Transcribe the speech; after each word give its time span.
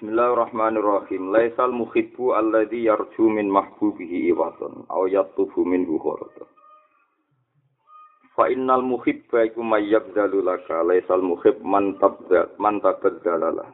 Bismillahirrahmanirrahim. 0.00 1.28
Laisal 1.28 1.76
muhibbu 1.76 2.32
alladhi 2.32 2.88
yarju 2.88 3.20
min 3.28 3.52
mahbubihi 3.52 4.32
iwatan 4.32 4.88
aw 4.88 5.04
yatufu 5.04 5.60
minhu 5.60 6.00
khuratan. 6.00 6.48
Fa 8.32 8.48
innal 8.48 8.80
muhibba 8.80 9.44
iku 9.44 9.60
may 9.60 9.84
yabdalu 9.92 10.40
laka 10.40 10.80
laisal 10.88 11.20
muhib 11.20 11.60
man 11.60 12.00
tabda 12.00 12.48
man 12.56 12.80
tabaddala 12.80 13.68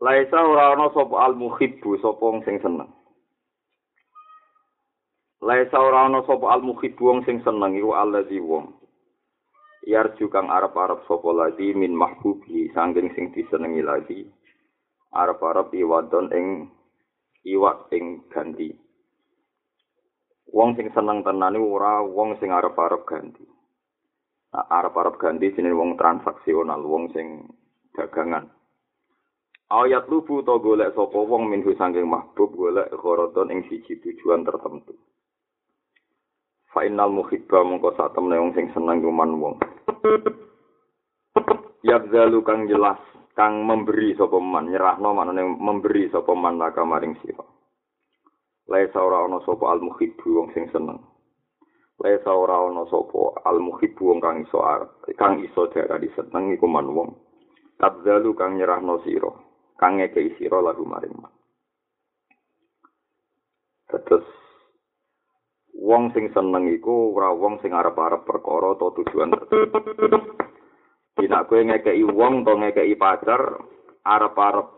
Laisa 0.00 0.40
ora 0.40 0.72
ana 0.72 0.88
sapa 0.96 1.20
al 1.20 1.36
muhibbu 1.36 2.00
sapa 2.00 2.40
sing 2.48 2.64
seneng. 2.64 2.88
Laisa 5.44 5.76
ora 5.76 6.08
ana 6.08 6.24
al 6.24 6.64
muhibbu 6.64 6.96
wong 7.04 7.28
sing 7.28 7.44
seneng 7.44 7.76
iku 7.76 7.92
alladzi 7.92 8.40
wong 8.40 8.79
yarju 9.86 10.28
kang 10.28 10.52
arep-arep 10.52 11.04
sapa 11.08 11.30
lagi 11.32 11.72
min 11.72 11.96
mahbubi 11.96 12.68
sanging 12.76 13.12
sing 13.16 13.32
disenengi 13.32 13.80
lagi 13.80 14.20
arep-arep 15.10 15.74
iwadon 15.74 16.30
ing 16.30 16.46
iwak 17.46 17.90
ing 17.94 18.26
ganti. 18.30 18.70
Wong 20.50 20.74
sing 20.74 20.90
seneng 20.90 21.22
tenan 21.22 21.58
ora 21.58 22.02
wong 22.02 22.38
sing 22.38 22.50
arep-arep 22.50 23.06
ganti. 23.06 23.46
Nah, 24.50 24.66
arep-arep 24.66 25.14
ganti 25.18 25.54
jenenge 25.54 25.78
wong 25.78 25.94
transaksional 25.94 26.82
wong 26.82 27.10
sing 27.14 27.46
dagangan. 27.94 28.50
Ayat 29.70 30.10
lubu 30.10 30.42
to 30.42 30.58
golek 30.58 30.90
sapa 30.98 31.14
wong 31.14 31.46
minhu 31.46 31.70
sanging 31.78 32.10
mahbub 32.10 32.50
golek 32.58 32.90
gharadon 32.90 33.54
ing 33.54 33.62
siji 33.70 34.02
tujuan 34.02 34.42
tertentu. 34.42 34.98
Fa 36.74 36.82
innal 36.86 37.14
muhibba 37.14 37.62
mongko 37.62 37.94
sak 37.94 38.14
temne 38.14 38.34
wong 38.34 38.50
sing 38.54 38.66
seneng 38.74 39.02
kuman 39.02 39.38
wong 39.38 39.54
yabzalu 41.86 42.38
kang 42.44 42.68
jelas 42.68 43.00
kang 43.34 43.64
memberi 43.64 44.12
sapa 44.18 44.36
man 44.36 44.68
nyerahno 44.68 45.16
manane 45.16 45.42
memberi 45.56 46.10
sapa 46.12 46.36
man 46.36 46.60
laka 46.60 46.84
maring 46.84 47.16
sira. 47.24 47.44
Laisa 48.70 49.02
ora 49.02 49.26
ana 49.26 49.42
sapa 49.42 49.66
al 49.70 49.82
muhibbu 49.82 50.26
wong 50.30 50.48
sing 50.54 50.70
seneng. 50.70 51.00
Laisa 51.98 52.30
ora 52.30 52.60
ana 52.60 52.86
sapa 52.86 53.40
al 53.42 53.58
muhibbu 53.58 54.02
wong 54.12 54.20
kang 54.22 54.44
iso 54.44 54.60
kang 55.16 55.42
iso 55.42 55.66
darani 55.72 56.08
seneng 56.14 56.54
iku 56.54 56.66
man 56.68 56.86
wong. 56.92 57.10
Tabzalu 57.80 58.36
kang 58.36 58.60
nyerahno 58.60 59.00
sira 59.02 59.32
kang 59.80 59.96
ngekeki 59.98 60.36
sira 60.36 60.60
lagu 60.60 60.84
maring 60.84 61.16
man. 61.16 61.32
Terus 63.90 64.26
wong 65.76 66.10
sing 66.16 66.32
seneng 66.34 66.70
iku 66.70 67.14
ora 67.14 67.30
wong 67.34 67.62
sing 67.62 67.70
arep-arep 67.70 68.26
perkara 68.26 68.74
atau 68.74 68.94
tujuan 69.00 69.30
Dina 71.18 71.44
kowe 71.44 71.60
ngekeki 71.60 72.06
wong 72.06 72.46
to 72.48 72.52
ngekeki 72.56 72.96
pacar 72.96 73.60
arep-arep 74.06 74.68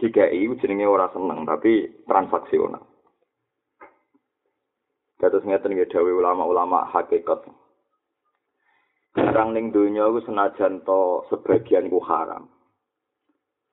dikeki 0.00 0.48
jenenge 0.64 0.86
ora 0.88 1.12
seneng 1.12 1.44
tapi 1.44 2.04
transaksional. 2.08 2.84
Kados 5.20 5.44
ngeten 5.44 5.76
nggih 5.76 5.92
dawuh 5.92 6.16
ulama-ulama 6.16 6.88
hakikat. 6.88 7.44
Barang 9.12 9.52
ning 9.52 9.68
donya 9.68 10.08
iku 10.08 10.24
senajan 10.24 10.80
to 10.80 11.28
sebagian 11.28 11.92
ku 11.92 12.00
haram. 12.00 12.48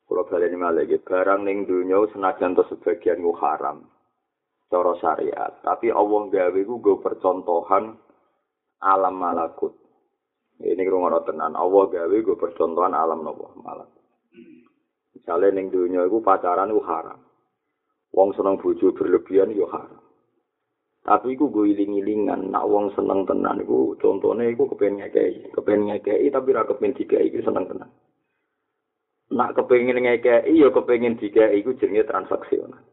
Kalau 0.03 0.27
baleni 0.27 0.59
malih 0.59 0.99
barang 0.99 1.47
ning 1.47 1.63
donya 1.63 2.03
senajan 2.11 2.51
to 2.51 2.67
sebagian 2.67 3.23
ku 3.23 3.31
haram. 3.39 3.87
Cara 4.67 4.93
syariat. 4.99 5.51
Tapi 5.63 5.91
Allah 5.91 6.21
gawe 6.27 6.59
ku 6.67 6.75
go 6.83 6.99
percontohan 6.99 7.95
alam 8.83 9.15
malakut. 9.15 9.73
Ini 10.57 10.83
rumah 10.89 11.21
tenan. 11.23 11.53
Allah 11.55 11.83
gawe 11.87 12.17
go 12.23 12.33
percontohan 12.35 12.93
alam 12.93 13.23
nopo 13.23 13.55
malakut. 13.59 14.03
Misalnya 15.17 15.59
ning 15.59 15.67
dunia 15.73 16.05
itu 16.07 16.23
pacaran 16.23 16.71
itu 16.71 16.81
haram. 16.87 17.19
Wong 18.15 18.31
seneng 18.31 18.55
bojo 18.61 18.95
berlebihan 18.95 19.51
yo 19.51 19.67
haram. 19.67 19.99
Tapi 21.07 21.39
iku 21.39 21.47
gue 21.47 21.71
iling-ilingan, 21.71 22.51
nak 22.51 22.67
wong 22.67 22.91
seneng 22.91 23.23
tenan 23.23 23.63
iku 23.63 23.95
contohnya 23.95 24.51
iku 24.51 24.67
kepengen 24.67 25.07
ngekei, 25.07 25.55
kepengen 25.55 25.87
ngekei 25.95 26.27
tapi 26.27 26.51
ra 26.51 26.67
kepengen 26.67 26.99
dikei 26.99 27.31
iku 27.31 27.47
seneng 27.47 27.63
tenan. 27.71 27.87
Nak 29.31 29.55
kepengen 29.55 30.03
ngekei 30.03 30.51
yo 30.51 30.67
kepengen 30.75 31.15
dikei 31.15 31.63
iku 31.63 31.79
jenenge 31.79 32.03
transaksional. 32.11 32.83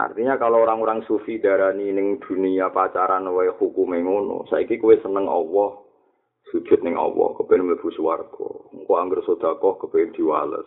Artinya 0.00 0.40
kalau 0.40 0.64
orang-orang 0.64 1.04
sufi 1.04 1.36
darani 1.36 1.92
ning 1.92 2.16
dunia 2.24 2.72
pacaran 2.72 3.28
wae 3.28 3.52
hukume 3.52 4.00
ngono, 4.00 4.48
saiki 4.48 4.80
kowe 4.80 4.96
seneng 4.96 5.28
Allah, 5.28 5.76
sujud 6.48 6.80
ning 6.80 6.96
Allah, 6.96 7.36
kepen 7.36 7.68
mlebu 7.68 7.92
swarga. 7.92 8.48
Engko 8.72 8.92
anggere 8.96 9.20
sedekah 9.28 9.76
kepen 9.76 10.16
diwales. 10.16 10.64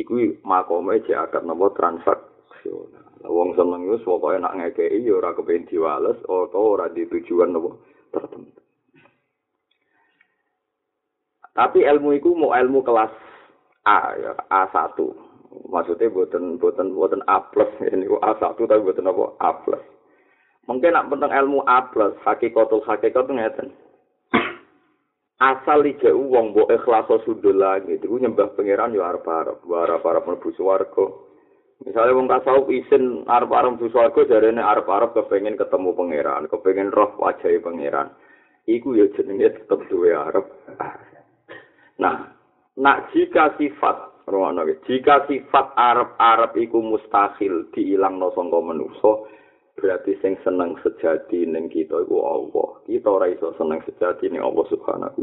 Iku 0.00 0.40
makome 0.48 1.04
jek 1.04 1.20
akad 1.28 1.44
napa 1.44 1.68
transaksional. 1.76 3.28
Wong 3.28 3.52
seneng 3.60 3.92
wis 3.92 4.00
pokoke 4.08 4.40
nak 4.40 4.56
ngekeki 4.56 5.04
ya 5.04 5.20
ora 5.20 5.36
kepen 5.36 5.68
diwales 5.68 6.16
atau 6.24 6.80
ora 6.80 6.88
ditujuan 6.88 7.52
napa 7.52 7.76
tertentu. 8.08 8.60
Tapi 11.56 11.84
ilmu 11.84 12.16
iku 12.16 12.32
mau 12.32 12.56
ilmu 12.56 12.80
kelas 12.84 13.12
A 13.86 13.98
ya, 14.18 14.32
A1. 14.50 15.25
Maksudnya 15.64 16.12
buatan 16.12 16.60
buatan 16.60 16.92
buatan 16.92 17.22
A 17.24 17.40
plus 17.48 17.68
ini 17.92 18.04
A 18.20 18.36
satu 18.36 18.68
tapi 18.68 18.84
buatan 18.84 19.08
apa? 19.08 19.24
A 19.40 19.50
plus 19.64 19.82
mungkin 20.66 20.92
nak 20.92 21.08
tentang 21.08 21.32
ilmu 21.32 21.62
A 21.64 21.88
plus 21.88 22.14
hakikatul 22.26 22.82
hakikat 22.82 23.26
ngeten. 23.30 23.70
Asal 25.50 25.86
ije 25.86 26.10
uang 26.10 26.52
bo 26.52 26.66
ikhlas 26.66 27.06
sudul 27.22 27.62
lagi 27.62 27.96
itu 27.96 28.10
nyembah 28.10 28.56
pangeran 28.58 28.96
yo 28.96 29.06
arep 29.06 29.24
arep 29.24 29.62
arep 29.62 30.02
arep 30.02 30.24
mlebu 30.26 30.50
swarga. 30.58 31.06
Misalnya 31.84 32.16
wong 32.16 32.26
tasawuf 32.26 32.72
isin 32.72 33.22
arep 33.30 33.52
arep 33.52 33.78
mlebu 33.78 33.86
swarga 33.94 34.20
jarene 34.26 34.58
arep 34.58 34.88
arep 34.90 35.14
kepengen 35.14 35.54
ketemu 35.54 35.94
pangeran 35.94 36.50
kepengen 36.50 36.90
roh 36.90 37.14
wajah 37.20 37.52
pangeran. 37.62 38.10
Iku 38.66 38.98
yo 38.98 39.06
jenenge 39.14 39.54
tetep 39.54 39.80
duwe 39.88 40.12
arep. 40.12 40.46
Nah 41.96 42.28
nak 42.76 43.08
jika 43.16 43.56
sifat 43.56 44.15
Rono 44.26 44.66
jika 44.90 45.22
sifat 45.30 45.78
Arab-Arab 45.78 46.58
iku 46.58 46.82
mustahil 46.82 47.70
diilangno 47.70 48.34
sangka 48.34 48.58
manusa, 48.58 49.22
berarti 49.78 50.18
sing 50.18 50.34
seneng 50.42 50.74
sejati 50.82 51.46
ning 51.46 51.70
kita 51.70 52.02
iku 52.02 52.26
Allah. 52.26 52.82
Kita 52.90 53.06
ora 53.06 53.30
iso 53.30 53.54
seneng 53.54 53.86
sejati 53.86 54.26
ning 54.26 54.42
Allah 54.42 54.66
Subhanahu 54.66 55.22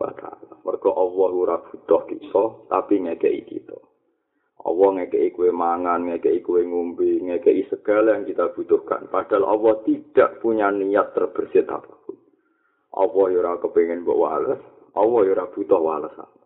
wa 0.00 0.10
taala. 0.16 0.56
Mergo 0.64 0.90
Allah 0.96 1.30
ora 1.36 1.56
butuh 1.68 2.08
kita, 2.08 2.44
tapi 2.72 3.04
ngekeki 3.04 3.42
kita. 3.44 3.76
Allah 4.64 4.88
ngekeki 4.88 5.36
kue 5.36 5.52
mangan, 5.52 6.08
ngekeki 6.08 6.40
kue 6.40 6.64
ngombe, 6.64 7.20
ngekeki 7.20 7.68
segala 7.68 8.16
yang 8.16 8.24
kita 8.24 8.56
butuhkan. 8.56 9.04
Padahal 9.12 9.52
Allah 9.52 9.84
tidak 9.84 10.40
punya 10.40 10.72
niat 10.72 11.12
terbersit 11.12 11.68
apapun. 11.68 12.16
Allah 12.96 13.28
ora 13.36 13.60
kepengin 13.60 14.00
mbok 14.00 14.16
wales, 14.16 14.60
Allah 14.96 15.20
ora 15.28 15.44
butuh 15.52 15.76
walesan. 15.76 16.39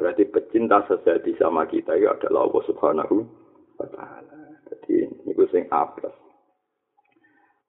Berarti 0.00 0.24
pecinta 0.32 0.80
sejati 0.88 1.36
sama 1.36 1.68
kita 1.68 1.92
itu 1.92 2.08
adalah 2.08 2.48
Allah 2.48 2.62
Subhanahu 2.64 3.16
wa 3.76 3.86
taala. 3.92 4.56
Jadi 4.72 5.12
niku 5.28 5.44
sing 5.52 5.68
A+. 5.68 5.92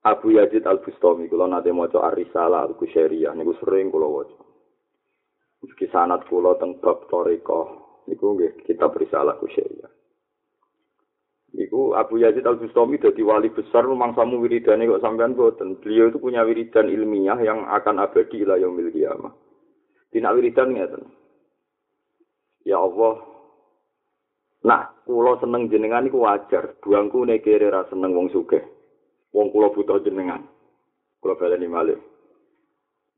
Abu 0.08 0.40
Yazid 0.40 0.64
Al-Bustami 0.64 1.28
kula 1.28 1.52
nate 1.52 1.76
maca 1.76 2.00
Ar-Risalah 2.00 2.72
Al-Kusyairiyah 2.72 3.36
niku 3.36 3.52
sering 3.60 3.92
kula 3.92 4.08
waca. 4.08 4.40
Meski 5.60 5.92
sanad 5.92 6.24
kula 6.32 6.56
teng 6.56 6.80
bab 6.80 7.04
toriko 7.12 7.60
niku 8.08 8.40
nggih 8.40 8.64
kitab 8.64 8.96
Risalah 8.96 9.36
Kusyairiyah. 9.36 9.92
Niku 11.52 12.00
Abu 12.00 12.24
Yazid 12.24 12.48
Al-Bustami 12.48 12.96
dadi 12.96 13.28
wali 13.28 13.52
besar 13.52 13.84
mangsamu 13.92 14.40
wiridane 14.40 14.88
kok 14.88 15.04
sampean 15.04 15.36
boten. 15.36 15.84
Beliau 15.84 16.08
itu 16.08 16.16
punya 16.16 16.48
wiridan 16.48 16.88
ilmiah 16.88 17.36
yang 17.44 17.68
akan 17.68 18.00
abadi 18.00 18.48
ila 18.48 18.56
yaumil 18.56 18.88
qiyamah. 18.88 19.36
Dina 20.16 20.32
wiridan 20.32 20.80
ngeten. 20.80 21.21
Ya 22.66 22.78
Allah. 22.78 23.18
Nah, 24.62 24.94
kula 25.10 25.42
seneng 25.42 25.74
jenengan 25.74 26.06
iku 26.06 26.22
wajar. 26.22 26.78
Buangku 26.82 27.26
nekere 27.26 27.74
ra 27.74 27.90
seneng 27.90 28.14
wong 28.14 28.30
sugih. 28.30 28.62
Wong 29.34 29.50
kula 29.50 29.74
butuh 29.74 29.98
jenengan. 30.06 30.46
Kula 31.18 31.34
baleni 31.38 31.66
malih. 31.66 31.98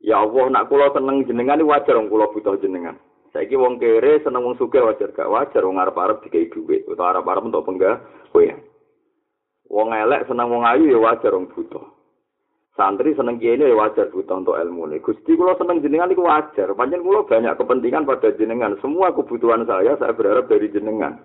Ya 0.00 0.20
Allah, 0.24 0.48
nak 0.48 0.72
kula 0.72 0.88
seneng 0.96 1.28
jenengan 1.28 1.60
iku 1.60 1.68
wajar 1.72 1.94
wong 2.00 2.08
kula 2.08 2.32
butuh 2.32 2.56
jenengan. 2.60 2.96
Saiki 3.34 3.58
wong 3.58 3.82
kere 3.82 4.22
seneng 4.22 4.46
wong 4.46 4.54
sugih 4.56 4.86
wajar 4.86 5.10
gak 5.10 5.26
wajar 5.26 5.66
wong 5.66 5.82
arep-arep 5.82 6.22
dikai 6.22 6.48
dhuwit 6.54 6.86
utawa 6.86 7.18
arep-arep 7.18 7.50
untuk 7.50 7.66
penggah 7.66 7.98
kowe. 8.30 8.46
Wong 9.74 9.88
elek 9.90 10.30
seneng 10.30 10.48
wong 10.54 10.62
ayu 10.62 10.94
ya 10.94 10.98
wajar 11.02 11.34
wong 11.34 11.50
butuh. 11.50 11.93
Santri 12.74 13.14
seneng 13.14 13.38
kiai 13.38 13.54
ini 13.54 13.70
wajar 13.70 14.10
butuh 14.10 14.42
untuk 14.42 14.58
ilmu 14.58 14.90
ini. 14.90 14.98
Gusti 14.98 15.38
kalau 15.38 15.54
seneng 15.54 15.78
jenengan 15.78 16.10
itu 16.10 16.26
wajar. 16.26 16.74
Panjang 16.74 17.06
kalau 17.06 17.22
banyak 17.26 17.54
kepentingan 17.54 18.02
pada 18.02 18.28
jenengan. 18.34 18.74
Semua 18.82 19.14
kebutuhan 19.14 19.62
saya 19.66 19.94
saya 19.94 20.10
berharap 20.10 20.50
dari 20.50 20.66
jenengan. 20.70 21.22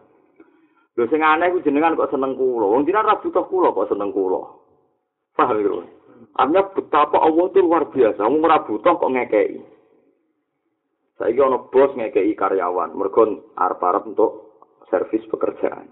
Lho 0.94 1.10
sing 1.10 1.25
aneh 1.25 1.50
ku 1.50 1.66
jenengan 1.66 1.98
kok 1.98 2.13
seneng 2.13 2.38
kulo. 2.38 2.69
Wong 2.69 2.86
jenengan 2.86 3.18
ra 3.18 3.22
butuh 3.22 3.46
kulo 3.50 3.74
kok 3.74 3.90
seneng 3.90 4.13
kulo. 4.13 4.62
Paham 5.34 5.57
lho. 5.57 5.81
Artinya 6.38 6.69
betapa 6.72 7.18
Allah 7.18 7.46
itu 7.50 7.60
luar 7.66 7.90
biasa. 7.90 8.22
Wong 8.30 8.46
ora 8.46 8.62
butuh 8.62 8.94
kok 9.01 9.12
ngekei. 9.12 9.57
Saiki 11.19 11.42
ana 11.44 11.60
bos 11.68 11.92
ngekeki 12.00 12.31
karyawan, 12.40 12.96
mergo 12.96 13.51
arep-arep 13.60 14.07
untuk 14.07 14.56
servis 14.88 15.19
pekerjaan. 15.28 15.92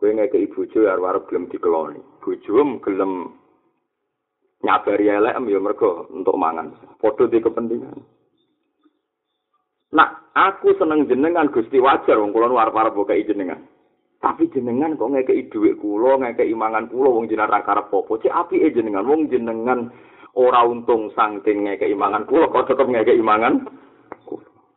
Kowe 0.00 0.10
ngekeki 0.10 0.50
bojo 0.50 0.88
arep-arep 0.88 1.30
gelem 1.30 1.46
dikeloni. 1.46 2.00
Bojo 2.18 2.58
gelem 2.82 3.39
nyabari 4.60 5.08
elek 5.08 5.36
ya 5.48 5.58
mergo 5.60 6.08
untuk 6.12 6.36
mangan. 6.36 6.76
Padha 7.00 7.24
di 7.28 7.40
kepentingan. 7.40 7.96
Nah, 9.90 10.08
aku 10.36 10.76
seneng 10.78 11.10
jenengan 11.10 11.50
Gusti 11.50 11.82
wajar 11.82 12.20
wong 12.20 12.30
kula 12.30 12.52
arep-arep 12.54 12.94
ngekeki 12.94 13.34
jenengan. 13.34 13.60
Tapi 14.20 14.52
jenengan 14.52 14.94
kok 14.94 15.10
ngekeki 15.10 15.48
dhuwit 15.50 15.74
kula, 15.80 16.20
ngekeki 16.20 16.54
mangan 16.54 16.86
kula 16.92 17.08
wong 17.10 17.26
jenengan 17.26 17.58
ra 17.58 17.60
karep 17.64 17.90
apa. 17.90 18.12
Cek 18.20 18.36
apike 18.36 18.76
jenengan 18.76 19.08
wong 19.08 19.26
jenengan 19.32 19.90
ora 20.36 20.62
untung 20.62 21.10
saking 21.16 21.66
ngekeki 21.66 21.96
mangan 21.98 22.28
kula 22.28 22.52
kok 22.52 22.70
tetep 22.70 22.86
ngekeki 22.86 23.24
mangan. 23.24 23.66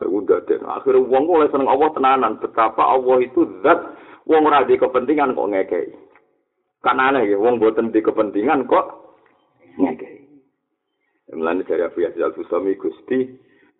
udah 0.03 0.43
deh. 0.43 0.59
Akhirnya 0.59 0.99
wong 0.99 1.31
oleh 1.31 1.47
seneng 1.47 1.71
Allah 1.71 1.87
tenanan. 1.95 2.35
Betapa 2.35 2.83
Allah 2.83 3.23
itu 3.23 3.47
zat 3.63 3.79
wong 4.27 4.43
ora 4.49 4.67
di 4.67 4.75
kepentingan 4.75 5.31
kok 5.31 5.47
ngekei. 5.47 5.87
Kan 6.83 6.99
aneh 6.99 7.23
ya, 7.31 7.39
wong 7.39 7.63
boten 7.63 7.95
di 7.95 8.03
kepentingan 8.03 8.67
kok 8.67 9.12
ngekei. 9.79 10.23
Mulane 11.33 11.65
dari 11.65 11.81
Abu 11.81 12.05
Yazid 12.05 12.21
Al-Bustami 12.21 12.77
Gusti, 12.77 13.25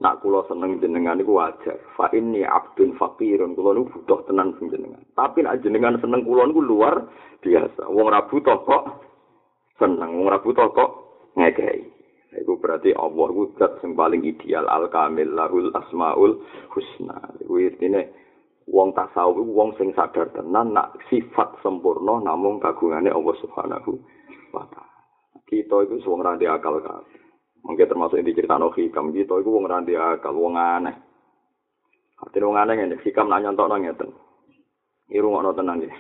nak 0.02 0.26
kula 0.26 0.48
seneng 0.50 0.82
jenengan 0.82 1.22
iku 1.22 1.38
wajar. 1.38 1.78
Fa 1.94 2.10
inni 2.16 2.42
abdun 2.42 2.98
faqirun, 2.98 3.54
kula 3.54 3.78
niku 3.78 4.00
butuh 4.00 4.26
tenan 4.26 4.58
jenengan. 4.58 5.04
Tapi 5.14 5.46
nak 5.46 5.62
jenengan 5.62 6.00
seneng 6.02 6.26
kula 6.26 6.50
niku 6.50 6.64
luar 6.64 7.04
biasa. 7.44 7.88
Wong 7.92 8.10
ora 8.10 8.26
butuh 8.26 8.58
kok 8.66 8.84
seneng, 9.78 10.18
wong 10.18 10.26
ora 10.32 10.40
butuh 10.42 10.68
kok 10.74 10.92
ngekei. 11.38 11.94
Iku 12.34 12.58
berarti 12.58 12.90
Allah 12.98 13.30
ku 13.30 13.54
zat 13.62 13.78
sing 13.86 13.94
paling 13.94 14.26
ideal 14.26 14.66
al 14.66 14.90
kamil 14.90 15.38
lahul 15.38 15.70
asmaul 15.78 16.42
husna. 16.74 17.22
Iku 17.46 17.62
intine 17.62 18.10
wong 18.66 18.98
tasawuf 18.98 19.38
iku 19.38 19.52
wong 19.54 19.70
sing 19.78 19.94
sadar 19.94 20.34
tenan 20.34 20.74
nak 20.74 20.98
sifat 21.14 21.62
sempurna 21.62 22.18
namung 22.26 22.58
kagungane 22.58 23.14
Allah 23.14 23.36
Subhanahu 23.38 24.02
wa 24.50 24.66
taala. 24.74 24.93
Kita 25.54 25.86
iku 25.86 26.02
wong 26.02 26.26
ra 26.26 26.34
akal 26.34 26.82
kan. 26.82 27.06
Mungkin 27.62 27.86
termasuk 27.86 28.18
yang 28.18 28.26
diceritakan 28.26 28.74
hikam 28.74 29.14
kita 29.14 29.38
iku 29.38 29.50
wong 29.54 29.70
ra 29.70 29.86
akal, 29.86 30.34
wong 30.34 30.58
aneh. 30.58 30.98
Artinya 32.26 32.50
wong 32.50 32.58
aneh 32.58 32.74
ngene, 32.74 32.96
hikam 33.06 33.30
nak 33.30 33.46
nyontokno 33.46 33.78
ngeten. 33.78 34.10
Iru 35.14 35.30
ngono 35.30 35.54
tenan 35.54 35.86
iki. 35.86 35.94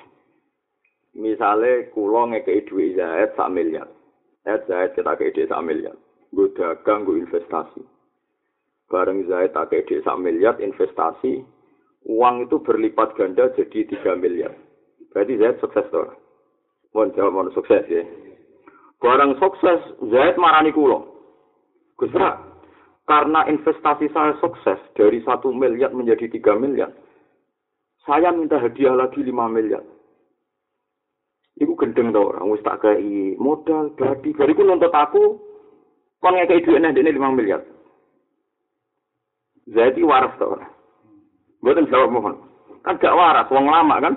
Misale 1.21 1.93
kula 1.93 2.33
ngekeki 2.33 2.65
dhuwit 2.65 2.97
Zaid 2.97 3.37
sak 3.37 3.53
miliar. 3.53 3.85
Zaid 4.41 4.97
kita 4.97 5.13
kei 5.13 5.45
sak 5.45 5.61
miliar. 5.61 5.93
gue 6.33 6.49
dagang, 6.57 7.05
gue 7.05 7.21
investasi. 7.21 7.85
Bareng 8.89 9.21
Zaid 9.29 9.53
tak 9.53 9.69
kayak 9.69 10.01
sak 10.01 10.17
miliar 10.17 10.57
investasi, 10.57 11.45
uang 12.09 12.49
itu 12.49 12.57
berlipat 12.57 13.13
ganda 13.13 13.53
jadi 13.53 13.85
3 13.85 14.17
miliar. 14.17 14.53
Berarti 15.13 15.37
Zaid 15.37 15.61
sukses 15.61 15.85
tuh. 15.93 16.09
Mohon 16.93 17.13
jawab 17.13 17.31
mohon 17.33 17.53
sukses 17.53 17.85
ya. 17.85 18.01
Barang 19.03 19.35
sukses, 19.35 19.83
Zaid 20.07 20.39
marani 20.39 20.71
kulo. 20.71 21.11
Gusra, 21.99 22.39
karena 23.03 23.43
investasi 23.51 24.07
saya 24.15 24.39
sukses 24.39 24.79
dari 24.95 25.19
satu 25.27 25.51
miliar 25.51 25.91
menjadi 25.91 26.31
3 26.39 26.55
miliar, 26.55 26.89
saya 28.07 28.31
minta 28.31 28.57
hadiah 28.57 28.95
lagi 28.95 29.19
5 29.19 29.29
miliar. 29.51 29.83
Iku 31.59 31.75
gendeng 31.75 32.15
tau 32.15 32.31
orang, 32.31 32.49
wis 32.49 32.63
tak 32.65 32.81
kayak 32.81 33.37
modal, 33.37 33.93
berarti, 33.93 34.33
bariku 34.33 34.65
nuntut 34.65 34.89
aku, 34.89 35.37
Kon 36.23 36.39
ngekei 36.39 36.63
duit 36.63 36.79
nih, 36.79 36.95
5 36.95 37.35
miliar. 37.35 37.59
Zaidi 39.67 40.07
waras 40.07 40.31
tau 40.39 40.55
ora? 40.55 40.63
Buatan 41.59 41.91
jawab 41.91 42.15
mohon. 42.15 42.35
Kan 42.87 42.95
gak 42.95 43.11
waras, 43.11 43.51
wong 43.51 43.67
lama 43.67 43.99
kan? 43.99 44.15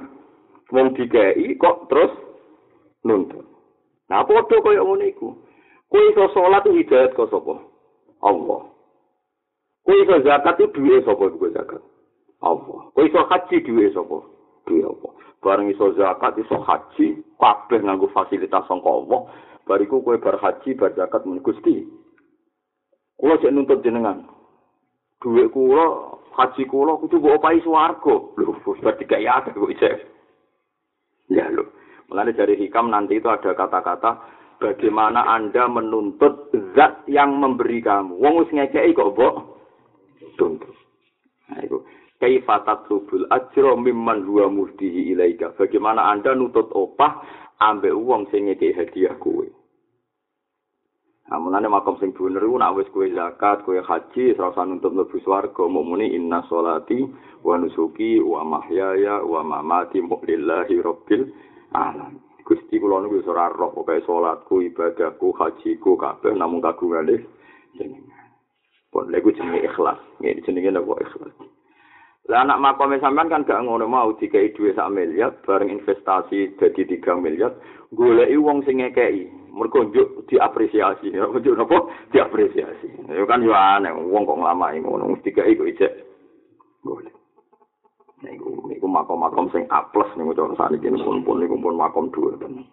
Wong 0.71 0.95
dikei 0.95 1.59
kok 1.59 1.91
terus 1.91 2.15
nuntut. 3.03 3.56
Nah, 4.07 4.23
podo 4.23 4.63
kaya 4.63 4.83
ngono 4.83 5.05
iku. 5.07 5.35
Kowe 5.91 6.03
iso 6.11 6.31
salat 6.35 6.67
itu 6.67 6.83
hidayat 6.83 7.15
kok 7.15 7.31
sapa? 7.31 7.63
Allah. 8.23 8.63
Kowe 9.83 9.97
iso 10.03 10.17
zakat 10.23 10.59
itu 10.59 10.71
duwe 10.75 11.03
sapa 11.03 11.25
iku 11.31 11.47
zakat? 11.51 11.83
Allah. 12.43 12.79
Kowe 12.95 13.03
iso 13.07 13.21
haji 13.27 13.57
duwe 13.67 13.91
sapa? 13.91 14.19
Duwe 14.67 14.83
apa? 14.83 15.09
Bareng 15.43 15.71
iso 15.71 15.95
zakat 15.95 16.39
iso 16.39 16.59
haji, 16.59 17.23
kabeh 17.39 17.81
nganggo 17.83 18.11
fasilitas 18.11 18.67
sangka 18.67 18.91
Allah, 18.91 19.31
bariku 19.67 19.99
kue 20.03 20.17
bar 20.23 20.39
haji 20.39 20.79
bar 20.79 20.95
zakat 20.95 21.27
men 21.27 21.43
Gusti 21.43 21.83
kula 23.19 23.35
sik 23.43 23.51
nuntut 23.51 23.83
jenengan 23.83 24.23
duwe 25.19 25.51
kula 25.51 26.15
haji 26.39 26.63
kula 26.71 26.95
kudu 27.03 27.19
mbok 27.19 27.43
opahi 27.43 27.61
swarga 27.67 28.15
lho 28.39 28.53
berarti 28.63 29.05
gak 29.05 29.23
ya 29.27 29.43
kok 29.43 29.59
ya 31.27 31.51
lho 31.51 31.66
mulane 32.11 32.33
dari 32.33 32.55
hikam 32.55 32.91
nanti 32.91 33.19
itu 33.19 33.27
ada 33.27 33.55
kata-kata 33.55 34.37
bagaimana 34.63 35.27
anda 35.27 35.69
menuntut 35.69 36.53
zat 36.77 37.05
yang 37.11 37.37
memberi 37.37 37.83
kamu? 37.83 38.17
Wong 38.17 38.35
wis 38.45 38.51
ngekeki 38.53 38.97
kok 38.97 39.13
mbok. 39.17 39.35
Tuntut. 40.37 40.75
Nah 41.49 41.61
itu 41.65 41.81
kaifa 42.21 42.65
tatlubul 42.65 43.29
ajra 43.33 43.77
mimman 43.77 44.25
huwa 44.25 44.49
muhdihi 44.53 45.13
ilaika? 45.13 45.53
Bagaimana 45.57 46.09
anda 46.13 46.33
nuntut 46.33 46.73
opah 46.73 47.25
ambek 47.61 47.95
wong 47.97 48.29
sing 48.33 48.49
ngekeki 48.49 48.77
hadiah 48.77 49.17
kowe? 49.21 49.47
Amunane 51.27 51.67
makom 51.67 51.99
sing 51.99 52.15
bener 52.15 52.39
iku 52.39 52.55
nek 52.55 52.75
wis 52.79 52.89
kowe 52.95 53.03
zakat, 53.11 53.67
kowe 53.67 53.75
haji, 53.83 54.39
ora 54.39 54.55
usah 54.55 54.63
nuntut 54.63 54.95
mlebu 54.95 55.19
swarga, 55.27 55.67
mukmini 55.67 56.15
inna 56.15 56.47
sholati 56.47 57.03
wa 57.43 57.59
nusuki 57.59 58.23
wa 58.23 58.47
mahyaya 58.47 59.27
wa 59.27 59.43
mamati 59.43 59.99
lillahi 60.07 60.79
rabbil 60.79 61.27
alamin. 61.77 62.25
Gusti 62.47 62.79
kula 62.79 63.03
niku 63.03 63.21
ora 63.27 63.51
roh 63.51 63.75
pokoke 63.75 64.07
salatku, 64.07 64.63
ibadahku, 64.63 65.35
hajiku 65.35 65.99
kabeh 65.99 66.33
namung 66.33 66.63
kagungane 66.63 67.21
jenengan. 67.75 68.31
Pon 68.89 69.11
lek 69.11 69.27
jenenge 69.35 69.67
ikhlas, 69.67 69.99
ngene 70.23 70.41
jenenge 70.47 70.71
napa 70.71 70.95
ikhlas. 71.03 71.35
Lah 72.27 72.43
anak 72.43 72.59
makom 72.59 72.95
sampean 72.99 73.31
kan 73.31 73.47
gak 73.47 73.63
ngono 73.63 73.87
mau 73.87 74.11
dikai 74.19 74.51
dhuwit 74.55 74.75
sak 74.75 74.91
miliar 74.91 75.31
bareng 75.47 75.71
investasi 75.71 76.59
dadi 76.59 76.83
3 76.99 77.23
miliar, 77.23 77.55
goleki 77.95 78.35
wong 78.39 78.67
sing 78.67 78.83
ngekeki. 78.83 79.47
mergo 79.57 79.89
njuk 79.89 80.29
diapresiasi 80.29 81.17
njuk 81.17 81.57
napa 81.57 81.89
diapresiasi 82.13 83.09
ya 83.09 83.25
kan 83.25 83.41
yo 83.41 83.57
aneh 83.57 83.89
wong 83.89 84.29
kok 84.29 84.37
nglamai 84.37 84.85
ngono 84.85 85.17
mesti 85.17 85.33
gak 85.33 85.49
iku 85.49 85.65
ijek 85.65 85.93
boleh 86.85 87.09
niku 88.25 88.65
niku 88.69 88.87
makom-makom 88.89 89.53
sing 89.53 89.69
A+ 89.69 89.85
niku 89.93 90.33
cara 90.33 90.55
saniki 90.57 90.89
pun 90.89 91.21
pun 91.21 91.37
niku 91.41 91.61
pun 91.61 91.77
makom 91.77 92.09
dhuwur 92.09 92.37
tenan 92.41 92.65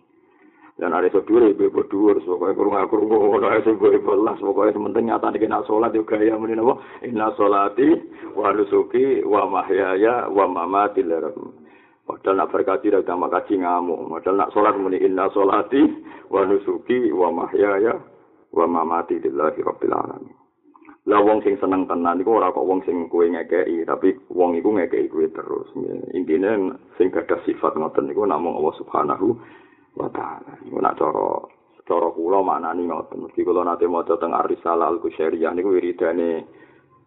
dan 0.73 0.89
ada 0.89 1.05
sedulur 1.13 1.53
ibu 1.53 1.69
ibu 1.69 1.81
dhuwur 1.85 2.17
pokoknya 2.17 2.57
kurung 2.57 2.77
aku 2.79 2.95
ngono 3.05 3.45
ae 3.45 3.61
sing 3.61 3.77
gue 3.77 4.01
belas 4.01 4.41
pokoknya 4.41 4.73
sementing 4.73 5.05
nyata 5.05 5.29
nih 5.29 5.45
kena 5.45 5.61
sholat 5.69 5.93
juga 5.93 6.17
ya 6.17 6.33
mending 6.33 6.65
apa 6.65 6.81
inna 7.05 7.29
sholati 7.37 7.93
wa 8.33 8.49
nusuki 8.57 9.21
wa 9.21 9.45
mahyaya 9.45 10.33
wa 10.33 10.49
mamati 10.49 11.05
lakum 11.05 11.63
Padahal 12.03 12.35
nak 12.35 12.51
berkaji 12.51 12.91
dah 12.91 12.99
utama 12.99 13.31
kaji 13.31 13.63
ngamuk. 13.63 14.11
Padahal 14.11 14.35
nak 14.35 14.51
sholat 14.51 14.75
muni 14.75 14.99
inna 14.99 15.31
sholati 15.31 15.87
wa 16.27 16.43
nusuki 16.43 17.15
wa 17.15 17.31
mahyaya 17.31 17.95
wa 18.51 18.65
mamati 18.67 19.23
lillahi 19.23 19.63
rabbil 19.63 19.95
alamin. 19.95 20.42
Lah 21.03 21.19
wong 21.19 21.43
sing 21.43 21.59
seneng 21.59 21.83
tenan 21.83 22.23
iku 22.23 22.39
ora 22.39 22.55
kok 22.55 22.63
wong 22.63 22.79
sing 22.87 23.11
kowe 23.11 23.27
ngekeki, 23.27 23.83
tapi 23.83 24.15
wong 24.31 24.55
iku 24.55 24.71
ngekeki 24.71 25.11
kowe 25.11 25.27
terus. 25.35 25.67
Intine 26.15 26.79
sing 26.95 27.11
gadah 27.11 27.43
sifat 27.43 27.75
ngoten 27.75 28.07
niku 28.07 28.23
namung 28.23 28.55
Allah 28.55 28.75
Subhanahu 28.79 29.35
wa 29.99 30.07
taala. 30.15 30.55
Iku 30.63 30.79
nak 30.79 30.95
cara 30.95 31.43
cara 31.83 32.07
kula 32.07 32.39
maknani 32.39 32.87
ngoten. 32.87 33.19
Mesti 33.19 33.43
kula 33.43 33.67
nate 33.67 33.83
maca 33.83 34.15
teng 34.15 34.31
Ar-Risalah 34.31 34.95
Al-Qusyairiyah 34.95 35.51
niku 35.51 35.75
wiridane 35.75 36.47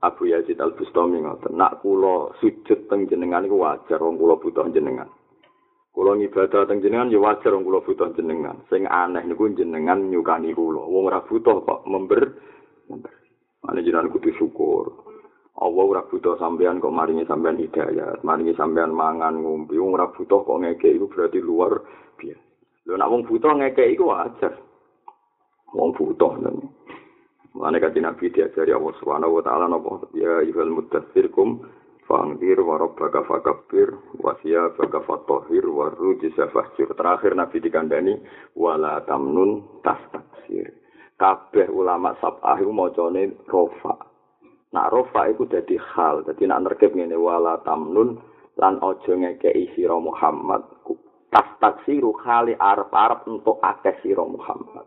Abu 0.04 0.28
Yazid 0.28 0.60
Al 0.60 0.76
Bustami 0.76 1.24
ngoten. 1.24 1.56
Nak 1.56 1.80
kula 1.80 2.36
sujud 2.36 2.92
teng 2.92 3.08
jenengan 3.08 3.48
iku 3.48 3.64
wajar 3.64 3.96
wong 4.04 4.20
kula 4.20 4.36
butuh 4.36 4.68
jenengan. 4.76 5.08
Kula 5.96 6.20
ngibadah 6.20 6.68
teng 6.68 6.84
jenengan 6.84 7.08
ya 7.08 7.16
wajar 7.16 7.56
wong 7.56 7.64
kula 7.64 7.80
butuh 7.80 8.12
jenengan. 8.12 8.60
Sing 8.68 8.84
aneh 8.84 9.24
niku 9.24 9.48
jenengan 9.56 10.04
nyukani 10.12 10.52
kula. 10.52 10.84
Wong 10.84 11.08
ora 11.08 11.24
butuh 11.24 11.64
kok 11.64 11.88
member 11.88 12.36
member. 12.92 13.25
Mane 13.66 13.82
jenengan 13.82 14.06
kudu 14.14 14.30
syukur. 14.38 14.94
Allah 15.56 15.84
ora 15.88 16.02
butuh 16.06 16.38
sampean 16.38 16.78
kok 16.78 16.92
maringi 16.92 17.24
sampean 17.26 17.56
hidayat, 17.58 18.20
maringi 18.22 18.54
sampean 18.54 18.92
mangan 18.94 19.40
ngombe. 19.40 19.74
Ora 19.74 20.06
butuh 20.12 20.46
kok 20.46 20.60
ngekek 20.62 20.94
iku 20.94 21.10
berarti 21.10 21.42
luar 21.42 21.80
biasa. 22.14 22.46
Lho 22.86 22.94
nak 22.94 23.10
wong 23.10 23.22
butuh 23.26 23.52
ngekek 23.56 23.88
iku 23.98 24.14
wajar. 24.14 24.52
Wong 25.74 25.90
butuh 25.98 26.32
nang. 26.38 26.70
Mulane 27.56 27.80
kanthi 27.80 28.04
Nabi 28.04 28.30
diajari 28.30 28.70
Allah 28.70 28.94
Subhanahu 29.00 29.40
wa 29.40 29.42
taala 29.42 29.64
napa 29.66 30.12
ya 30.12 30.44
ayyuhal 30.44 30.76
mudaththir 30.76 31.32
kum 31.32 31.64
fangdir 32.04 32.60
wa 32.60 32.76
rabbaka 32.76 33.24
fakabbir 33.24 33.96
wa 34.20 34.36
siyabaka 34.44 35.02
fatahhir 35.08 35.64
wa 35.66 35.88
rujza 35.88 36.52
fahjur. 36.52 36.92
Terakhir 36.92 37.32
Nabi 37.32 37.58
dikandani 37.64 38.14
wala 38.54 39.00
tamnun 39.08 39.82
tastaksir. 39.82 40.85
Kabeh 41.16 41.72
ulama 41.72 42.12
sab'ah 42.20 42.60
iku 42.60 42.72
macane 42.76 43.40
rofa. 43.48 43.96
Nak 44.76 44.90
rofa 44.92 45.32
iku 45.32 45.48
dadi 45.48 45.80
hal, 45.80 46.28
dadi 46.28 46.44
nak 46.44 46.68
nerkep 46.68 46.92
ngene 46.92 47.16
wala 47.16 47.56
tamnun 47.64 48.20
lan 48.60 48.76
aja 48.84 49.12
ngekeki 49.16 49.72
sira 49.72 49.96
Muhammad. 49.96 50.60
Tas 51.32 51.48
taksiru 51.56 52.12
khali 52.20 52.52
arep-arep 52.52 53.24
untuk 53.32 53.56
akeh 53.64 53.96
sira 54.04 54.28
Muhammad. 54.28 54.84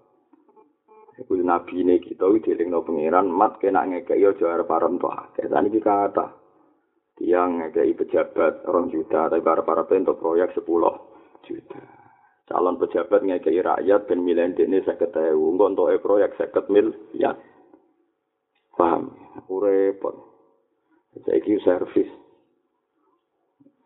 Iku 1.17 1.35
nabi 1.41 1.83
ini 1.83 1.99
kita 1.99 2.29
itu 2.31 2.53
dilingno 2.53 2.85
pengiran 2.85 3.27
mat 3.27 3.57
kena 3.57 3.89
ngekeki 3.89 4.29
aja 4.29 4.45
arep-arep 4.53 5.01
untuk 5.01 5.09
akeh. 5.09 5.49
Dan 5.49 5.65
iki 5.65 5.81
kata 5.81 6.29
yang 7.25 7.59
ngekeki 7.59 8.05
pejabat 8.05 8.63
orang 8.69 8.93
juta 8.93 9.27
tapi 9.27 9.41
arep-arep 9.41 9.91
untuk 9.97 10.21
proyek 10.21 10.53
10 10.53 10.63
juta. 11.43 11.98
Calon 12.49 12.81
pejabat 12.81 13.21
ngekeki 13.21 13.61
rakyat 13.61 14.09
ben 14.09 14.25
milih 14.25 14.57
dene 14.57 14.81
50.000, 14.81 15.37
engko 15.37 15.65
untuk 15.69 15.93
proyek 16.01 16.33
50 16.33 16.73
miliar. 16.73 17.37
Paham? 18.73 19.13
Repot. 19.45 20.15
Saiki 21.29 21.61
servis. 21.61 22.09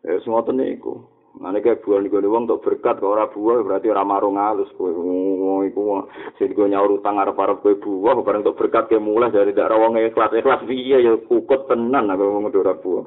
Ya 0.00 0.16
semua 0.24 0.44
niku. 0.48 1.04
Mane 1.34 1.60
kayak 1.60 1.82
buah 1.82 1.98
niku 1.98 2.22
wong 2.22 2.46
untuk 2.46 2.62
berkat 2.62 3.02
kok 3.02 3.10
ora 3.10 3.26
buah 3.26 3.58
berarti 3.66 3.90
ora 3.90 4.06
marung 4.06 4.38
halus 4.38 4.70
kowe. 4.78 4.88
Wong 4.88 5.66
iku 5.66 6.06
sing 6.38 6.54
go 6.54 6.64
nyaur 6.64 6.94
utang 6.94 7.18
arep-arep 7.18 7.58
kowe 7.58 7.74
buah 7.74 8.16
bareng 8.22 8.46
untuk 8.46 8.60
berkat 8.64 8.86
ke 8.86 9.02
mulai 9.02 9.34
dari 9.34 9.50
dak 9.50 9.74
wong 9.74 9.98
ikhlas 9.98 10.30
ikhlas 10.30 10.62
piye 10.62 11.02
ya 11.02 11.12
kukut 11.26 11.66
tenan 11.66 12.06
aku 12.06 12.22
ngomong 12.22 12.54
ora 12.54 12.78
buah. 12.78 13.04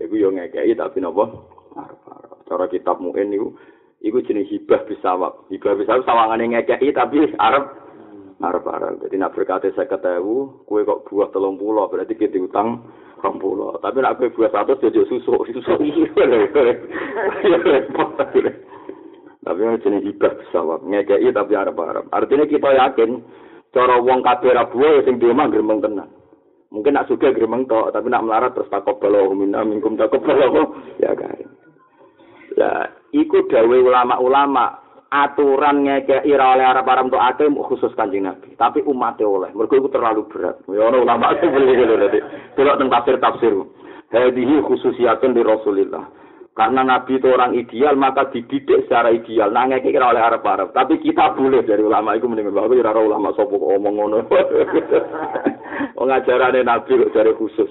Iku 0.00 0.14
yo 0.16 0.32
ngekeki 0.32 0.72
tapi 0.72 1.04
napa? 1.04 1.30
Arep-arep. 1.76 2.48
Cara 2.48 2.64
kitab 2.72 2.96
muin 2.98 3.28
niku 3.28 3.52
iku 4.00 4.18
jenis 4.24 4.48
hibah 4.48 4.84
bisawab. 4.88 5.48
Hibah 5.52 5.76
bisawab 5.76 6.02
sawangane 6.08 6.56
ngekeki 6.56 6.92
tapi 6.96 7.30
arep 7.36 7.64
arep-arep. 8.40 9.04
Jadi 9.04 9.14
nak 9.20 9.36
berkate 9.36 9.68
50.000, 9.76 10.24
kowe 10.64 10.80
kok 10.80 11.02
buah 11.12 11.28
30 11.28 11.92
berarti 11.92 12.14
kita 12.16 12.40
utang 12.40 12.88
20. 13.20 13.84
Tapi 13.84 13.98
nak 14.00 14.16
kowe 14.16 14.32
buah 14.32 14.50
100 14.64 14.80
jadi 14.80 15.04
susu, 15.04 15.34
susu. 15.52 15.74
Tapi 19.40 19.60
yang 19.64 19.80
jenis 19.80 20.04
hibah 20.04 20.32
pesawat, 20.36 20.80
ngekei 20.84 21.28
tapi 21.32 21.52
arep-arep. 21.56 22.04
Artinya 22.12 22.44
kita 22.48 22.68
yakin, 22.76 23.20
cara 23.72 23.96
wong 24.00 24.20
kabeh 24.24 24.52
ra 24.56 24.68
buah 24.68 25.04
sing 25.04 25.20
di 25.20 25.28
omah 25.28 25.48
gremeng 25.48 25.80
tenan. 25.84 26.08
Mungkin 26.70 26.94
nak 26.94 27.10
suka 27.10 27.34
gremeng 27.34 27.66
tok, 27.66 27.90
tapi 27.90 28.06
nak 28.08 28.22
melarat 28.24 28.54
terus 28.54 28.70
takut 28.70 28.94
balo 29.02 29.34
minna 29.34 29.66
minkum 29.66 29.98
takut 29.98 30.22
balo 30.22 30.78
ya 31.02 31.10
kan. 31.18 31.34
Ya, 32.54 32.70
iku 33.12 33.46
dawe 33.50 33.76
ulama-ulama 33.80 34.80
aturan 35.10 35.82
ngekei 35.82 36.30
ira 36.30 36.54
oleh 36.54 36.62
arab 36.62 36.86
arab 36.86 37.10
untuk 37.10 37.18
ake 37.18 37.50
khusus 37.66 37.90
kanjeng 37.98 38.30
nabi. 38.30 38.54
Tapi 38.54 38.86
umatnya 38.86 39.26
oleh. 39.26 39.50
Mereka 39.50 39.82
itu 39.82 39.90
terlalu 39.90 40.22
berat. 40.30 40.62
Ya 40.70 40.86
ono 40.86 41.02
ulama 41.02 41.34
itu 41.34 41.50
beli 41.50 41.74
gitu 41.74 41.94
tadi 41.98 42.18
tidak 42.54 42.74
tentang 42.78 42.94
tafsir 42.94 43.16
tafsir. 43.18 43.54
Hadihi 44.10 44.62
khususiatun 44.62 45.34
di 45.34 45.42
rasulillah. 45.42 46.06
Karena 46.54 46.82
nabi 46.82 47.18
itu 47.18 47.26
orang 47.30 47.54
ideal 47.58 47.94
maka 47.98 48.30
dididik 48.30 48.86
secara 48.86 49.10
ideal. 49.10 49.50
Nah 49.50 49.66
ngekei 49.66 49.90
ira 49.90 50.14
oleh 50.14 50.22
arab 50.22 50.46
arab 50.46 50.68
tapi 50.70 51.02
kita 51.02 51.34
boleh 51.34 51.66
dari 51.66 51.82
ulama 51.82 52.14
itu 52.14 52.30
mendingan 52.30 52.54
bahwa 52.54 52.74
ira 52.78 52.94
ulama 52.94 53.34
sopo 53.34 53.58
omong 53.58 53.94
ngono? 53.98 54.18
Ngajarannya 56.00 56.66
nabi 56.66 56.90
kok 57.06 57.12
dari 57.14 57.30
khusus. 57.38 57.70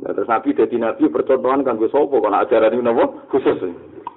Nah, 0.00 0.12
terus 0.12 0.28
nabi 0.28 0.56
jadi 0.56 0.76
nabi 0.76 1.08
percontohan 1.08 1.64
kan 1.64 1.80
gue 1.80 1.88
sopo 1.88 2.20
kalau 2.20 2.40
ajaran 2.40 2.72
ini 2.76 2.84
nopo 2.84 3.24
khusus 3.32 3.56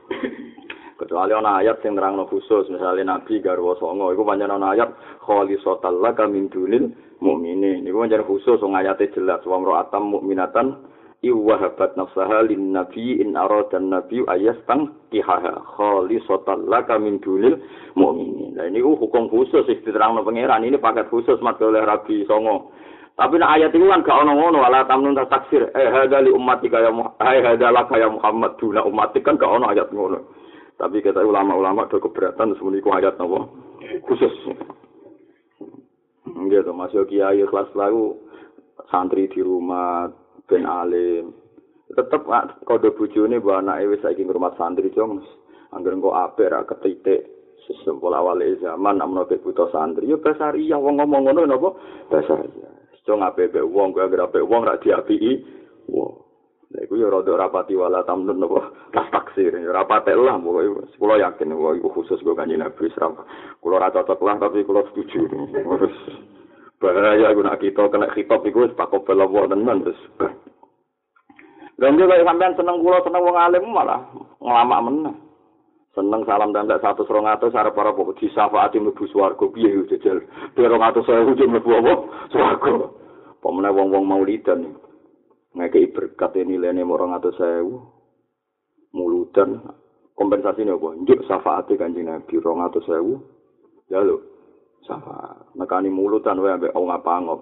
kecuali 0.99 1.31
ana 1.33 1.61
ayat 1.61 1.79
sing 1.85 1.93
nerangno 1.93 2.25
khusus 2.25 2.67
misalnya 2.73 3.17
nabi 3.17 3.39
garwa 3.39 3.77
songo 3.77 4.09
iku 4.11 4.25
pancen 4.25 4.49
ana 4.49 4.73
ayat 4.73 4.89
kholisatal 5.21 6.01
laka 6.01 6.25
min 6.25 6.49
dunil 6.49 6.89
mukminin 7.21 7.85
iku 7.85 8.01
pancen 8.01 8.25
khusus 8.25 8.57
wong 8.59 8.73
ayate 8.73 9.13
jelas 9.13 9.45
wa 9.45 9.61
atam 9.77 10.09
mukminatan 10.09 10.81
iwahabat 11.25 11.97
nafsaha 11.97 12.45
lin 12.45 12.77
nabi 12.77 13.17
in 13.17 13.33
aradan 13.33 13.89
nabi 13.89 14.21
ayastang 14.29 14.93
kihaha. 15.09 15.65
Kholisatal 15.77 16.65
laka 16.69 16.97
min 17.01 17.21
dunil 17.21 17.61
mukminin 17.93 18.57
nah 18.57 18.65
ini 18.65 18.81
hukum 18.81 19.29
khusus 19.29 19.65
sing 19.69 19.81
diterangno 19.85 20.25
pangeran 20.25 20.65
ini 20.65 20.81
paket 20.81 21.09
khusus 21.13 21.37
mat 21.45 21.61
oleh 21.61 21.85
rabi 21.85 22.25
songo 22.25 22.73
Tapi 23.17 23.41
nak 23.41 23.57
ayat 23.57 23.73
itu 23.73 23.89
kan 23.89 24.05
gak 24.05 24.13
ono 24.13 24.37
ngono 24.37 24.61
ala 24.61 24.85
tamnun 24.85 25.17
taksir 25.17 25.73
eh 25.73 25.89
hadza 25.89 26.21
li 26.21 26.29
ummati 26.29 26.69
kaya 26.69 26.93
eh 26.93 27.41
hadza 27.41 27.73
laka 27.73 27.97
ya 27.97 28.13
Muhammad 28.13 28.61
duna 28.61 28.85
ummati 28.85 29.25
kan 29.25 29.41
gak 29.41 29.49
ono 29.49 29.73
ayat 29.73 29.89
ngono. 29.89 30.21
Tapi 30.77 31.01
kita 31.01 31.25
ulama-ulama 31.25 31.89
do 31.89 31.97
keberatan 31.97 32.53
semuanya 32.61 32.85
ku 32.85 32.93
ayat 32.93 33.17
nopo 33.17 33.49
khusus. 34.05 34.53
Enggak 36.29 36.69
tuh 36.69 36.77
masuk 36.77 37.09
kiai 37.09 37.41
kelas 37.41 37.73
lalu 37.73 38.13
santri 38.93 39.25
di 39.33 39.41
rumah 39.41 40.13
ben 40.45 40.69
alim. 40.69 41.33
Tetep 41.89 42.21
kode 42.69 42.93
bujune 42.93 43.41
bu 43.41 43.49
anak 43.57 43.81
wis 43.89 44.05
saiki 44.05 44.29
ngurmat 44.29 44.53
santri 44.61 44.93
jong. 44.93 45.25
Angger 45.73 45.97
engko 45.97 46.13
apik 46.13 46.53
ra 46.53 46.61
ketitik 46.69 47.25
sesempul 47.65 48.13
awal 48.13 48.37
zaman 48.61 49.01
amno 49.01 49.25
buta 49.25 49.73
santri 49.73 50.05
yo 50.05 50.21
basari 50.21 50.69
yang 50.69 50.85
wong 50.85 51.01
ngomong 51.01 51.33
ngono 51.33 51.41
napa 51.49 51.69
basari. 53.07 53.09
Jong 53.09 53.23
apik 53.23 53.55
wong 53.71 53.95
gak 53.95 54.11
apik 54.19 54.43
wong 54.43 54.61
ra 54.67 54.75
diapiki. 54.83 55.39
Wong 55.87 56.27
Lha 56.67 56.83
iku 56.83 56.99
ya 56.99 57.07
rada 57.07 57.31
rapati 57.31 57.79
wala 57.79 58.03
tamnun 58.03 58.43
napa 58.43 58.75
tas 58.91 59.07
taksir 59.07 59.55
ya 59.55 59.71
rapate 59.71 60.11
lah 60.19 60.35
pokoke 60.35 60.83
kula 60.99 61.15
yakin 61.15 61.55
kok 61.55 61.75
iku 61.79 61.89
khusus 61.95 62.19
kok 62.19 62.35
kanjeng 62.35 62.59
Nabi 62.59 62.91
sram. 62.91 63.15
Kula 63.63 63.79
ora 63.79 63.87
cocok 63.95 64.19
lah 64.19 64.35
tapi 64.35 64.67
kula 64.67 64.83
setuju. 64.91 65.31
Wis 65.55 65.95
bahaya 66.83 67.31
iku 67.31 67.39
nak 67.39 67.63
kita 67.63 67.87
kena 67.87 68.11
khitab 68.11 68.43
iku 68.43 68.67
wis 68.67 68.75
pakop 68.75 69.07
bela 69.07 69.23
wa 69.23 69.47
tenan 69.47 69.87
wis. 69.87 69.99
Lha 71.79 71.87
nek 71.87 72.27
sampean 72.27 72.59
seneng 72.59 72.83
kula 72.83 72.99
seneng 72.99 73.23
wong 73.23 73.37
alim 73.39 73.63
malah 73.71 74.03
nglamak 74.43 74.83
meneh. 74.91 75.15
Seneng 75.97 76.21
salam 76.29 76.53
dan 76.53 76.69
tak 76.69 76.85
satu 76.85 77.09
serong 77.09 77.25
atas 77.25 77.57
arah 77.57 77.73
para 77.73 77.89
pokok 77.89 78.21
di 78.21 78.29
syafaati 78.29 78.77
mlebu 78.77 79.09
swarga 79.09 79.49
piye 79.49 79.81
yo 79.81 79.89
jejel. 79.89 80.21
Derong 80.53 80.85
atus 80.85 81.09
saya 81.09 81.25
ujung 81.25 81.49
mlebu 81.49 81.73
apa? 81.73 81.93
Swarga. 82.29 82.93
Pemene 83.41 83.73
wong-wong 83.73 84.05
maulidan 84.05 84.61
iki. 84.61 84.77
ngekei 85.57 85.89
berkat 85.89 86.37
ini 86.37 86.61
lene 86.61 86.85
orang 86.85 87.17
atau 87.17 87.33
sewu 87.33 87.81
mulutan 88.93 89.57
kompensasi 90.13 90.61
ini 90.61 90.77
apa? 90.77 90.93
Njuk 91.01 91.25
safaati 91.25 91.73
kanjeng 91.81 92.05
Nabi 92.05 92.37
rong 92.37 92.61
atau 92.61 92.81
sewu 92.85 93.17
ya 93.89 94.05
lo 94.05 94.21
safa 94.87 95.47
nekani 95.55 95.91
mulutan 95.91 96.39
wae 96.39 96.55
ambek 96.55 96.75
wong 96.75 96.91
apa 96.91 97.13
ngop 97.23 97.41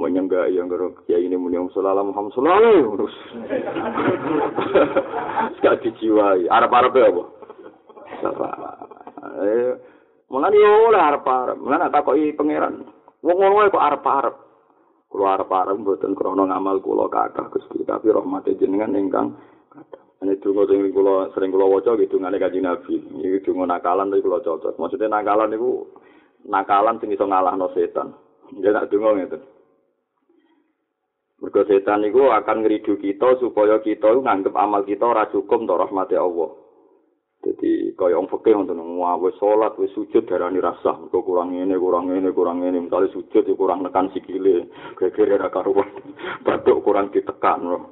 mau 0.00 0.08
yang 0.08 0.32
gerok 0.32 1.04
ya 1.04 1.20
ini 1.20 1.36
muni 1.36 1.60
sallallahu 1.60 2.08
Muhammad 2.08 2.32
sallallahu 2.32 2.96
terus 2.96 3.16
sekali 5.60 5.76
dijiwai 5.84 6.48
arab-arab 6.48 6.96
apa 6.96 7.24
safa 8.24 8.48
eh 9.44 9.76
Mulane 10.30 10.56
yo 10.62 10.94
oleh 10.94 11.02
arep-arep. 11.02 11.58
Mulane 11.58 11.90
tak 11.90 12.06
koki 12.06 12.30
pangeran. 12.38 12.86
Wong 13.20 13.36
ngono 13.36 13.66
kok 13.68 13.82
arep-arep. 13.82 14.34
kula 15.10 15.34
arep-arep 15.34 15.74
mboten 15.82 16.14
krana 16.14 16.46
ngamal 16.46 16.78
kula 16.78 17.10
kathah 17.10 17.50
Gusti 17.50 17.82
tapi 17.82 18.14
rahmate 18.14 18.54
jenengan 18.54 18.94
ingkang 18.94 19.34
kathah 19.66 19.98
Ini 20.22 20.38
dungo 20.38 20.70
sing 20.70 20.94
kula 20.94 21.34
sering 21.34 21.50
kula 21.50 21.66
waca 21.66 21.98
gitu 21.98 22.22
ngene 22.22 22.38
kanjeng 22.38 22.62
Nabi. 22.62 23.02
Iki 23.18 23.42
dungo 23.42 23.66
nakalan 23.66 24.14
tapi 24.14 24.22
kula 24.22 24.38
cocok. 24.38 24.78
Maksudnya 24.78 25.10
nakalan 25.10 25.50
niku 25.50 25.90
nakalan 26.46 27.02
sing 27.02 27.10
iso 27.10 27.26
ngalahno 27.26 27.66
setan. 27.74 28.14
Ya 28.62 28.70
nak 28.70 28.86
dungo. 28.86 29.18
Mergo 31.40 31.64
setan 31.64 32.04
niku 32.04 32.28
akan 32.28 32.60
ngridu 32.60 33.00
kita 33.00 33.40
supaya 33.40 33.80
kita 33.80 34.12
nganggep 34.12 34.52
amal 34.52 34.84
kita 34.84 35.08
ora 35.08 35.24
cukup 35.32 35.64
untuk 35.64 35.80
rahmati 35.80 36.12
Allah. 36.12 36.52
Jadi 37.40 37.96
kaya 37.96 38.20
wong 38.20 38.28
fikih 38.28 38.52
ngoten 38.52 38.76
wah 39.00 39.16
wis 39.16 39.32
salat 39.40 39.72
wis 39.80 39.88
sujud 39.96 40.28
darani 40.28 40.60
rasah 40.60 41.00
kok 41.08 41.24
kurang 41.24 41.56
ngene 41.56 41.80
kurang 41.80 42.12
ngene 42.12 42.28
kurang 42.36 42.60
ngene. 42.60 42.84
Misale 42.84 43.08
sujud 43.08 43.40
ya 43.40 43.54
kurang 43.56 43.80
nekan 43.80 44.12
sikile. 44.12 44.68
Gegere 45.00 45.40
ra 45.40 45.48
karuan. 45.48 45.88
Batuk 46.44 46.84
kurang 46.84 47.08
ditekan. 47.08 47.64
Loh 47.64 47.82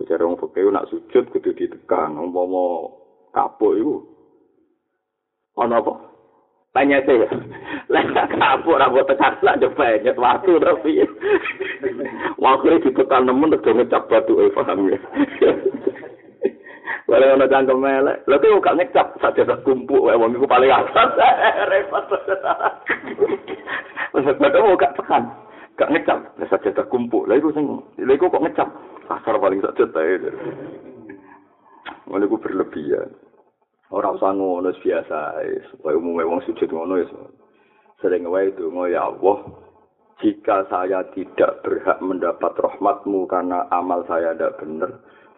kejare 0.00 0.24
wong 0.24 0.40
fikih 0.40 0.72
nak 0.72 0.88
sujud 0.88 1.28
kudu 1.28 1.52
ditekan. 1.52 2.16
Umpama 2.16 2.88
kapuk 3.36 3.76
iku. 3.76 3.96
Ana 5.60 5.84
apa 5.84 6.13
banyak 6.74 7.06
sih 7.06 7.22
lah 7.86 8.04
kapuk 8.34 8.82
ra 8.82 8.90
buat 8.90 9.06
tekan 9.06 9.38
lah 9.46 9.54
coba 9.62 9.94
nyet 10.02 10.18
waktu 10.18 10.52
tapi 10.58 11.06
waktu 12.42 12.82
ditekan 12.82 13.30
nemen 13.30 13.54
udah 13.54 13.72
ngecap 13.78 14.10
batu 14.10 14.42
eh 14.42 14.50
paham 14.50 14.90
ya 14.90 14.98
Kalau 17.04 17.38
ono 17.38 17.46
cangkem 17.46 17.78
melek, 17.78 18.26
lha 18.26 18.42
kok 18.42 18.58
gak 18.58 18.74
ngecap 18.74 19.06
saja 19.22 19.46
tak 19.46 19.62
kumpul 19.62 20.10
wae 20.10 20.18
wong 20.18 20.34
iku 20.34 20.50
paling 20.50 20.66
atas. 20.66 21.14
Repot. 21.70 22.10
Wes 24.10 24.26
kok 24.34 24.80
gak 24.82 24.94
tekan. 24.98 25.22
Gak 25.78 25.94
ngecap, 25.94 26.18
saja 26.50 26.74
tak 26.74 26.90
kumpul. 26.90 27.22
Lha 27.30 27.38
iku 27.38 27.54
sing 27.54 27.70
lha 28.02 28.18
iku 28.18 28.26
kok 28.26 28.42
ngecap. 28.42 28.66
Kasar 29.06 29.38
paling 29.38 29.62
saja. 29.62 29.86
Ngono 32.10 32.24
iku 32.26 32.36
berlebihan. 32.42 33.14
Ora 33.92 34.16
usah 34.16 34.32
ngono 34.32 34.72
biasa, 34.72 35.18
supaya 35.72 35.94
umumnya 35.98 36.24
wong 36.24 36.40
sujud 36.48 36.68
ngono 36.72 36.94
ya. 37.02 37.08
Sering 38.00 38.24
wae 38.28 38.52
ngono 38.56 38.88
ya 38.88 39.12
Allah. 39.12 39.64
jika 40.22 40.64
saya 40.70 41.02
tidak 41.12 41.60
berhak 41.66 41.98
mendapat 41.98 42.54
rahmatmu 42.54 43.26
karena 43.26 43.66
amal 43.68 44.06
saya 44.06 44.32
tidak 44.32 44.62
benar, 44.62 44.90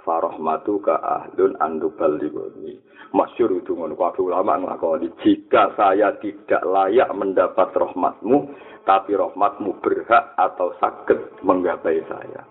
farahmatu 0.06 0.78
ka 0.78 1.00
ahlun 1.00 1.58
andubal 1.58 2.14
liboni. 2.20 2.78
Masyur 3.10 3.50
itu 3.58 3.72
ngono 3.74 3.98
kabeh 3.98 4.22
ulama 4.22 4.62
nglakoni. 4.62 5.10
Jika 5.26 5.72
saya 5.74 6.14
tidak 6.22 6.62
layak 6.62 7.10
mendapat 7.16 7.72
rahmatmu, 7.74 8.52
tapi 8.86 9.18
rahmatmu 9.18 9.82
berhak 9.82 10.36
atau 10.38 10.70
sakit 10.78 11.42
menggapai 11.42 12.02
saya. 12.06 12.46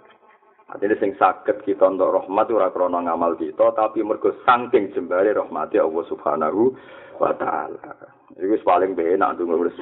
Artinya 0.76 1.00
sing 1.00 1.16
sakit 1.16 1.64
kita 1.64 1.88
untuk 1.88 2.12
rahmat 2.12 2.52
ora 2.52 2.68
krana 2.68 3.00
ngamal 3.00 3.40
kita, 3.40 3.72
tapi 3.80 4.04
mergo 4.04 4.36
saking 4.44 4.92
jembare 4.92 5.32
rahmati 5.32 5.80
Allah 5.80 6.04
Subhanahu 6.12 6.76
wa 7.16 7.32
taala. 7.40 7.96
Iku 8.36 8.60
paling 8.68 8.92
benak 8.92 9.40
ndonga 9.40 9.56
wis. 9.56 9.78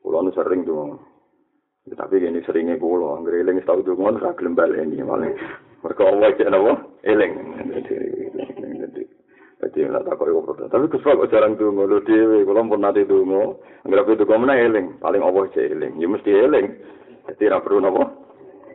Kula 0.00 0.24
nu 0.24 0.32
sering 0.32 0.64
ndonga. 0.64 0.96
tapi 1.92 2.24
ini 2.24 2.40
seringnya 2.48 2.80
kulo, 2.80 3.20
anggere 3.20 3.44
eling 3.44 3.60
tau 3.68 3.84
dongon 3.84 4.16
ra 4.16 4.32
gelem 4.32 4.56
baleni 4.56 5.04
malah. 5.04 5.28
Mergo 5.84 6.08
Allah 6.08 6.32
cek 6.32 6.48
napa? 6.48 6.72
Eling. 7.04 7.32
Dadi 9.60 9.78
ora 9.84 10.00
tak 10.08 10.16
koyo 10.16 10.40
protes. 10.40 10.72
Tapi 10.72 10.88
kesel 10.88 11.20
kok 11.20 11.28
jarang 11.28 11.60
dongo 11.60 11.84
lho 11.84 12.00
dhewe, 12.00 12.48
kulo 12.48 12.64
pun 12.64 12.80
nate 12.80 13.04
dongo. 13.04 13.60
Anggere 13.84 14.00
apa 14.00 14.16
dongo 14.16 14.40
meneh 14.40 14.56
eling, 14.72 14.96
paling 15.04 15.20
Allah 15.20 15.44
cek 15.52 15.68
eling. 15.68 16.00
Ya 16.00 16.08
mesti 16.08 16.32
eling. 16.32 16.66
Dadi 17.28 17.44
ra 17.44 17.60
perlu 17.60 17.84
napa? 17.84 18.08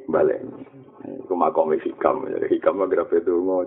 Baleni. 0.06 0.89
Iku 1.26 1.34
makom 1.34 1.74
hikam, 1.74 2.28
hikam 2.28 2.82
anggere 2.82 3.06
apa 3.06 3.22
dongo. 3.26 3.66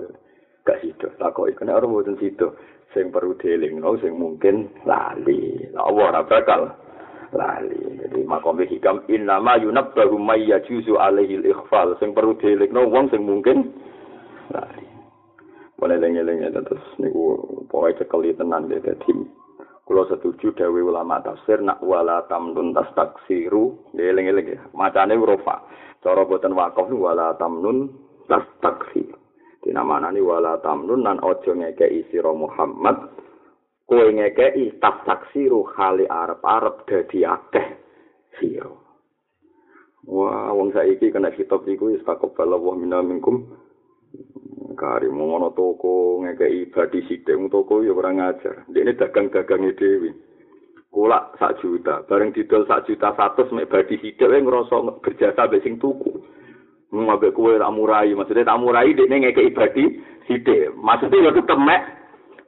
Gak 0.62 0.78
sido, 0.78 1.10
tak 1.18 1.34
koyo 1.34 1.58
kena 1.58 1.74
ora 1.74 1.90
mboten 1.90 2.14
sido. 2.22 2.54
Sing 2.94 3.10
perlu 3.10 3.34
dieling, 3.40 3.82
sing 3.98 4.14
mungkin 4.14 4.70
lali. 4.86 5.58
Lah 5.74 5.90
Allah 5.90 6.04
ora 6.14 6.22
bakal. 6.22 6.62
lali. 7.32 7.80
Jadi 7.98 8.28
makom 8.28 8.60
hikam 8.60 9.08
innama 9.08 9.56
yunabbahu 9.56 10.20
may 10.20 10.44
yajuzu 10.46 11.00
alaihi 11.00 11.40
al-ikhfal. 11.40 11.96
Sing 11.98 12.12
perlu 12.12 12.36
dilekno 12.36 12.86
wong 12.92 13.08
sing 13.08 13.24
mungkin 13.24 13.72
lali. 14.52 14.86
Boleh 15.80 15.98
lengi-lengi 15.98 16.46
terus 16.52 16.84
niku 17.02 17.42
pokoke 17.66 18.04
cekeli 18.04 18.36
tenan 18.38 18.70
deh 18.70 18.78
dadi 18.78 19.41
kula 19.86 20.06
setuju 20.08 20.54
dawe 20.54 20.80
ulama 20.82 21.18
tafsir 21.22 21.58
nak 21.62 21.82
wala 21.82 22.22
tamnun 22.30 22.70
tas 22.76 22.90
taksiru 22.94 23.92
eling-eling 23.94 24.58
macane 24.76 25.18
rofa 25.18 25.66
cara 26.02 26.22
boten 26.26 26.54
wakaf 26.54 26.86
wala 26.90 27.34
tamnun 27.38 27.90
tas 28.30 28.46
taksir 28.62 29.10
dinamanani 29.62 30.22
wala 30.22 30.58
tamnun 30.62 31.06
nan 31.06 31.22
aja 31.22 31.54
ngekeki 31.54 32.10
sira 32.10 32.34
Muhammad 32.34 33.10
kowe 33.86 34.06
ngekeki 34.10 34.78
tas 34.82 34.98
taksiru 35.06 35.62
khali 35.74 36.06
arep-arep 36.06 36.86
dadi 36.86 37.22
akeh 37.26 37.66
sira. 38.38 38.74
Wah, 40.02 40.50
wong 40.50 40.74
saiki 40.74 41.14
kena 41.14 41.30
kitab 41.30 41.62
iku 41.62 41.94
wis 41.94 42.02
takobal 42.02 42.58
Allah 42.58 42.74
minna 42.74 42.98
minkum. 43.06 43.54
Kari 44.74 45.08
ngono 45.08 45.52
toko 45.52 46.22
ngekeki 46.24 46.72
badi 46.72 47.00
sithik 47.08 47.36
toko 47.48 47.84
ya 47.84 47.92
ora 47.92 48.10
ngajar. 48.12 48.66
Dene 48.68 48.96
dagang-dagange 48.96 49.72
dhewe. 49.76 50.10
Kula 50.92 51.32
sak 51.40 51.64
juta, 51.64 52.04
bareng 52.04 52.36
didol 52.36 52.68
sak 52.68 52.84
juta 52.84 53.16
satu 53.16 53.48
mek 53.56 53.72
badi 53.72 53.96
sithik 53.96 54.28
wae 54.28 54.44
ngrasa 54.44 54.76
berjasa 55.00 55.48
mbek 55.48 55.64
sing 55.64 55.80
tuku. 55.80 56.12
Mbek 56.92 57.32
kowe 57.32 57.56
tak 57.56 57.72
murai, 57.72 58.12
maksudnya 58.12 58.44
tak 58.44 58.60
murai 58.60 58.92
dekne 58.92 59.24
ngekeki 59.24 59.56
badi 59.56 59.84
sithik. 60.28 60.76
Maksudnya 60.76 61.28
ya 61.28 61.30
tetep 61.32 61.56
mek 61.56 62.02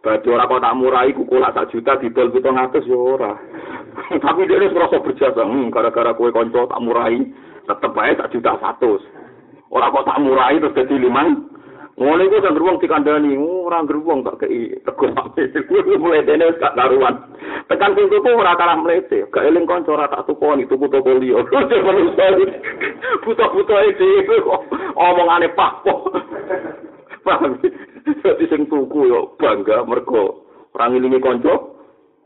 Berarti 0.04 0.28
orang 0.28 0.48
kok 0.52 0.60
tak 0.60 0.76
murah 0.76 1.04
iku 1.08 1.24
kulak 1.24 1.56
sak 1.56 1.72
juta 1.72 1.96
didol 1.96 2.28
pitung 2.28 2.60
atus 2.60 2.84
ya 2.84 2.92
ora. 2.92 3.32
Tapi 4.24 4.44
dia 4.44 4.60
ini 4.60 4.68
merasa 4.68 5.00
berjasa, 5.00 5.48
hmm, 5.48 5.72
gara-gara 5.72 6.12
kue 6.12 6.28
konco 6.28 6.68
tak 6.68 6.82
murahi, 6.84 7.24
tetep 7.64 7.96
aja 7.96 8.20
sak 8.20 8.36
juta 8.36 8.52
satu. 8.60 9.00
Orang 9.72 9.96
kok 9.96 10.04
tak 10.04 10.20
murahi 10.20 10.60
terus 10.60 10.76
jadi 10.76 11.08
lima. 11.08 11.24
Mulai 11.94 12.26
gue 12.26 12.42
kan 12.42 12.58
beruang 12.58 12.82
dikandani, 12.82 13.38
oh, 13.38 13.70
orang 13.70 13.86
beruang 13.86 14.26
tak 14.26 14.42
kei 14.42 14.74
tegur 14.82 15.14
Gue 15.14 15.94
mulai 15.94 16.26
dene 16.26 16.50
gak 16.58 16.74
karuan. 16.74 17.22
Tekan 17.70 17.94
pintu 17.94 18.18
tuh 18.18 18.34
ora 18.34 18.58
kalah 18.58 18.82
melete. 18.82 19.22
Gak 19.30 19.46
eling 19.46 19.62
konco 19.62 19.94
ora 19.94 20.10
tak 20.10 20.26
tukoni 20.26 20.66
tuku 20.66 20.90
toko 20.90 21.14
liya. 21.22 21.38
Buta-buta 23.22 23.76
itu 23.94 24.06
omongane 24.98 25.54
pak. 25.54 25.86
Paham? 27.24 27.62
Dadi 28.26 28.44
sing 28.50 28.66
tuku 28.66 29.14
yo 29.14 29.38
bangga 29.38 29.86
mergo 29.86 30.50
ora 30.74 30.90
ngilingi 30.90 31.22
kanca 31.22 31.54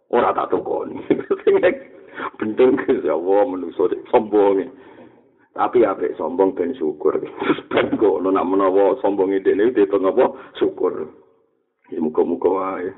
ora 0.09 0.33
tak 0.33 0.49
tukoni. 0.49 0.97
Sing 1.45 1.61
bendeng 2.41 2.73
ya 3.05 3.15
Allah 3.15 3.43
menungso 3.47 3.85
sombong. 4.09 4.65
Tapi 5.59 5.83
ape 5.83 6.15
sombong 6.15 6.55
ben 6.55 6.71
syukur. 6.79 7.19
Ben 7.67 7.99
kok 7.99 8.23
nak 8.23 8.47
menawa 8.47 8.95
sombong 9.03 9.35
dene 9.43 9.75
ditung 9.75 10.07
apa 10.07 10.55
syukur. 10.55 11.11
Ya 11.91 11.99
muga-muga 11.99 12.49
wae. 12.49 12.95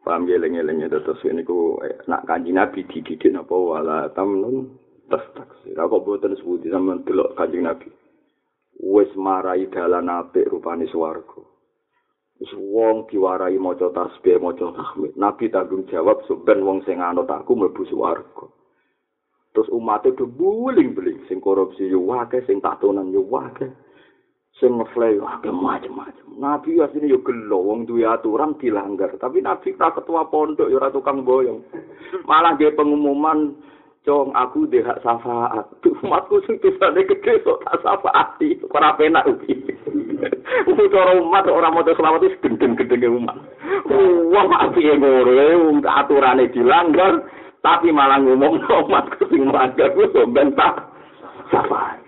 Paham 0.00 0.24
ya 0.30 0.40
lengi-lengi 0.40 0.88
terus 0.88 1.20
ini 1.28 1.44
ku 1.44 1.76
eh, 1.84 1.98
nak 2.08 2.24
kanji 2.24 2.54
nabi 2.56 2.88
dididik 2.88 3.36
apa 3.36 3.52
wala 3.52 4.08
tamnun 4.16 4.80
tas 5.12 5.28
taksi. 5.36 5.76
Aku 5.76 6.00
buatan 6.00 6.38
sebuti 6.40 6.72
sama 6.72 6.96
delok 7.04 7.36
kanji 7.36 7.60
nabi. 7.60 7.90
wis 8.80 9.08
marai 9.16 9.66
dalan 9.72 10.08
apik 10.08 10.48
rupane 10.52 10.84
swarga. 10.92 11.40
Wis 12.36 12.52
wong 12.52 13.08
diwarai 13.08 13.56
maca 13.56 13.88
tasbih, 13.96 14.36
maca 14.36 14.68
tahmid. 14.76 15.16
Nabi 15.16 15.48
tanggung 15.48 15.88
jawab 15.88 16.20
ben 16.44 16.60
wong 16.60 16.84
sing 16.84 17.00
anut 17.00 17.28
aku 17.28 17.56
mlebu 17.56 17.88
swarga. 17.88 18.46
Terus 19.56 19.72
umat 19.72 20.04
itu 20.04 20.28
buling-buling 20.28 21.24
sing 21.32 21.40
korupsi 21.40 21.88
yo 21.88 22.04
sing 22.44 22.60
tatonan 22.60 23.08
yo 23.08 23.24
wae. 23.24 23.72
Sing 24.60 24.76
ngeflay 24.76 25.16
wae 25.16 25.48
macam-macam. 25.48 26.28
Nabi 26.36 26.76
asline 26.84 27.08
yo 27.08 27.24
gelo 27.24 27.64
wong 27.64 27.88
duwe 27.88 28.04
aturan 28.04 28.60
dilanggar, 28.60 29.16
tapi 29.16 29.40
Nabi 29.40 29.72
tak 29.80 29.96
ketua 29.96 30.28
pondok 30.28 30.68
yo 30.68 30.76
tukang 30.92 31.24
boyong. 31.24 31.64
Malah 32.28 32.60
ge 32.60 32.68
pengumuman 32.76 33.56
Cong, 34.06 34.30
aku 34.38 34.70
deh 34.70 34.86
hak 34.86 35.02
syafaat. 35.02 35.66
Umatku 35.82 36.38
sing 36.46 36.62
tusane 36.62 37.02
gede 37.02 37.42
kok 37.42 37.58
tak 37.66 37.82
syafaati. 37.82 38.54
Ora 38.70 38.94
penak 38.94 39.26
ugi. 39.26 39.66
Untuk 40.62 40.94
cara 40.94 41.18
umat 41.18 41.50
orang 41.50 41.74
mau 41.74 41.82
selamat 41.82 42.22
itu 42.22 42.38
gendeng-gendeng 42.38 43.18
umat. 43.18 43.34
Wong 44.30 44.48
api 44.54 44.94
ngono 44.94 45.34
wong 45.34 45.76
aturane 45.82 46.46
dilanggar 46.54 47.18
tapi 47.66 47.90
malah 47.90 48.22
ngomong 48.22 48.62
umatku 48.62 49.26
sing 49.34 49.42
melanggar 49.42 49.90
ku 49.90 50.06
bentah 50.30 50.86
syafaat. 51.50 51.98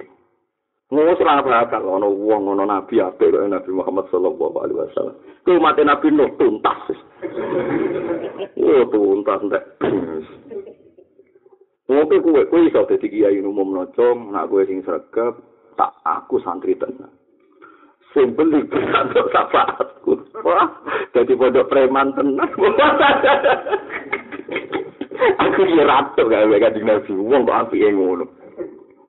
Ngono 0.89 1.19
ora 1.19 1.43
bakal 1.43 1.83
ono 1.83 2.15
wong 2.15 2.55
ono 2.55 2.63
nabi 2.63 3.03
apik 3.03 3.35
Nabi 3.35 3.71
Muhammad 3.75 4.07
sallallahu 4.09 4.57
alaihi 4.63 4.79
wasallam. 4.87 5.17
Ku 5.43 5.59
umat 5.59 5.83
Nabi 5.83 6.07
Nuh 6.15 6.31
tuntas. 6.39 6.79
Oh 8.59 8.87
tuntas 8.87 9.41
ndak. 9.51 9.65
Ngopo 11.91 12.15
kowe 12.23 12.43
kowe 12.47 12.61
iso 12.63 12.87
dadi 12.87 13.11
kiai 13.11 13.43
umum 13.43 13.75
nocong, 13.75 14.31
nak 14.31 14.47
kowe 14.47 14.63
sing 14.63 14.79
sregep, 14.87 15.35
tak 15.75 15.91
aku 16.07 16.39
santri 16.45 16.79
tenan. 16.79 17.11
Sing 18.15 18.39
beli 18.39 18.63
untuk 18.69 19.27
syafaatku. 19.35 20.13
Wah, 20.47 20.71
dadi 21.17 21.35
pondok 21.35 21.67
preman 21.67 22.15
tenan. 22.15 22.47
aku 25.39 25.61
ya 25.75 25.85
ratu 25.85 26.29
gawe 26.29 26.57
kanjeng 26.61 26.87
Nabi, 26.87 27.11
wong 27.15 27.43
kok 27.47 27.59
apike 27.67 27.91
ngono. 27.91 28.25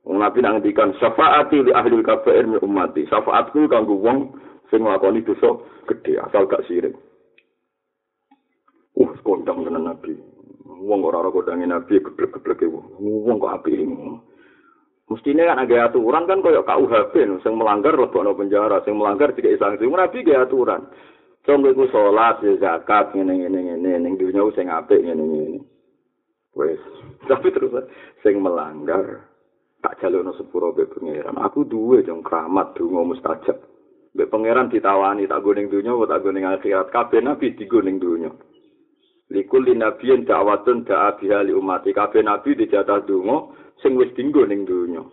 Wong 0.08 0.17
Nabi 0.17 0.38
nang 0.41 0.60
ngendikan 0.60 0.95
syafaati 0.98 1.65
li 1.65 1.72
ahli 1.72 2.02
kabair 2.02 2.45
min 2.50 2.63
ummati. 2.63 3.06
Syafaatku 3.08 3.69
kanggo 3.69 3.98
wong 4.00 4.34
sing 4.74 4.82
nglakoni 4.82 5.22
dosa 5.22 5.60
gedhe 5.86 6.17
asal 6.22 6.50
gak 6.50 6.65
sirik. 6.65 6.98
Uh, 8.98 9.13
kondang 9.22 9.63
tenan 9.63 9.86
Nabi. 9.86 10.17
wong 10.80 11.04
ora 11.04 11.19
ora 11.19 11.30
kodange 11.30 11.67
nabi 11.67 12.00
geblek-gebleke 12.00 12.65
wong 12.69 13.38
kok 13.38 13.54
apik 13.60 13.76
ini 13.76 14.15
mestine 15.12 15.43
kan 15.43 15.60
ada 15.60 15.91
aturan 15.91 16.24
kan 16.24 16.39
koyo 16.39 16.63
KUHP 16.63 17.43
sing 17.43 17.54
melanggar 17.60 18.00
lebokno 18.00 18.32
penjara 18.38 18.80
sing 18.88 18.95
melanggar 18.95 19.36
dikek 19.36 19.60
sanksi 19.60 19.89
nabi 19.89 20.24
ge 20.24 20.39
aturan 20.39 20.88
iku 21.50 21.84
salat 21.89 22.39
ya 22.45 22.54
zakat 22.62 23.12
ngene 23.17 23.43
ngene 23.43 23.60
ngene 23.74 23.91
ning 24.00 24.13
dunya 24.15 24.45
sing 24.56 24.69
apik 24.69 25.02
ngene 25.02 25.24
ngene 25.26 25.60
wes. 26.56 26.82
Tapi 27.26 27.48
terus 27.54 27.74
sing 28.24 28.40
melanggar 28.40 29.30
tak 29.80 30.00
jalurno 30.02 30.34
sepuro 30.36 30.74
be 30.76 30.88
pangeran. 30.90 31.38
Aku 31.40 31.68
duwe 31.68 32.02
jong 32.06 32.24
keramat 32.26 32.76
donga 32.78 33.14
mustajab 33.14 33.58
be 34.16 34.26
pangeran 34.26 34.72
ditawani 34.72 35.30
tak 35.30 35.42
go 35.46 35.52
ning 35.54 35.70
dunya 35.70 35.94
tak 36.08 36.22
go 36.24 36.30
ning 36.32 36.46
akhirat? 36.46 36.90
Kabeh 36.90 37.22
nabi 37.22 37.54
digo 37.56 37.80
ning 37.84 38.00
dunya 38.02 38.32
likul 39.30 39.62
linabiyin 39.62 40.26
da'watun 40.26 40.90
da'a 40.90 41.14
biha 41.22 41.46
li 41.46 41.54
umati 41.54 41.94
kabeh 41.94 42.26
nabi 42.26 42.58
dijatah 42.58 43.06
donga 43.06 43.54
sing 43.80 43.94
wis 43.94 44.10
dinggo 44.18 44.42
ning 44.44 44.66
donya. 44.66 45.06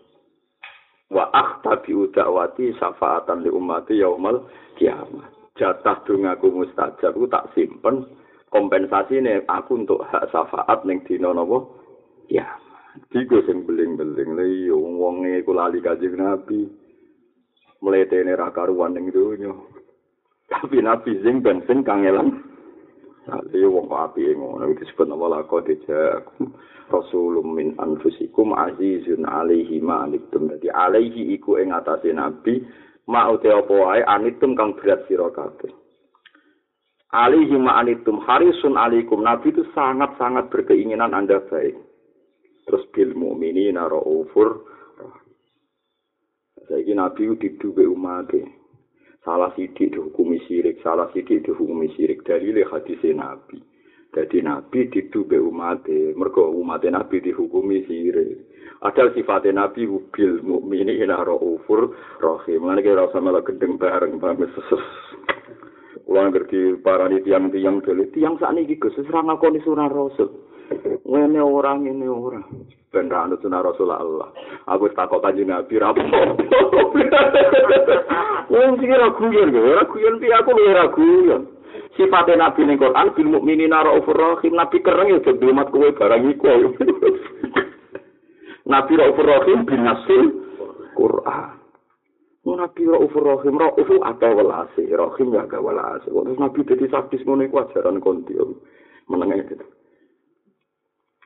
Wa 1.13 1.31
akhtabi 1.31 1.95
da'wati 2.11 2.75
syafaatan 2.81 3.45
li 3.45 3.51
umati 3.53 4.01
yaumal 4.01 4.49
kiamat 4.81 5.37
jatah 5.57 6.05
dongaku 6.05 6.53
mustajab 6.53 7.17
ku 7.17 7.27
tak 7.27 7.49
simpen 7.57 8.05
kompensasi 8.51 9.21
nih 9.21 9.45
aku 9.51 9.83
untuk 9.85 10.07
hak 10.07 10.31
syafaat 10.31 10.87
ning 10.87 11.03
dina 11.05 11.35
napa 11.35 11.67
ya 12.31 12.47
Digo 13.13 13.45
sing 13.45 13.69
beling-beling 13.69 14.31
lha 14.37 14.45
iya 14.45 14.75
wong-wonge 14.75 15.45
iku 15.45 15.53
lali 15.53 15.85
kanjeng 15.85 16.17
Nabi. 16.17 16.65
Mletene 17.85 18.33
ra 18.33 18.49
karuan 18.57 18.97
ning 18.97 19.13
donya. 19.13 19.53
Tapi 20.49 20.81
Nabi 20.81 21.21
sing 21.21 21.45
ben 21.45 21.61
sing 21.69 21.85
kangelan. 21.85 22.41
Lha 23.29 23.67
wong 23.69 23.91
api 23.93 24.33
ngono 24.33 24.73
disebut 24.73 25.07
nama 25.07 25.39
lakon 25.39 25.67
dijak. 25.69 26.25
Rasulum 26.87 27.59
min 27.59 27.75
anfusikum 27.77 28.55
azizun 28.57 29.27
alaihi 29.29 29.83
ma 29.83 30.07
anitum. 30.09 30.49
Dadi 30.49 30.73
alaihi 30.73 31.37
iku 31.37 31.61
ing 31.61 31.77
atase 31.77 32.15
Nabi 32.17 32.65
ma 33.13 33.29
uti 33.29 33.53
apa 33.53 33.75
wae 33.77 34.03
anitum 34.09 34.57
kang 34.57 34.73
berat 34.79 35.05
sira 35.05 35.29
kabeh. 35.29 35.86
Alaihi 37.17 37.57
ma 37.57 37.81
anitum 37.81 38.21
harisun 38.21 38.77
alaikum. 38.77 39.25
Nabi 39.25 39.49
itu 39.49 39.65
sangat-sangat 39.73 40.53
berkeinginan 40.53 41.17
Anda 41.17 41.41
baik. 41.49 41.73
Terus 42.69 42.85
bil 42.93 43.17
mu'minina 43.17 43.89
ra'ufur 43.89 44.69
Saiki 46.67 46.93
Nabi 46.99 47.31
diduwe 47.39 47.87
umat 47.89 48.35
Salah 49.23 49.51
sidik 49.59 49.91
dihukumi 49.91 50.39
sirik, 50.47 50.79
salah 50.87 51.11
sidik 51.11 51.43
dihukumi 51.43 51.91
sirik. 51.99 52.23
Dalile 52.23 52.63
hadise 52.63 53.11
Nabi. 53.11 53.59
Jadi 54.15 54.39
Nabi 54.41 54.87
didube 54.87 55.37
umat 55.37 55.85
mergo 56.15 56.49
umat 56.55 56.87
Nabi 56.87 57.21
dihukumi 57.21 57.85
sire. 57.85 58.49
Ada 58.81 59.13
sifat 59.13 59.51
Nabi 59.51 59.91
bil 60.15 60.41
mukmini 60.47 60.97
ila 61.03 61.27
raufur 61.27 61.93
rahim. 62.23 62.71
Lan 62.71 62.81
kira 62.81 63.11
malah 63.19 63.43
gendeng 63.43 63.77
bareng 63.77 64.17
seses. 64.57 64.85
Kula 66.07 66.31
ngerti 66.31 66.79
para 66.87 67.11
tiang-tiang 67.11 67.83
dele 67.83 68.07
tiang 68.15 68.39
sakniki 68.39 68.79
Gus 68.79 68.95
wis 68.95 69.11
ora 69.11 69.27
ngakoni 69.27 69.59
sunah 69.67 69.91
Rasul. 69.91 70.31
Ngene 71.03 71.43
orang 71.43 71.91
ini 71.91 72.07
orang. 72.07 72.47
Ben 72.95 73.11
ra 73.11 73.27
anut 73.27 73.43
sunah 73.43 73.67
Rasul 73.67 73.91
Allah. 73.91 74.31
Aku 74.71 74.87
takok 74.95 75.19
kanjeng 75.19 75.51
Nabi 75.51 75.83
ra 75.83 75.91
Wong 78.47 78.79
sing 78.79 78.91
ora 78.95 79.11
guyon, 79.19 79.51
ora 79.51 79.83
guyon 79.91 80.23
piye 80.23 80.35
aku 80.39 80.55
ora 80.55 80.87
guyon. 80.95 81.57
sifate 81.97 82.37
nabi 82.37 82.69
ning 82.69 82.79
Quran 82.79 83.09
bil 83.17 83.29
mukminina 83.33 83.83
raufur 83.83 84.15
rahim 84.15 84.53
nabi 84.53 84.85
kereng 84.85 85.17
ya 85.17 85.19
dadi 85.25 85.49
umat 85.49 85.73
kowe 85.73 85.89
barang 85.97 86.29
iku 86.29 86.47
nabi 88.73 88.93
raufur 89.01 89.27
rahim 89.27 89.65
bin 89.65 89.83
nasil 89.83 90.25
Quran 90.93 91.57
Nabi 92.55 92.87
raufur 92.87 93.27
rahim. 93.27 93.59
Rauf 93.59 93.91
atau 93.91 94.31
welase. 94.39 94.87
Rahim 94.87 95.35
ya 95.35 95.43
gak 95.51 95.65
welase. 95.67 96.07
Terus 96.07 96.39
nabi 96.39 96.63
dadi 96.63 96.87
sadis 96.87 97.27
ngono 97.27 97.43
iku 97.43 97.67
ajaran 97.67 97.99
konti 97.99 98.39
menenge 99.11 99.51
gitu. 99.51 99.67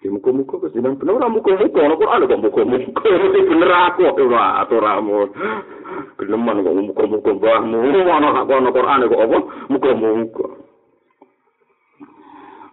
Ya 0.00 0.08
muka-muka 0.08 0.56
ke 0.64 0.72
sini, 0.72 0.96
bener 0.96 1.20
lah 1.20 1.28
muka-muka, 1.28 1.76
ada 1.76 1.92
Quran 1.92 2.24
kok 2.24 2.40
muka-muka, 2.40 3.04
ini 3.04 3.40
bener 3.52 3.68
aku, 3.68 4.08
ora 4.08 4.64
aturamu. 4.64 5.28
Geneman 6.16 6.64
kok 6.64 6.72
muka-muka 6.72 7.30
mbahmu, 7.36 7.80
mana 8.08 8.32
aku 8.32 8.52
ada 8.56 8.72
Quran 8.72 9.04
kok 9.12 9.24
apa, 9.28 9.38
muka-muka. 9.68 10.46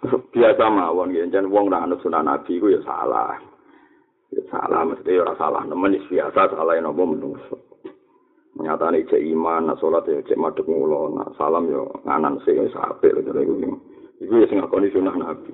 Biasa 0.08 0.72
mawon, 0.72 1.12
ya, 1.12 1.28
jangan 1.28 1.52
wong 1.52 1.68
nak 1.68 1.84
anut 1.84 2.00
sunnah 2.00 2.24
Nabi, 2.24 2.64
itu 2.64 2.72
ya 2.72 2.80
salah. 2.88 3.36
Ya 4.32 4.48
salah, 4.48 4.88
mesti 4.88 5.20
ya 5.20 5.28
salah, 5.36 5.68
nemen 5.68 6.00
biasa, 6.08 6.48
salah 6.48 6.80
yang 6.80 6.96
apa. 6.96 7.04
Menyatakan 8.58 9.06
cek 9.06 9.22
iman, 9.38 9.70
nak 9.70 9.78
sholat 9.78 10.10
ya 10.10 10.18
cek 10.26 10.42
madek 10.42 10.66
ngulo, 10.66 11.14
nak 11.14 11.38
salam 11.38 11.70
ya 11.70 11.86
nganan 12.10 12.42
sih, 12.42 12.58
ya 12.58 12.66
sapek, 12.74 13.14
itu 13.14 13.30
ya 14.34 14.46
sing 14.50 14.58
ngakoni 14.58 14.90
sunnah 14.90 15.14
Nabi. 15.14 15.54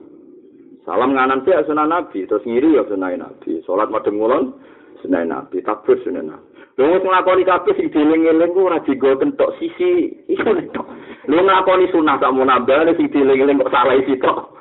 Salam 0.88 1.12
nganan 1.12 1.44
sih 1.44 1.52
sunnah 1.68 1.84
Nabi, 1.84 2.24
terus 2.24 2.48
ngiri 2.48 2.80
ya 2.80 2.88
sunnah 2.88 3.12
Nabi. 3.12 3.60
Salat 3.68 3.92
madem 3.92 4.16
ngulon 4.16 4.56
sunnah 5.04 5.20
Nabi, 5.28 5.60
takbir 5.68 6.00
sunnah 6.00 6.24
Nabi. 6.24 6.54
Lha 6.74 6.89
wong 6.89 7.06
nglakoni 7.06 7.46
kabeh 7.46 7.74
sing 7.78 7.94
dieling-eling 7.94 8.50
ku 8.50 8.66
ora 8.66 8.82
digo 8.82 9.13
kentok 9.13 9.54
sisi 9.62 10.10
iku 10.26 10.58
tok. 10.74 10.88
Lha 11.30 11.42
nglakoni 11.46 11.86
sunah 11.94 12.18
sak 12.18 12.34
munabah 12.34 12.89
sing 12.98 13.13
dieling-eling 13.13 13.62
kok 13.62 13.70
salah 13.70 13.94
isi 13.94 14.18
tok. 14.18 14.58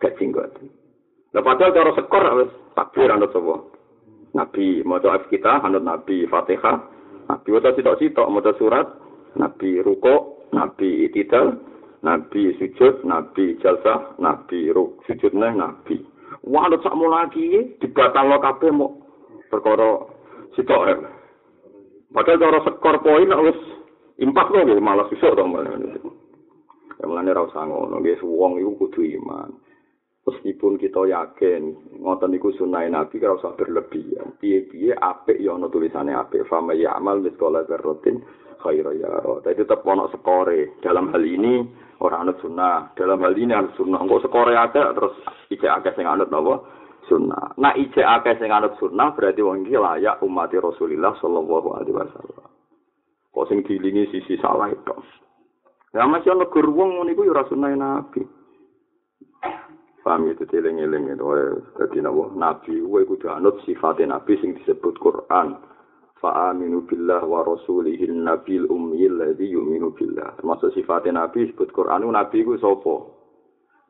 Gak. 0.00 0.16
Lah 1.34 1.42
padahal 1.42 1.74
cara 1.74 1.90
sekor 1.98 2.24
wis 2.40 2.50
takbir 2.78 3.12
anut 3.12 3.34
sapa? 3.34 3.60
Nabi 4.32 4.80
maca 4.88 5.20
kita 5.28 5.60
anut 5.60 5.84
Nabi 5.84 6.24
Fatihah. 6.30 6.93
Nabi 7.24 7.48
maca 7.52 7.72
sitok-sitok 7.72 8.28
maca 8.28 8.52
surat 8.60 8.86
Nabi 9.34 9.82
ruko, 9.82 10.46
Nabi 10.54 11.10
itidal, 11.10 11.58
Nabi 12.06 12.54
sujud, 12.60 13.02
Nabi 13.02 13.58
jalsah, 13.58 14.14
Nabi 14.20 14.70
ruk 14.70 15.02
sujud 15.08 15.34
neh 15.34 15.52
Nabi. 15.56 15.98
Wah, 16.44 16.68
ada 16.68 16.76
sak 16.84 16.92
lagi 16.92 17.80
dibatal 17.80 18.28
lo 18.28 18.38
mau 18.76 18.92
perkara 19.48 20.04
sitok 20.52 20.82
ya. 20.86 20.96
Padahal 22.14 22.38
cara 22.38 22.58
skor 22.62 22.96
poin 23.02 23.32
wis 23.48 23.58
impak 24.20 24.52
lo 24.52 24.76
malah 24.78 25.08
susah 25.10 25.32
dong 25.34 25.56
malah. 25.56 25.72
Ya 27.00 27.04
mulane 27.10 27.34
ra 27.34 27.42
usah 27.42 27.66
ngono, 27.66 27.98
guys 27.98 28.22
wong 28.22 28.60
iku 28.62 28.86
kudu 28.86 29.02
iman. 29.18 29.50
Meskipun 30.24 30.80
kita 30.80 31.04
yakin 31.04 31.76
ngoten 32.00 32.32
niku 32.32 32.48
sunah 32.56 32.80
Nabi 32.88 33.20
ora 33.20 33.36
usah 33.36 33.52
berlebihan. 33.60 34.32
Piye-piye 34.40 34.96
apik 34.96 35.36
ya 35.36 35.52
ana 35.52 35.68
tulisane 35.68 36.16
apik. 36.16 36.48
Fa 36.48 36.64
may 36.64 36.80
ya'mal 36.80 37.20
mithqala 37.20 37.68
dzarratin 37.68 38.24
khairan 38.64 38.96
yara. 39.04 39.20
Tapi 39.44 39.60
tetap 39.60 39.84
ono 39.84 40.08
skore. 40.16 40.80
Dalam 40.80 41.12
hal 41.12 41.20
ini 41.20 41.68
orang 42.00 42.24
anut 42.24 42.40
sunnah. 42.40 42.96
Dalam 42.96 43.20
hal 43.20 43.36
ini 43.36 43.52
anut 43.52 43.76
sunnah. 43.76 44.00
Kok 44.00 44.24
skore 44.24 44.56
ada 44.56 44.96
terus 44.96 45.12
ijek 45.52 45.68
akeh 45.68 45.92
sing 45.92 46.08
anut? 46.08 46.32
Sunnah. 47.04 47.52
Nah 47.60 47.76
ijek 47.76 48.00
akeh 48.00 48.40
sing 48.40 48.48
anut 48.48 48.80
sunnah 48.80 49.12
berarti 49.12 49.44
wong 49.44 49.68
iki 49.68 49.76
layak 49.76 50.24
umat 50.24 50.48
Rasulullah 50.56 51.12
sallallahu 51.20 51.68
alaihi 51.76 52.00
wasallam. 52.00 52.48
Kok 53.28 53.46
sing 53.52 53.60
dilingi 53.60 54.08
sisi 54.08 54.40
salah 54.40 54.72
itu. 54.72 54.96
Ya 55.92 56.08
masih 56.08 56.32
ono 56.32 56.48
gur 56.48 56.64
wong 56.72 56.96
ngono 56.96 57.12
iku 57.12 57.28
ya 57.28 57.36
ora 57.36 57.44
sunnah 57.44 57.76
Nabi. 57.76 58.43
Paham 60.04 60.28
itu 60.28 60.44
dieling-eling 60.44 61.16
itu. 61.16 61.24
Jadi 61.80 62.04
Nabi, 62.04 62.76
gue 62.76 63.02
kudu 63.08 63.32
anut 63.32 63.56
sifatnya 63.64 64.20
Nabi 64.20 64.36
sing 64.36 64.52
disebut 64.60 65.00
Quran. 65.00 65.56
fa'aminu 66.20 66.88
billah 66.88 67.20
wa 67.20 67.44
rasulihil 67.44 68.16
nabil 68.16 68.64
ummiyil 68.68 69.20
ladhi 69.20 69.52
yu'minu 69.52 69.92
billah. 69.92 70.36
Termasuk 70.40 70.72
sifatnya 70.72 71.24
Nabi, 71.24 71.52
sebut 71.52 71.68
Quran, 71.72 72.08
Nabi 72.08 72.40
itu 72.40 72.56
sopo. 72.60 73.12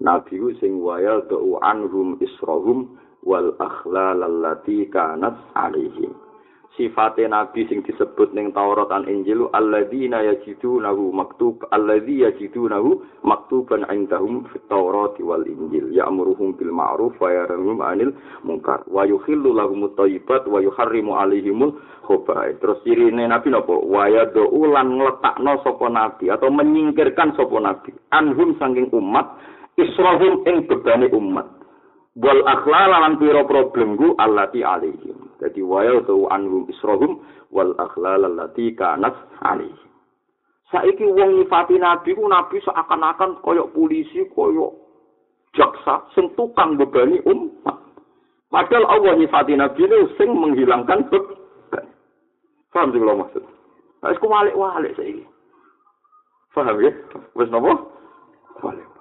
Nabi 0.02 0.38
itu 0.38 0.50
sing 0.58 0.82
wayal 0.82 1.22
do'u 1.30 1.62
anhum 1.62 2.18
israhum 2.18 2.98
wal 3.22 3.54
akhlal 3.62 4.18
allati 4.26 4.90
kanat 4.90 5.38
alihim. 5.54 6.10
Sifate 6.74 7.22
nabi 7.30 7.66
sing 7.70 7.86
disebut 7.86 8.34
ning 8.34 8.50
Taurat 8.50 8.90
lan 8.90 9.06
Injil 9.06 9.46
alladzina 9.54 10.26
yajidunahu 10.26 11.14
maktub 11.14 11.62
alladzi 11.70 12.26
yajidunahu 12.26 13.22
maktuban 13.22 13.86
indahum 13.94 14.42
fit 14.50 14.62
Taurat 14.66 15.14
wal 15.22 15.46
Injil. 15.46 15.94
Ya'muruhum 15.94 16.58
bil 16.58 16.74
ma'ruf 16.74 17.14
wa 17.22 17.30
yanhahum 17.30 17.78
'anil 17.78 18.12
munkar. 18.42 18.82
Wa 18.90 19.06
yuhillu 19.06 19.54
lahum 19.54 19.86
thayyibat 19.94 20.50
wa 20.50 20.58
yuharrimu 20.58 21.14
'alaihimul 21.14 21.78
khaba'ith 22.10 22.58
terus 22.58 22.82
sirine 22.82 23.22
nabi 23.30 23.54
napa? 23.54 23.74
Wa 23.78 24.10
yad'u 24.10 24.60
lan 24.66 24.98
ngletakno 24.98 25.62
sapa 25.62 25.86
nabi 25.86 26.30
atau 26.34 26.50
menyingkirkan 26.50 27.38
sapa 27.38 27.56
nabi. 27.62 27.94
Anhum 28.10 28.58
saking 28.58 28.90
umat 28.90 29.38
israhum 29.78 30.42
ing 30.46 30.66
bebane 30.66 31.06
umat 31.14 31.63
wal 32.14 32.42
akhlal 32.46 32.90
lan 32.94 33.18
pira 33.18 33.42
problem 33.42 33.98
ku 33.98 34.14
allati 34.22 34.62
alaihim 34.62 35.34
Jadi 35.42 35.60
waya 35.66 35.98
tu 36.06 36.30
anhum 36.30 36.66
isrohum 36.70 37.20
wal 37.50 37.74
akhlal 37.76 38.22
allati 38.22 38.70
kanat 38.78 39.14
ali. 39.42 39.70
Saiki 40.70 41.04
wong 41.04 41.42
nyifati 41.42 41.76
nabi 41.76 42.14
ku 42.14 42.24
nabi 42.30 42.62
seakan-akan 42.62 43.42
koyok 43.42 43.74
polisi, 43.74 44.24
koyok 44.32 44.72
jaksa 45.58 46.06
sing 46.14 46.30
tukang 46.38 46.78
bebani 46.78 47.18
umat. 47.26 47.78
Padahal 48.48 48.86
Allah 48.86 49.12
nyifati 49.18 49.58
nabi 49.58 49.82
itu 49.82 49.98
sing 50.14 50.30
menghilangkan 50.30 51.10
beban. 51.10 51.86
Paham 52.70 52.90
sih 52.94 52.98
kalau 53.02 53.22
maksud? 53.22 53.42
Harus 54.02 54.20
ku 54.22 54.26
walik-walik 54.30 54.94
saiki. 54.94 55.26
Paham 56.54 56.78
ya? 56.78 56.90
Wes 57.34 57.50
nopo? 57.50 57.74
Walik. 58.62 58.93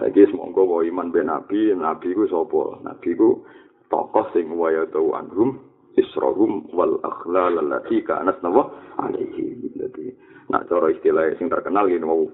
Saiki 0.00 0.28
semoga 0.32 0.64
bahwa 0.64 0.82
iman 0.88 1.08
ben 1.12 1.28
nabi, 1.28 1.76
nabi 1.76 2.16
ku 2.16 2.24
sapa? 2.28 2.80
Nabi 2.80 3.10
ku 3.12 3.44
tokoh 3.92 4.26
sing 4.32 4.48
waya 4.56 4.88
tau 4.88 5.12
anhum 5.12 5.60
isrohum 5.94 6.66
wal 6.74 6.98
akhlal 7.06 7.60
allati 7.60 8.02
kanat 8.02 8.42
nawa 8.42 8.66
alaihi 8.98 9.70
jadi 9.78 10.10
nak 10.50 10.66
cara 10.66 10.90
istilah 10.90 11.30
sing 11.38 11.46
terkenal 11.46 11.86
gini 11.86 12.02
mau 12.02 12.26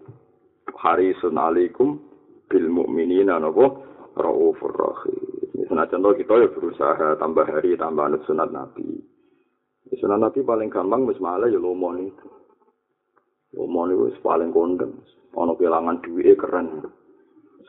harisun 0.81 1.37
alaikum 1.37 2.01
bil 2.49 2.67
mu'minina 2.73 3.37
napa 3.37 3.77
raufur 4.17 4.73
rahim 4.73 5.31
Nah, 5.71 5.87
contoh 5.87 6.19
kita 6.19 6.35
ya 6.35 6.51
berusaha 6.51 7.15
tambah 7.23 7.47
hari, 7.47 7.79
tambah 7.79 8.03
anut 8.03 8.27
sunat 8.27 8.51
Nabi. 8.51 8.99
Sunat 10.03 10.19
Nabi 10.19 10.43
paling 10.43 10.67
gampang, 10.67 11.07
malah 11.07 11.47
ya 11.47 11.63
lomon 11.63 12.11
itu. 12.11 12.27
Lomon 13.55 13.95
itu 13.95 14.19
paling 14.19 14.51
kondem. 14.51 14.99
Ono 15.39 15.55
kehilangan 15.55 16.03
duit 16.03 16.35
keren. 16.43 16.91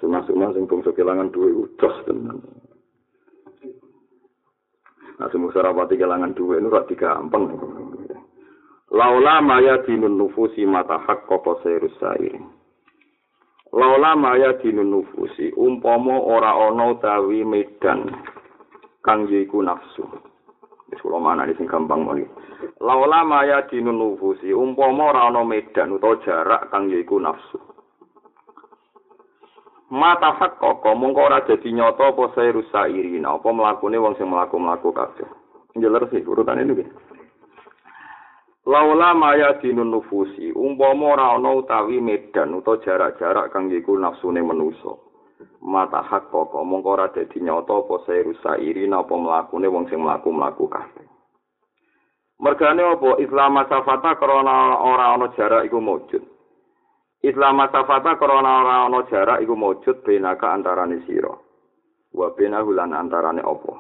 Sunat-sunat 0.02 0.58
sing 0.58 0.66
bangsa 0.66 0.90
kehilangan 0.98 1.30
duit, 1.30 1.54
udah 1.54 1.96
tenan. 2.10 2.42
Nah, 5.22 5.30
semua 5.30 5.54
sarapati 5.54 6.02
kelangan 6.02 6.34
duwe 6.34 6.58
itu 6.58 6.74
rati 6.74 6.98
gampang. 6.98 7.46
Laula 8.90 9.38
maya 9.38 9.78
dinun 9.86 10.18
nufusi 10.18 10.66
mata 10.66 10.98
hak 10.98 11.30
koko 11.30 11.62
serus. 11.62 11.94
Laula 13.70 14.18
maya 14.18 14.58
dinun 14.58 14.90
nufusi 14.90 15.54
umpomo 15.54 16.26
ora 16.26 16.58
ono 16.58 16.98
tawi 16.98 17.46
medan 17.46 18.10
kang 19.06 19.30
yiku 19.30 19.62
nafsu. 19.62 20.10
Wis 20.90 20.98
kula 21.06 21.22
mana 21.22 21.46
sing 21.54 21.70
gampang 21.70 22.02
moni. 22.02 22.26
Laula 22.82 23.22
maya 23.22 23.62
dinun 23.70 24.02
nufusi 24.02 24.50
umpomo 24.50 25.14
ora 25.14 25.30
ono 25.30 25.46
medan 25.46 26.02
utawa 26.02 26.18
jarak 26.26 26.74
kang 26.74 26.90
yiku 26.90 27.22
nafsu. 27.22 27.62
Mata 29.92 30.32
hak 30.40 30.56
koko 30.56 30.96
mongko 30.96 31.20
ora 31.28 31.44
dadi 31.44 31.68
nyata 31.76 32.16
apa 32.16 32.32
serus 32.32 32.64
sairi. 32.72 33.20
Apa 33.20 33.52
mlakune 33.52 34.00
wong 34.00 34.16
sing 34.16 34.32
mlaku-mlaku 34.32 34.96
kabeh. 34.96 35.28
Njeler 35.76 36.08
sih 36.08 36.24
urutan 36.24 36.64
ini. 36.64 36.88
Laula 38.64 39.12
maya 39.12 39.60
dinun 39.60 39.92
nufusi, 39.92 40.56
umpama 40.56 41.18
ora 41.18 41.36
ana 41.36 41.52
utawi 41.60 42.00
medan 42.00 42.56
utawa 42.56 42.80
jarak-jarak 42.88 43.52
kang 43.52 43.68
iku 43.68 44.00
nafsune 44.00 44.40
manusa. 44.40 44.96
Mata 45.60 46.00
hak 46.08 46.32
kok 46.32 46.56
mongko 46.56 46.96
ora 46.96 47.12
dadi 47.12 47.44
nyata 47.44 47.84
apa 47.84 47.96
seru 48.08 48.32
sairi 48.40 48.88
napa 48.88 49.12
mlakune 49.12 49.68
wong 49.68 49.92
sing 49.92 50.00
mlaku-mlaku 50.00 50.72
kabeh. 50.72 51.04
Mergane 52.40 52.80
apa 52.80 53.20
Islam 53.20 53.60
masafata 53.60 54.16
krana 54.16 54.80
ora 54.80 55.20
ana 55.20 55.28
jarak 55.36 55.68
iku 55.68 55.84
mujud. 55.84 56.31
Islam 57.22 57.62
masafata 57.62 58.18
krana 58.18 58.66
ora 58.66 58.76
ana 58.90 59.00
jarak 59.06 59.46
iku 59.46 59.54
mujud 59.54 60.02
benaka 60.02 60.58
antarane 60.58 61.06
sira. 61.06 61.30
Wa 62.12 62.34
benahu 62.34 62.74
lan 62.74 62.98
antarane 62.98 63.46
apa? 63.46 63.74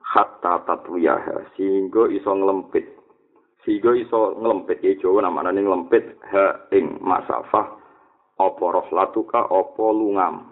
Hatta 0.00 0.64
tatwiyaha 0.64 1.56
sehingga 1.56 2.08
iso 2.08 2.32
nglempit 2.32 2.84
sehingga 3.64 3.94
iso 3.94 4.36
nglempit 4.36 4.82
ya 4.82 4.92
Jawa 4.98 5.22
namane 5.24 5.62
nglempit 5.62 6.18
ha 6.34 6.66
ing 6.74 6.98
masafah 6.98 7.78
apa 8.42 8.64
rohlatuka 8.64 9.46
apa 9.46 9.84
lungam 9.94 10.50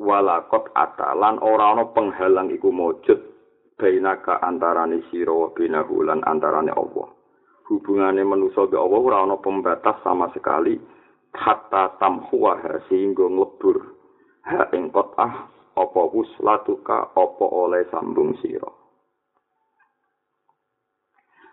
walakot 0.00 0.72
atalan 0.74 1.38
ora 1.44 1.76
ana 1.76 1.84
penghalang 1.92 2.48
iku 2.50 2.72
mujud 2.72 3.20
bainaka 3.76 4.40
antarane 4.42 5.04
sira 5.12 5.30
wa 5.30 5.52
binahu 5.52 6.02
lan 6.02 6.24
antarane 6.24 6.72
Allah 6.72 7.21
hubungane 7.72 8.20
manusa 8.20 8.68
be 8.68 8.76
Allah 8.76 9.00
ora 9.00 9.24
ana 9.24 9.40
pembatas 9.40 9.96
sama 10.04 10.28
sekali 10.36 10.76
hatta 11.32 11.96
tamhuwa 11.96 12.60
sehingga 12.92 13.24
nglebur 13.24 13.80
ha 14.44 14.68
ing 14.76 14.92
qotah 14.92 15.48
apa 15.72 16.00
wuslatuka 16.12 17.16
apa 17.16 17.46
oleh 17.48 17.88
sambung 17.88 18.36
sira 18.44 18.68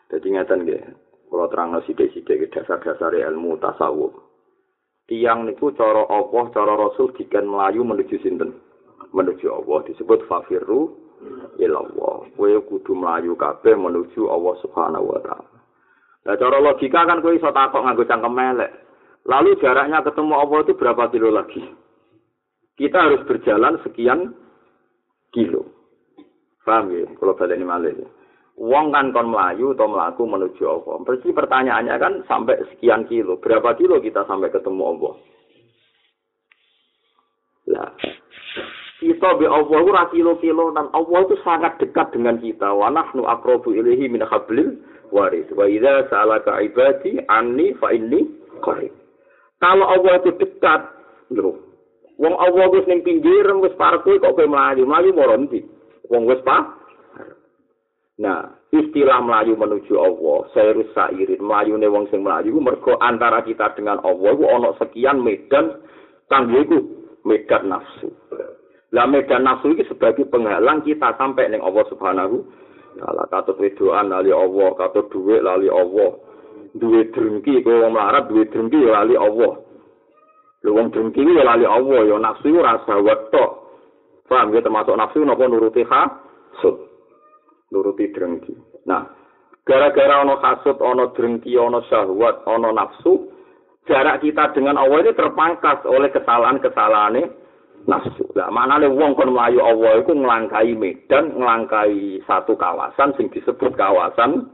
Jadi 0.10 0.26
ngeten 0.34 0.66
nggih, 0.66 0.84
kula 1.30 1.46
terangno 1.54 1.86
sithik-sithik 1.86 2.50
dasar-dasar 2.50 3.14
ilmu 3.14 3.62
tasawuf. 3.62 4.18
Tiang 5.06 5.46
niku 5.46 5.70
cara 5.78 6.02
Allah, 6.10 6.50
cara 6.50 6.74
Rasul 6.74 7.14
diken 7.14 7.46
melayu 7.46 7.86
menuju 7.86 8.18
sinten? 8.26 8.58
Menuju 9.14 9.54
Allah 9.54 9.86
disebut 9.86 10.26
fafirru 10.26 10.98
ilallah. 11.62 12.26
Kowe 12.34 12.54
kudu 12.66 12.98
melayu 12.98 13.38
kabeh 13.38 13.78
menuju 13.78 14.34
Allah 14.34 14.58
Subhanahu 14.66 15.14
wa 15.14 15.22
taala. 15.22 15.59
Nah, 16.28 16.36
cara 16.36 16.58
logika 16.60 17.08
kan 17.08 17.24
kowe 17.24 17.32
iso 17.32 17.50
takok 17.52 17.84
nganggo 17.84 18.04
cangkem 18.04 18.34
melek. 18.36 18.72
Lalu 19.28 19.60
jaraknya 19.62 20.04
ketemu 20.04 20.34
Allah 20.36 20.60
itu 20.64 20.74
berapa 20.76 21.04
kilo 21.12 21.30
lagi? 21.32 21.64
Kita 22.80 22.98
harus 22.98 23.22
berjalan 23.28 23.80
sekian 23.84 24.36
kilo. 25.36 25.68
Paham 26.64 26.94
ya? 26.94 27.10
Kalau 27.18 27.34
baleni 27.34 27.66
malih. 27.66 28.06
Wong 28.60 28.92
kan 28.92 29.16
kon 29.16 29.32
melayu 29.32 29.72
atau 29.72 29.88
melaku 29.88 30.28
menuju 30.28 30.64
Allah. 30.68 30.96
Berarti 31.02 31.32
pertanyaannya 31.32 31.96
kan 31.96 32.14
sampai 32.28 32.60
sekian 32.76 33.08
kilo. 33.08 33.40
Berapa 33.40 33.74
kilo 33.80 33.98
kita 34.04 34.28
sampai 34.28 34.52
ketemu 34.52 34.84
Allah? 34.84 35.14
Lah, 37.70 37.90
kita 39.00 39.30
be 39.40 39.48
Allah 39.48 39.80
ora 39.80 40.04
kilo-kilo 40.12 40.76
dan 40.76 40.92
Allah 40.92 41.20
itu 41.24 41.40
sangat 41.42 41.80
dekat 41.80 42.12
dengan 42.12 42.36
kita. 42.44 42.68
Wa 42.76 42.92
nahnu 42.92 43.24
aqrabu 43.26 43.72
ilaihi 43.72 44.12
min 44.12 44.22
hablil 44.28 44.76
warid. 45.12 45.50
Wa 45.54 45.66
idza 45.70 46.10
sa'alaka 46.10 46.62
ibadi 46.66 47.22
anni 47.30 47.74
fa 47.78 47.94
inni 47.94 48.26
qarib. 48.62 48.94
Kalau 49.60 49.86
Allah 49.92 50.24
itu 50.24 50.32
dekat, 50.40 50.82
lho. 51.36 51.60
Wong 52.20 52.36
Allah 52.36 52.68
wis 52.76 52.88
ning 52.88 53.04
pinggir 53.04 53.48
wis 53.64 53.76
parek 53.80 54.04
kok 54.04 54.36
kowe 54.36 54.46
mlayu, 54.48 54.84
mlayu 54.84 55.16
moro 55.16 55.40
ndi? 55.40 55.64
Wong 56.12 56.28
wis 56.28 56.44
pa 56.44 56.80
Nah, 58.20 58.52
istilah 58.76 59.24
melayu 59.24 59.56
menuju 59.56 59.96
Allah, 59.96 60.44
sairus 60.52 60.92
sairin, 60.92 61.40
melayune 61.40 61.88
wong 61.88 62.12
sing 62.12 62.20
melayu, 62.20 62.52
mergo 62.60 63.00
antara 63.00 63.40
kita 63.48 63.72
dengan 63.80 64.04
Allah, 64.04 64.36
itu 64.36 64.44
ono 64.44 64.76
sekian 64.76 65.24
medan, 65.24 65.80
tangguh 66.28 66.68
itu 66.68 66.80
medan 67.24 67.72
nafsu. 67.72 68.12
Lah 68.92 69.08
medan 69.08 69.48
nafsu 69.48 69.72
ini 69.72 69.88
sebagai 69.88 70.28
penghalang 70.28 70.84
kita 70.84 71.16
sampai 71.16 71.48
ning 71.48 71.64
Allah 71.64 71.88
subhanahu 71.88 72.44
ta'ala. 73.00 73.24
Katut 73.32 73.56
wedoan 73.58 74.12
lali 74.12 74.36
Allah, 74.36 74.70
katut 74.76 75.08
duit 75.08 75.40
lali 75.40 75.72
Allah. 75.72 76.20
Duit 76.76 77.16
drengki, 77.16 77.64
kau 77.66 77.88
wong 77.88 77.96
melarat, 77.96 78.28
duit 78.28 78.52
drengki 78.52 78.84
lali 78.84 79.16
Allah. 79.16 79.58
Lu 80.68 80.70
wong 80.76 80.92
drengki 80.92 81.24
ya 81.24 81.48
lali 81.48 81.64
Allah, 81.64 82.00
ya 82.04 82.16
nafsu 82.20 82.52
rasa 82.60 83.00
wetok. 83.00 83.50
Paham 84.28 84.54
ya 84.54 84.62
termasuk 84.62 84.94
nafsu 84.94 85.24
nopo 85.24 85.48
nuruti 85.48 85.82
hasud. 85.88 86.76
nuruti 87.70 88.10
drengki. 88.14 88.54
Nah, 88.90 89.06
gara-gara 89.66 90.26
ono 90.26 90.42
kasut, 90.42 90.78
ono 90.82 91.14
drengki, 91.14 91.54
ono 91.58 91.86
syahwat, 91.86 92.50
ono 92.50 92.70
nafsu, 92.74 93.30
jarak 93.86 94.22
kita 94.22 94.54
dengan 94.54 94.78
Allah 94.78 95.06
ini 95.06 95.14
terpangkas 95.14 95.86
oleh 95.86 96.10
kesalahan-kesalahan 96.14 97.30
nafsu. 97.88 98.26
Nah, 98.36 98.50
mana 98.52 98.82
wong 98.84 99.16
kon 99.16 99.32
melayu 99.32 99.64
Allah 99.64 100.02
itu 100.02 100.12
ngelangkai 100.12 100.74
medan, 100.76 101.38
ngelangkai 101.38 102.24
satu 102.26 102.58
kawasan, 102.60 103.16
sing 103.16 103.32
disebut 103.32 103.78
kawasan 103.78 104.50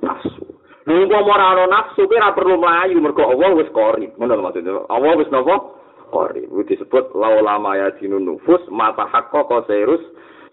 nafsu. 0.00 0.46
Nunggu 0.88 1.14
rano 1.14 1.68
nafsu, 1.68 2.08
kira 2.08 2.32
perlu 2.32 2.58
melayu, 2.58 2.98
mergo 2.98 3.28
Allah 3.28 3.54
wis 3.54 3.70
kori. 3.70 4.10
Mana 4.18 4.34
maksudnya? 4.38 4.82
Allah 4.90 5.12
wis 5.14 5.30
nopo? 5.30 5.78
Kori. 6.10 6.44
Itu 6.44 6.62
disebut 6.68 7.16
laulama 7.16 7.78
ya 7.78 7.88
dinun 7.96 8.26
nufus, 8.26 8.60
mata 8.68 9.08
hakko 9.08 9.48
koserus, 9.48 10.02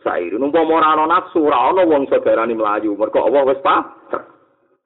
sair 0.03 0.31
numpa 0.39 0.63
ora 0.63 0.95
nafsu 0.95 1.43
ora 1.43 1.71
ana 1.71 1.83
wong 1.83 2.07
saudarane 2.07 2.55
mlayu 2.55 2.95
mergo 2.95 3.19
Allah 3.19 3.43
wis 3.51 3.59
patek 3.59 4.23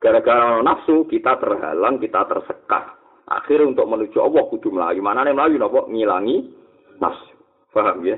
gara-gara 0.02 0.60
nafsu 0.65 1.06
kita 1.06 1.38
terhalang 1.38 2.02
kita 2.02 2.26
tersekat 2.26 2.84
akhirnya 3.30 3.78
untuk 3.78 3.88
menuju 3.88 4.17
Allah 4.19 4.43
kudu 4.50 4.74
melayu 4.74 5.06
mana 5.06 5.22
nih 5.22 5.38
melayu 5.38 5.62
nopo 5.62 5.86
ngilangi 5.86 6.50
nafsu 7.02 7.34
paham 7.74 8.04
ya 8.06 8.18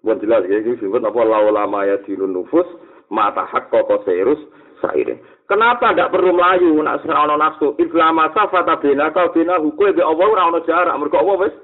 buat 0.00 0.18
jelas 0.24 0.48
ya 0.48 0.64
ini 0.64 0.80
disebut 0.80 1.04
apa 1.04 1.20
laulama 1.22 1.84
ya 1.84 2.00
dinun 2.08 2.32
nufus 2.32 2.66
mata 3.12 3.44
hak 3.44 3.68
koko 3.68 4.00
serus 4.08 4.40
sair 4.80 5.20
kenapa 5.44 5.92
tidak 5.92 6.10
perlu 6.10 6.32
melayu 6.32 6.74
nak 6.80 7.04
serana 7.04 7.36
nafsu 7.36 7.76
inflama 7.76 8.32
safata 8.32 8.80
bina 8.80 9.12
kau 9.12 9.28
bina 9.34 9.60
hukum 9.60 9.92
be 9.92 10.02
Allah 10.02 10.26
ora 10.26 10.42
ana 10.48 10.60
jarak 10.64 10.96
mergo 10.96 11.20
Allah 11.20 11.36
wis 11.46 11.54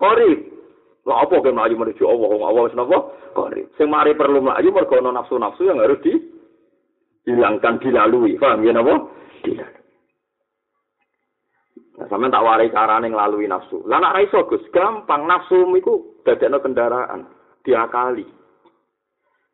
korib 0.00 0.40
Lah 1.02 1.26
apa 1.26 1.34
kok 1.34 1.50
mlayu 1.50 1.74
menuju 1.74 2.06
Allah, 2.06 2.30
Allah 2.46 2.62
wis 2.62 2.78
napa? 2.78 2.98
Kori. 3.34 3.66
Sing 3.74 3.90
mari 3.90 4.14
perlu 4.14 4.38
mlayu 4.38 4.70
mergo 4.70 4.94
ana 5.02 5.18
nafsu-nafsu 5.18 5.66
yang 5.66 5.82
harus 5.82 5.98
dihilangkan 5.98 7.82
dilalui. 7.82 8.38
Paham 8.38 8.62
ya 8.62 8.70
napa? 8.70 9.10
Dilalui. 9.42 9.81
Nah, 12.12 12.20
sampe 12.20 12.28
tak 12.28 12.44
warai 12.44 12.68
carane 12.68 13.08
nglalui 13.08 13.48
nafsu. 13.48 13.88
Lah 13.88 13.96
nek 13.96 14.28
iso 14.28 14.44
Gus, 14.44 14.60
gampang 14.68 15.24
nafsu 15.24 15.64
iku 15.72 16.20
dadekno 16.28 16.60
kendaraan, 16.60 17.24
diakali. 17.64 18.28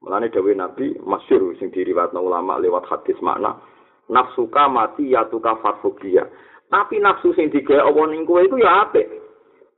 Mulane 0.02 0.26
dawuh 0.26 0.58
Nabi 0.58 0.98
masyhur 1.06 1.54
sing 1.62 1.70
diriwayatno 1.70 2.18
ulama 2.18 2.58
lewat 2.58 2.90
hadis 2.90 3.14
makna 3.22 3.62
nafsuka 4.10 4.66
mati 4.66 5.14
ya 5.14 5.30
tuka 5.30 5.54
fatfukia. 5.62 6.26
Tapi 6.66 6.98
nafsu 6.98 7.30
sing 7.38 7.46
digawe 7.46 7.94
apa 7.94 8.02
ning 8.10 8.26
kowe 8.26 8.42
iku 8.42 8.58
ya 8.58 8.90
apik. 8.90 9.06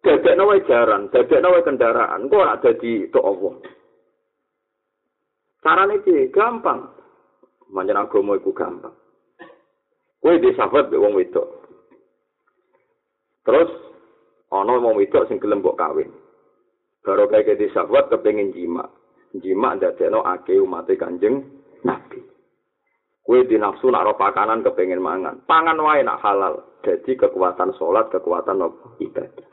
dadek 0.00 0.32
nawa 0.32 0.56
jaran, 0.64 1.12
dadek 1.12 1.44
nawa 1.44 1.60
kendaraan, 1.60 2.32
kok 2.32 2.40
ora 2.40 2.56
dadi 2.64 3.04
tok 3.12 3.28
Allah. 3.28 3.54
Carane 5.60 6.00
iki 6.00 6.32
gampang. 6.32 6.88
Manjen 7.68 8.00
agama 8.00 8.40
iku 8.40 8.56
gampang. 8.56 8.96
Kowe 10.24 10.40
di 10.40 10.56
sahabat 10.56 10.88
mbek 10.88 11.00
wong 11.04 11.12
wedok. 11.20 11.59
Terus 13.46 13.70
ana 14.50 14.76
wong 14.76 14.98
wedok 15.00 15.26
sing 15.28 15.40
gelem 15.40 15.64
mbok 15.64 15.78
kawin. 15.78 16.10
Baru 17.00 17.28
kayak 17.32 17.56
di 17.56 17.72
sahabat 17.72 18.12
kepengin 18.12 18.52
jima. 18.52 18.84
Jima 19.40 19.78
dadekno 19.78 20.20
ake 20.26 20.58
umat 20.60 20.90
Kanjeng 20.98 21.46
Nabi. 21.86 22.20
Kue 23.24 23.46
di 23.46 23.56
nafsu 23.56 23.88
nak 23.88 24.04
roh 24.04 24.16
pakanan 24.18 24.66
kepengen 24.66 25.00
mangan. 25.00 25.40
Pangan 25.46 25.78
wae 25.80 26.02
nak 26.02 26.20
halal. 26.20 26.66
Jadi 26.82 27.14
kekuatan 27.14 27.76
sholat, 27.76 28.08
kekuatan 28.10 28.58
ibadah. 28.98 29.50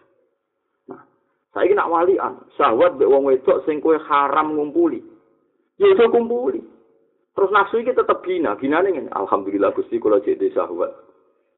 Saiki 1.58 1.74
nak 1.74 1.90
walian, 1.90 2.38
syahwat 2.54 3.02
mbek 3.02 3.10
wong 3.10 3.34
wedok 3.34 3.66
sing 3.66 3.82
kowe 3.82 3.98
haram 3.98 4.54
ngumpuli. 4.54 5.02
Ya 5.82 5.90
iso 5.90 6.06
kumpuli. 6.14 6.62
Terus 7.34 7.54
nafsu 7.54 7.82
iki 7.82 7.98
tetep 7.98 8.22
gina, 8.22 8.54
ginane 8.62 8.94
ngene. 8.94 9.10
Alhamdulillah 9.10 9.74
Gusti 9.74 9.98
kula 9.98 10.22
jadi 10.22 10.54
sahwat. 10.54 10.94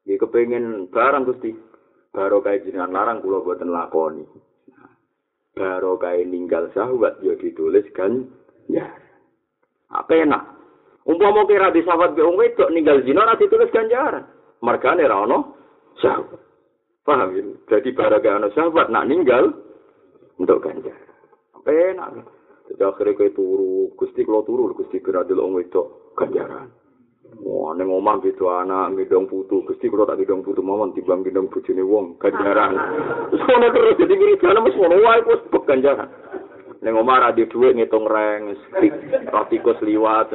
Nggih 0.08 0.16
kepengin 0.24 0.88
barang 0.88 1.28
Gusti. 1.28 1.52
Baro 2.10 2.42
kae 2.42 2.58
jenengan 2.66 2.90
larang 2.90 3.22
kula 3.22 3.38
boten 3.42 3.70
lakoni. 3.70 4.26
Baro 5.54 5.94
kae 5.94 6.26
ninggal 6.26 6.66
sahwat 6.74 7.22
ya 7.22 7.38
ditulis 7.38 7.86
kan 7.94 8.26
ya. 8.66 8.86
Apa 9.94 10.26
enak? 10.26 10.42
Umpama 11.06 11.46
kira 11.46 11.70
di 11.70 11.82
sahabat 11.86 12.18
be 12.18 12.22
wedok 12.22 12.70
ninggal 12.74 13.02
zina 13.06 13.22
ora 13.22 13.38
ditulis 13.38 13.70
ganjaran. 13.70 14.26
Margane 14.58 15.06
ra 15.06 15.22
ono 15.22 15.38
sahwat. 16.02 16.40
Paham 17.06 17.30
ya? 17.38 17.42
Jadi 17.70 17.94
baro 17.94 18.18
kae 18.18 18.34
ono 18.34 18.50
sahwat 18.58 18.90
nak 18.90 19.06
ninggal 19.06 19.54
untuk 20.34 20.66
ganjaran. 20.66 21.14
Apa 21.54 21.70
enak? 21.70 22.08
Jadi 22.70 22.82
akhirnya 22.86 23.18
kayak 23.18 23.34
turu, 23.34 23.90
gusti 23.98 24.22
kalau 24.22 24.46
turu, 24.46 24.70
gusti 24.78 25.02
kira 25.02 25.26
dulu 25.26 25.42
orang 25.42 25.66
itu 25.66 25.82
ganjaran. 26.14 26.70
Wah, 27.40 27.72
neng 27.78 27.88
omah 27.88 28.18
gitu 28.26 28.50
anak 28.50 28.98
ngidong 28.98 29.30
putu, 29.30 29.62
gusti 29.62 29.86
kalau 29.86 30.04
tak 30.04 30.18
ngidong 30.18 30.42
putu 30.42 30.60
mawon 30.60 30.90
tiba 30.92 31.14
ngidong 31.14 31.46
nih 31.46 31.86
wong 31.86 32.18
ganjaran. 32.18 32.74
Terus 33.30 33.42
kalau 33.46 33.70
terus 33.70 33.98
jadi 34.02 34.14
gini 34.18 34.34
jalan 34.42 34.66
mas 34.66 34.76
mau 34.76 34.90
wah 34.90 35.14
itu 35.16 35.32
sebab 35.46 35.62
ganjaran. 35.64 36.08
Neng 36.82 36.94
omah 36.98 37.30
radio 37.30 37.46
duit 37.46 37.76
ngitung 37.76 38.08
reng, 38.10 38.56
ratikus 39.30 39.78
liwat, 39.84 40.32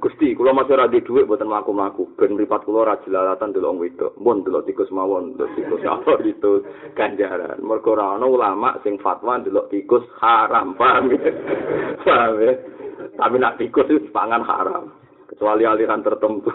Gusti, 0.00 0.32
kula 0.32 0.56
masih 0.56 0.80
ora 0.80 0.88
duwe 0.88 1.28
mboten 1.28 1.52
mlaku-mlaku. 1.52 2.16
Ben 2.16 2.32
mripat 2.32 2.64
kula 2.64 2.88
ora 2.88 2.96
jelalatan 3.04 3.52
delok 3.52 3.84
wedok. 3.84 4.12
Mun 4.16 4.40
delok 4.40 4.64
tikus 4.64 4.88
mawon, 4.88 5.36
delok 5.36 5.52
tikus 5.60 5.84
apa 5.84 6.16
itu 6.24 6.64
ganjaran. 6.96 7.60
Mergo 7.60 7.92
ora 7.92 8.16
ana 8.16 8.24
ulama 8.24 8.80
sing 8.80 8.96
fatwa 8.96 9.36
delok 9.44 9.68
tikus 9.68 10.00
haram, 10.16 10.72
paham 10.80 11.12
ya? 11.12 11.20
Paham 12.08 12.32
ya? 12.40 12.52
Tapi 13.12 13.36
nak 13.36 13.60
tikus 13.60 13.92
itu 13.92 14.08
pangan 14.08 14.40
haram. 14.40 14.88
Kecuali 15.40 15.64
aliran 15.64 16.04
tertentu. 16.04 16.52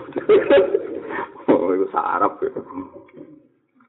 oh, 1.50 1.74
itu 1.74 1.90
sarap. 1.90 2.38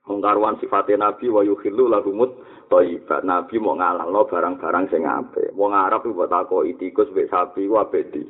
Mengkaruan 0.08 0.56
sifatnya 0.56 1.12
Nabi 1.12 1.28
wa 1.28 1.44
yukhillu 1.44 1.84
lahumut 1.84 2.32
thayyibat. 2.72 3.20
Nabi 3.20 3.60
mau 3.60 3.76
ngalalno 3.76 4.24
barang-barang 4.24 4.88
sing 4.88 5.04
apik. 5.04 5.52
Wong 5.52 5.76
Arab 5.76 6.00
iku 6.00 6.16
mbok 6.16 6.32
takoki 6.32 6.80
tikus 6.80 7.12
mek 7.12 7.28
sapi 7.28 7.68
apik 7.68 8.08
di. 8.08 8.24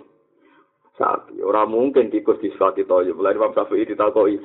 sapi. 0.98 1.38
Ora 1.38 1.70
mungkin 1.70 2.10
tikus 2.10 2.42
disifati 2.42 2.82
toyo. 2.82 3.14
Mulai 3.14 3.38
Imam 3.38 3.54
Syafi'i 3.54 3.86
ditakoki. 3.86 4.42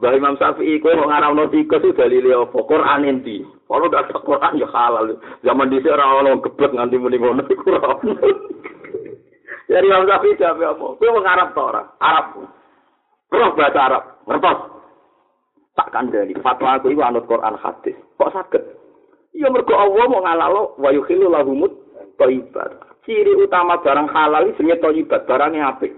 Mbah 0.00 0.16
Imam 0.16 0.40
Syafi'i 0.40 0.80
kowe 0.80 0.96
kok 0.96 1.12
ngaramno 1.12 1.52
tikus 1.52 1.84
itu 1.84 1.92
dalile 1.92 2.40
apa? 2.40 2.56
Quran 2.56 3.04
endi? 3.04 3.44
Kalau 3.68 3.92
ada 3.92 4.16
Quran 4.16 4.64
ya 4.64 4.68
halal. 4.72 5.20
Zaman 5.44 5.68
dhisik 5.68 5.92
ora 5.92 6.24
ono 6.24 6.40
geblek 6.40 6.72
nganti 6.72 6.96
ngono 6.96 7.44
iku 7.52 7.68
ora 7.68 8.00
Jadi 9.74 9.90
Imam 9.90 10.06
Syafi'i 10.06 10.38
jawab 10.38 10.62
apa? 10.62 10.86
Kowe 11.02 11.14
wong 11.18 11.26
Arab 11.26 11.48
ta 11.50 11.62
ora? 11.66 11.82
Arab. 11.98 12.46
Roh 13.34 13.50
bahasa 13.58 13.80
Arab. 13.82 14.02
Ngertos? 14.22 14.58
Tak 15.74 15.90
kandhani. 15.90 16.38
Fatwa 16.38 16.78
aku 16.78 16.94
iku 16.94 17.02
anut 17.02 17.26
Quran 17.26 17.58
hadis. 17.58 17.98
Kok 18.14 18.30
saged? 18.30 18.62
Iya 19.34 19.50
mergo 19.50 19.74
Allah 19.74 20.06
mau 20.06 20.22
ngalalo 20.22 20.78
wa 20.78 20.94
yukhillu 20.94 21.26
lahumut 21.26 21.74
thayyibat. 22.22 22.70
ciri 23.04 23.36
utama 23.36 23.82
barang 23.82 24.08
halal 24.14 24.48
iki 24.48 24.62
jenenge 24.62 24.80
thayyibat, 24.80 25.26
barangnya 25.28 25.76
apik. 25.76 25.92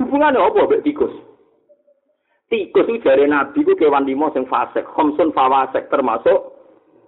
Hubungannya 0.00 0.42
apa 0.42 0.66
mbek 0.66 0.82
tikus? 0.82 1.14
Tikus 2.50 2.88
itu 2.90 3.04
dari 3.04 3.30
Nabi 3.30 3.62
itu 3.62 3.78
kewan 3.78 4.08
limo 4.08 4.32
sing 4.34 4.48
fasek, 4.50 4.82
khomsun 4.96 5.30
fawasek 5.30 5.86
termasuk 5.92 6.56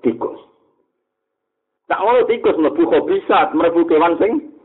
tikus. 0.07 0.39
Tak 1.91 2.03
mau 2.03 2.23
tikus 2.31 2.55
mlebu 2.55 2.83
khobisat, 2.87 3.51
mlebu 3.57 3.83
kewan 3.91 4.15
sing 4.23 4.56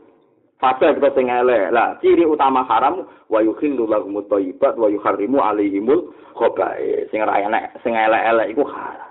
fasek 0.62 1.02
atau 1.02 1.10
sing 1.18 1.26
elek. 1.26 1.74
Lah, 1.74 1.98
ciri 1.98 2.22
utama 2.22 2.62
haram 2.70 3.02
wa 3.26 3.42
yukhillu 3.42 3.90
lahum 3.90 4.22
thayyibat 4.30 4.78
wa 4.78 4.86
yuharrimu 4.86 5.42
alaihimul 5.42 6.14
khaba'i. 6.38 7.10
Sing 7.10 7.18
ora 7.18 7.42
enek, 7.42 7.82
sing 7.82 7.98
elek-elek 7.98 8.54
iku 8.54 8.62
haram. 8.70 9.10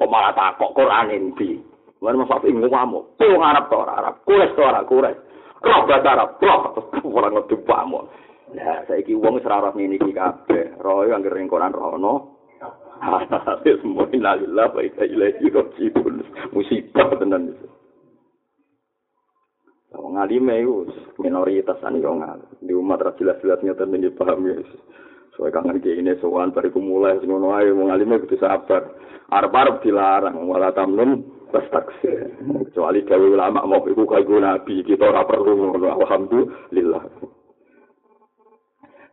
Kok 0.00 0.08
malah 0.08 0.32
takok 0.32 0.72
Quran 0.72 1.12
endi? 1.12 1.60
Lan 2.00 2.16
Mas 2.20 2.28
Safi 2.28 2.52
ngamuk. 2.52 3.16
Kowe 3.16 3.40
Arab 3.40 3.72
to 3.72 3.80
Arab? 3.84 4.14
Kures 4.24 4.52
to 4.56 4.62
ora 4.64 4.84
kures? 4.84 5.16
Bahasa 5.64 6.10
Arab, 6.12 6.36
roh 6.40 6.60
ora 7.16 7.28
ngerti 7.32 7.56
pamon. 7.64 8.04
Ya, 8.54 8.84
saiki 8.86 9.16
wong 9.16 9.40
wis 9.40 9.48
ora 9.48 9.72
ngene 9.72 9.96
iki 9.96 10.12
kabeh. 10.12 10.76
Roh 10.80 11.08
yo 11.08 11.16
anggere 11.16 11.40
ning 11.40 11.48
Quran 11.48 11.72
rono. 11.72 12.36
Wis 13.66 13.80
rajiun. 13.84 14.08
Musibah 16.52 17.08
tenan 17.20 17.52
iki. 17.52 17.66
Wong 19.94 20.18
alime 20.18 20.58
iku 20.58 20.90
minoritas 21.22 21.78
ane 21.86 22.02
yo 22.02 22.18
Di 22.58 22.74
umat 22.74 22.98
ra 22.98 23.14
jelas-jelas 23.14 23.62
ngeten 23.62 23.94
iki 23.94 24.18
paham 24.18 24.42
ya. 24.50 24.58
Soale 25.38 25.54
kangen 25.54 25.78
ki 25.78 26.00
ini 26.00 26.18
sowan 26.18 26.50
bariku 26.50 26.82
mulai 26.82 27.20
sing 27.22 27.30
ngono 27.30 27.54
ae 27.54 27.70
wong 27.70 27.94
alime 27.94 28.18
kudu 28.18 28.40
sabar. 28.42 28.82
Arep-arep 29.30 29.82
dilarang 29.86 30.42
wala 30.48 30.74
tamnun 30.74 31.22
pas 31.54 31.66
taksir. 31.70 32.34
Kecuali 32.42 33.06
gawe 33.06 33.26
ulama 33.30 33.62
mau 33.62 33.86
iku 33.86 34.02
kaya 34.06 34.36
nabi, 34.42 34.82
kita 34.82 35.06
ora 35.06 35.22
perlu 35.22 35.78
alhamdulillah. 35.78 37.35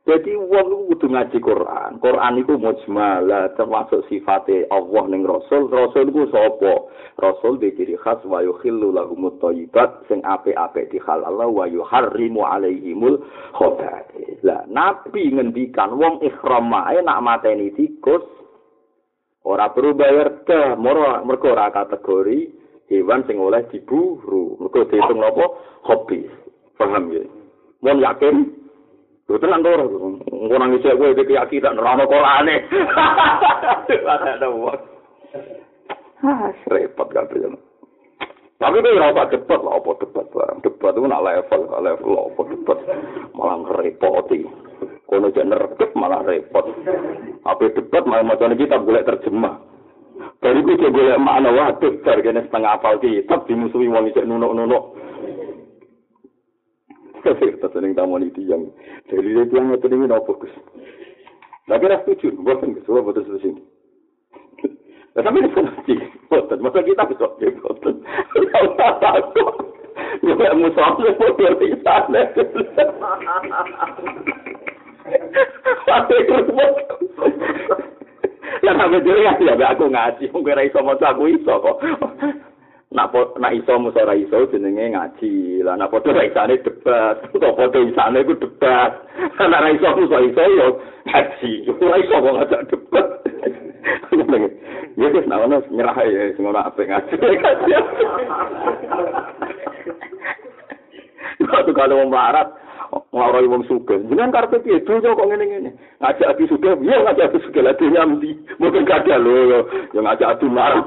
Jadi 0.04 0.36
wong 0.36 0.92
kudu 0.92 1.08
ngaji 1.16 1.39
Quran. 1.39 1.96
Quran 2.04 2.36
iku 2.44 2.60
mujmal, 2.60 3.24
termasuk 3.56 4.04
sifate 4.12 4.68
Allah 4.68 5.04
ning 5.08 5.24
Rasul. 5.24 5.72
Rasul 5.72 6.12
iku 6.12 6.28
sapa? 6.28 6.92
Rasul 7.24 7.56
di 7.56 7.72
ciri 7.72 7.96
khas 7.96 8.20
wa 8.28 8.44
yukhillu 8.44 8.92
lahumut 8.92 9.39
thayyibat 9.39 10.04
sing 10.12 10.20
apik-apik 10.28 10.92
dihalal 10.92 11.48
wa 11.48 11.63
yuharrimu 11.72 12.44
alaihimul 12.44 13.24
khaba'ith. 13.56 14.44
Lah 14.44 14.68
nabi 14.68 15.32
ngendikan 15.32 15.96
wong 15.96 16.20
ihram 16.20 16.68
ae 16.76 17.00
nak 17.00 17.24
mateni 17.24 17.72
tikus 17.72 18.28
ora 19.44 19.72
perlu 19.72 19.96
bayar 19.96 20.44
dah 20.48 20.76
mergo 20.80 21.52
ora 21.52 21.72
kategori 21.72 22.48
hewan 22.88 23.24
sing 23.28 23.39
oleh 23.39 23.63
diburu 23.72 24.56
mergo 24.60 24.88
dihitung 24.88 25.20
napa 25.20 25.46
hobi 25.84 26.28
paham 26.80 27.12
ya 27.12 27.24
mon 27.84 28.00
yakin 28.00 28.62
Lho 29.32 29.40
tenan 29.40 29.64
to 29.64 29.70
ora 29.72 29.86
engko 29.88 30.56
nang 30.60 30.76
isih 30.76 31.00
kowe 31.00 31.08
iki 31.16 31.24
keyakinan 31.24 31.80
ora 31.80 31.96
ono 31.96 32.04
Qur'ane 32.12 32.56
ada 34.36 34.48
wong 34.52 34.80
ah 36.24 36.52
repot 36.72 37.08
kabeh 37.12 37.52
Tapi 38.64 38.80
itu 38.80 38.96
ya 38.96 39.12
apa 39.12 39.28
debat 39.28 39.60
lah, 39.60 39.76
apa 39.76 39.92
debat 40.00 40.24
barang. 40.32 40.64
Debat 40.64 40.96
itu 40.96 41.04
nak 41.04 41.26
level, 41.28 41.62
level 41.84 42.16
apa 42.16 42.42
debat. 42.48 42.80
Malah 43.36 43.58
ngerepoti. 43.60 44.40
Kono 45.04 45.36
jek 45.36 45.52
nerbet 45.52 45.92
malah 46.00 46.24
repot. 46.24 46.72
Apa 47.44 47.64
debat 47.76 48.08
malah 48.08 48.24
macam 48.24 48.56
kita 48.56 48.80
boleh 48.80 49.04
terjemah. 49.04 49.60
Dari 50.40 50.64
itu 50.64 50.80
dia 50.80 50.96
boleh 50.96 51.20
makna 51.20 51.52
waduh, 51.52 51.92
dari 52.08 52.24
kena 52.24 52.48
setengah 52.48 52.80
apal 52.80 53.04
kitab 53.04 53.44
dimusuhi 53.52 53.92
wong 53.92 54.08
cek 54.16 54.24
nunuk-nunuk. 54.32 54.96
Sering 57.74 57.98
tamu 57.98 58.22
ini 58.22 58.30
yang 58.46 58.70
dari 59.10 59.34
itu 59.34 59.50
yang 59.58 59.74
itu 59.74 59.90
ini 59.90 60.06
nopo 60.06 60.38
gus. 60.38 60.54
Lagi 61.66 61.90
ras 61.90 62.06
setuju, 62.06 62.38
bukan 62.38 62.78
gus, 62.78 62.86
bukan 62.86 63.26
setuju. 63.26 63.58
Lah 65.18 65.22
sampe 65.26 65.42
iso 65.42 65.62
ngaji. 65.62 65.96
Boten, 66.30 66.62
masa 66.62 66.86
kita 66.86 67.06
bisa 67.10 67.26
nggih 67.38 67.54
boten. 67.62 67.96
Ora 68.38 68.90
takut. 69.02 69.56
Ya 70.22 70.54
musuh 70.54 71.02
lu 71.02 71.12
foto 71.18 71.50
di 71.58 71.74
sana. 71.82 72.22
Lah 78.62 78.74
sampe 78.78 78.98
dhewe 79.02 79.22
ya 79.26 79.34
aku 79.74 79.86
ngaji, 79.90 80.30
mung 80.30 80.46
ora 80.46 80.62
iso 80.62 80.78
maca 80.86 81.10
aku 81.10 81.26
iso 81.26 81.54
kok. 81.58 81.78
Nak 82.94 83.10
po, 83.10 83.34
nak 83.41 83.58
iso 83.58 83.74
musa 83.82 84.06
ora 84.06 84.14
iso 84.14 84.46
jenenge 84.54 84.94
ngaji. 84.94 85.66
Lah 85.66 85.74
nak 85.74 85.89
ra 85.89 86.22
isane 86.30 86.62
debat. 86.62 87.26
Kok 87.41 87.58
padha 87.58 87.82
isane 87.82 88.22
ku 88.22 88.38
debat. 88.38 88.94
Nak 89.41 89.62
ra 89.66 89.70
iso 89.74 89.89
musa 89.98 90.22
iso 90.22 90.44
yo 90.46 90.68
ngaji. 91.10 91.52
Ora 91.82 91.98
iso 91.98 92.16
kok 92.22 92.36
ngajak 92.38 92.62
debat. 92.70 93.08
Ya 94.94 95.10
wis 95.10 95.26
nak 95.26 95.41
ono 95.50 95.58
nyerah 95.74 95.98
ya 96.06 96.38
sing 96.38 96.46
ora 96.46 96.70
apik 96.70 96.86
ngaji. 96.86 97.18
Kok 101.41 101.74
kalau 101.74 101.98
wong 101.98 102.14
barat 102.14 102.46
ngloroi 103.10 103.50
wong 103.50 103.66
sugih. 103.66 104.06
Jenengan 104.06 104.30
karepe 104.30 104.62
piye 104.62 104.86
donya 104.86 105.18
kok 105.18 105.26
ngene-ngene. 105.26 105.74
Ngajak 105.98 106.30
ati 106.38 106.46
sugih, 106.46 106.78
ya 106.86 107.02
ngajak 107.02 107.34
ati 107.34 107.41
sugih 107.41 107.66
lha 107.66 107.74
dunya 107.74 108.06
mesti. 108.06 108.32
Mungkin 108.62 108.86
kadal 108.86 109.18
lho 109.26 109.66
ya 109.98 110.00
ngajak 110.06 110.38
ati 110.38 110.46
marah. 110.46 110.86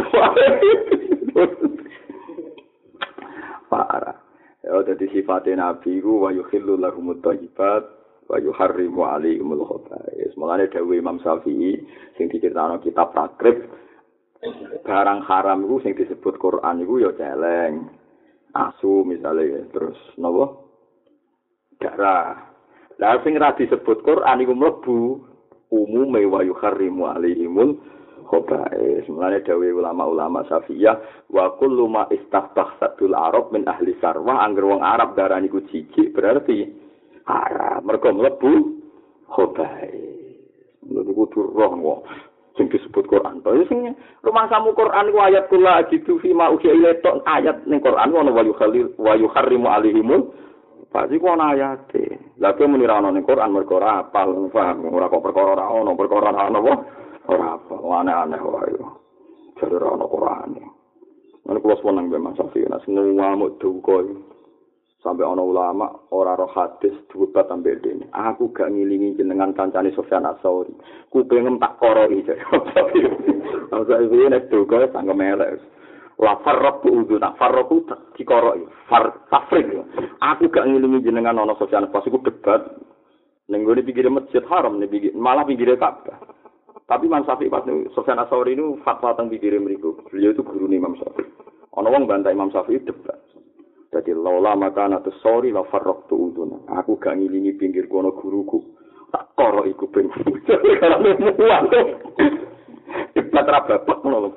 Parah. 3.66 4.16
Ya 4.64 4.82
dadi 4.82 5.06
sifatnya 5.14 5.62
Nabi 5.62 6.02
ku 6.02 6.26
wa 6.26 6.34
yukhillu 6.34 6.78
lahumut 6.78 7.22
thayyibat 7.22 7.84
wa 8.26 8.36
yuharrimu 8.42 9.02
alaihimul 9.06 9.62
khaba'is. 9.62 10.34
Mulane 10.34 10.66
dawuh 10.70 10.98
Imam 10.98 11.22
Syafi'i 11.22 11.78
sing 12.18 12.26
diceritakno 12.30 12.82
kitab 12.82 13.14
takrib 13.14 13.66
barang 14.86 15.20
haram 15.26 15.64
iku 15.66 15.76
sing 15.82 15.92
disebut 15.94 16.38
Quran 16.38 16.82
iku 16.82 17.02
ya 17.02 17.10
celeng. 17.14 17.90
asu 18.56 19.04
misalnya 19.04 19.68
terus 19.68 20.00
nopo 20.16 20.72
darah 21.76 22.56
lah 22.96 23.20
sing 23.20 23.36
ra 23.36 23.52
disebut 23.52 24.00
Quran 24.00 24.40
iku 24.40 24.52
mlebu 24.56 24.98
umume 25.68 26.24
wa 26.24 26.40
yuharrimu 26.40 27.04
alaihimul 27.04 27.76
khaba'is 28.26 29.06
mulane 29.08 29.40
dawuh 29.46 29.70
ulama-ulama 29.78 30.42
Syafi'iyah 30.50 31.30
wa 31.30 31.54
kullu 31.56 31.86
ma 31.86 32.10
istahbah 32.10 32.76
sadul 32.82 33.14
arab 33.14 33.54
min 33.54 33.64
ahli 33.64 33.94
sarwa 34.02 34.42
angger 34.42 34.66
wong 34.66 34.82
Arab 34.82 35.14
darani 35.14 35.46
ku 35.46 35.62
jijik 35.70 36.12
berarti 36.12 36.66
haram. 37.24 37.86
Mergo 37.86 38.10
mlebu 38.12 38.52
khaba'is 39.30 40.06
niku 40.86 41.26
durung 41.30 41.82
wong 41.82 42.00
sing 42.56 42.72
disebut 42.72 43.04
Quran. 43.06 43.42
To 43.44 43.52
sing 43.68 43.94
rumah 44.24 44.48
samu 44.48 44.72
Quran 44.72 45.12
ku 45.12 45.18
ayat 45.20 45.46
kula 45.52 45.84
gitu 45.92 46.18
fi 46.22 46.32
ma 46.32 46.48
uhi 46.50 46.72
ilato 46.72 47.20
ayat 47.26 47.66
ning 47.68 47.82
Quran 47.82 48.14
ono 48.16 48.32
wa 48.32 49.12
yuharrimu 49.14 49.68
alaihimul 49.68 50.32
pasti 50.88 51.20
ku 51.20 51.26
ana 51.28 51.52
ayate. 51.52 52.34
Lah 52.40 52.56
kowe 52.56 52.64
muni 52.64 52.88
ra 52.88 53.02
ono 53.02 53.12
ning 53.12 53.26
Quran 53.28 53.52
apal 53.54 54.30
paham? 54.48 54.88
Ora 54.88 55.12
kok 55.12 55.22
perkara 55.22 55.52
ora 55.58 55.66
ono 55.68 55.92
perkara 55.92 56.32
ora 56.32 56.48
ono 56.48 56.60
ora 57.28 57.58
apal 57.58 57.82
aneh-aneh 57.82 58.40
wae. 58.42 58.74
Jadi 59.56 59.72
ora 59.74 59.88
ono 59.94 60.06
Quran. 60.06 60.50
Mana 61.46 61.62
kulo 61.62 61.78
seneng 61.78 62.10
be 62.10 62.18
Mas 62.18 62.34
Safi, 62.34 62.66
nah 62.66 62.82
seneng 62.82 63.14
ngamuk 63.14 63.62
duka 63.62 64.02
sampai 65.06 65.22
ana 65.22 65.38
ulama 65.38 65.86
ora 66.10 66.34
roh 66.34 66.50
hadis 66.50 66.90
debat 67.06 67.46
sampai 67.46 67.78
dene. 67.78 68.10
Aku 68.10 68.50
gak 68.50 68.74
ngilingi 68.74 69.14
jenengan 69.14 69.54
kancane 69.54 69.94
Sofyan 69.94 70.26
Asauri. 70.26 70.74
Ku 71.14 71.22
pengen 71.30 71.62
tak 71.62 71.78
koroi 71.78 72.26
Masa 73.70 73.94
iki 74.02 74.26
nek 74.26 74.50
duka 74.50 74.90
sang 74.90 75.06
melek 75.14 75.62
la 76.18 76.34
farraq 76.42 76.82
udu 76.82 77.22
nak 77.22 77.38
farraq 77.38 77.70
di 78.18 78.26
koroi 78.26 78.66
far 78.90 79.22
tafrik. 79.30 79.70
Aku 80.18 80.50
gak 80.50 80.66
ngilingi 80.66 81.06
jenengan 81.06 81.38
ana 81.38 81.54
Sofyan 81.54 81.86
pas 81.94 82.02
iku 82.02 82.18
debat. 82.26 82.66
Ning 83.46 83.62
gone 83.62 83.86
pinggir 83.86 84.10
masjid 84.10 84.42
haram 84.50 84.82
ning 84.82 84.90
malah 85.14 85.46
pinggir 85.46 85.78
Ka'bah 85.78 86.25
tapi 86.86 87.10
Imam 87.10 87.26
Syafi'i 87.26 87.50
pas 87.50 87.66
Sofyan 87.94 88.22
Asauri 88.22 88.54
ini 88.54 88.78
fatwa 88.86 89.14
tentang 89.14 89.30
pinggir 89.30 89.58
mriku 89.58 89.98
beliau 90.06 90.30
itu 90.30 90.42
guru 90.46 90.70
Imam 90.70 90.94
Syafi'i 90.98 91.26
ana 91.74 91.90
wong 91.90 92.06
bantah 92.06 92.30
Imam 92.30 92.48
Syafi'i 92.54 92.82
debat 92.86 93.18
Jadi 93.96 94.12
laula 94.12 94.52
maka 94.52 94.84
natu 94.90 95.08
sorry 95.24 95.48
la 95.54 95.64
farrok 95.72 96.04
tu 96.10 96.28
udun. 96.28 96.68
Aku 96.68 97.00
gak 97.00 97.16
ngilingi 97.16 97.56
pinggir 97.56 97.88
kono 97.88 98.12
guruku. 98.12 98.60
Tak 99.08 99.32
koro 99.32 99.64
iku 99.64 99.88
ping. 99.88 100.12
Karena 100.82 101.00
muat. 101.00 101.64
Ibat 103.16 103.46
rabapak 103.48 103.98
menolong. 104.04 104.36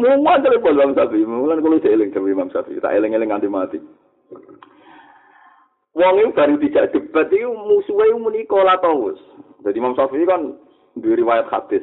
Muat 0.00 0.38
dari 0.40 0.58
pol 0.64 0.80
Imam 0.80 0.96
Syafi'i. 0.96 1.28
Mulan 1.28 1.60
kalau 1.60 1.76
saya 1.82 1.92
eling 1.92 2.08
sama 2.16 2.32
Imam 2.32 2.48
Syafi'i. 2.48 2.80
Tak 2.80 2.94
eling-eling 2.96 3.28
nganti 3.28 3.52
mati. 3.52 3.78
Wong 5.94 6.14
itu 6.18 6.34
baru 6.34 6.56
tidak 6.58 6.90
debat 6.90 7.30
itu 7.30 7.52
musuhnya 7.52 8.16
muni 8.16 8.48
kola 8.48 8.80
tawus. 8.80 9.20
Jadi 9.60 9.76
Imam 9.76 9.92
Syafi'i 9.92 10.24
kan 10.24 10.56
di 10.94 11.10
riwayat 11.14 11.50
hadis. 11.50 11.82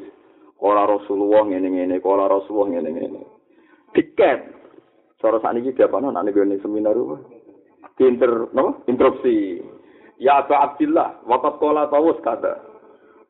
Kola 0.57 0.85
Rasulullah 0.85 1.47
ngene-ngene, 1.49 1.99
kola 1.99 2.29
Rasulullah 2.29 2.77
ngene-ngene. 2.77 3.21
Tiket 3.91 4.61
Cara 5.21 5.37
siapa 5.37 6.01
nih? 6.01 6.09
Nanti 6.09 6.33
gue 6.33 6.57
seminar 6.65 6.97
apa? 6.97 7.17
Inter, 8.01 8.49
no? 8.57 8.81
Interupsi. 8.89 9.61
Ya 10.17 10.41
Abu 10.41 10.57
Abdillah, 10.57 11.21
wakat 11.29 11.61
kola 11.61 11.85
tawus 11.93 12.17
kata. 12.25 12.57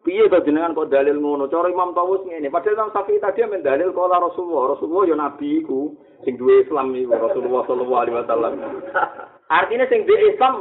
Piye 0.01 0.31
to 0.31 0.39
jenengan 0.41 0.73
kok 0.73 0.89
dalil 0.89 1.21
ngono? 1.21 1.45
Cara 1.45 1.69
Imam 1.69 1.93
Tawus 1.93 2.25
ngene. 2.25 2.49
Padahal 2.49 2.73
Imam 2.73 2.91
Syafi'i 2.95 3.21
tadi 3.21 3.45
men 3.45 3.61
dalil 3.61 3.93
kola 3.93 4.17
Rasulullah. 4.17 4.73
Rasulullah 4.73 5.03
ya 5.05 5.15
nabi 5.15 5.61
iku 5.61 5.93
sing 6.25 6.41
duwe 6.41 6.65
Islam 6.65 6.89
iku 6.97 7.13
Rasulullah 7.13 7.61
sallallahu 7.69 8.01
alaihi 8.01 8.17
wasallam. 8.17 8.53
Artinya 9.61 9.85
sing 9.93 10.09
duwe 10.09 10.33
Islam, 10.33 10.53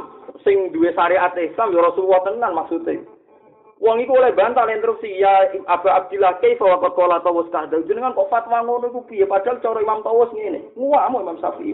sing 0.45 0.69
duwe 0.69 0.93
syariat 0.93 1.33
Islam 1.41 1.73
ya 1.73 1.81
Rasulullah 1.81 2.21
tenan 2.21 2.53
maksudnya. 2.53 3.01
Wong 3.81 3.97
iku 3.97 4.13
oleh 4.13 4.29
bantah 4.37 4.69
interupsi 4.69 5.09
ya 5.17 5.49
Abu 5.65 5.89
Abdillah 5.89 6.37
kaifa 6.37 6.69
wa 6.69 6.77
qad 6.77 6.93
qala 6.93 7.17
tawus 7.25 7.49
kahda. 7.49 7.81
Jenengan 7.89 8.13
kok 8.13 8.29
fatwa 8.29 8.61
ngono 8.61 8.93
iku 8.93 9.01
piye 9.09 9.25
padahal 9.25 9.57
cara 9.57 9.81
Imam 9.81 10.05
Tawus 10.05 10.29
ngene. 10.37 10.69
Nguwamu 10.77 11.25
Imam 11.25 11.41
Syafi'i. 11.41 11.73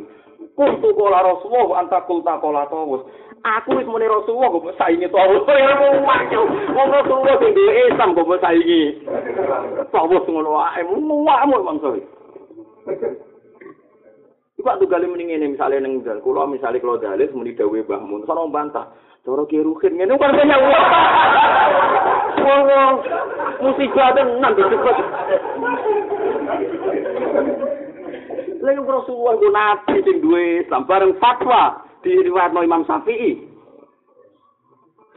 Kuntu 0.56 0.88
qala 0.96 1.20
Rasulullah 1.20 1.84
anta 1.84 2.00
qulta 2.08 2.40
qala 2.40 2.64
tawus. 2.72 3.04
Aku 3.44 3.76
wis 3.76 3.84
muni 3.92 4.08
Rasulullah 4.08 4.56
kok 4.56 4.80
saingi 4.80 5.12
tawus. 5.12 5.44
Ya 5.52 5.76
maju. 6.00 6.42
Wong 6.80 6.90
Rasulullah 6.96 7.36
sing 7.44 7.52
duwe 7.52 7.72
Islam 7.92 8.16
kok 8.16 8.40
saingi. 8.40 8.82
Tawus 9.92 10.24
ngono 10.32 10.50
wae. 10.64 10.82
Nguwamu 10.88 11.56
Imam 11.60 11.78
Syafi'i. 11.84 12.08
Iku 14.58 14.66
tuh 14.66 14.88
gali 14.88 15.06
mending 15.12 15.36
ini 15.36 15.54
misalnya 15.54 15.84
neng 15.86 16.02
dan 16.02 16.24
kulo 16.24 16.48
misalnya 16.48 16.82
kalau 16.82 16.98
dalil 16.98 17.30
muni 17.30 17.54
dawe 17.54 17.80
bahmun, 17.84 18.26
sono 18.26 18.50
bantah. 18.50 18.90
Cara 19.28 19.44
ki 19.44 19.60
ruhin 19.60 20.00
ngene 20.00 20.16
kan 20.16 20.32
banyak 20.32 20.60
wong. 20.64 20.86
Wong 22.48 22.96
musibah 23.60 24.16
tenan 24.16 24.56
disebut. 24.56 24.98
Lha 28.64 28.72
Rasulullah 28.80 29.36
ku 29.36 29.48
nabi 29.52 30.00
sing 30.08 30.24
duwe 30.24 30.64
sambareng 30.72 31.20
fatwa 31.20 31.84
di 32.08 32.24
Imam 32.24 32.88
Syafi'i. 32.88 33.52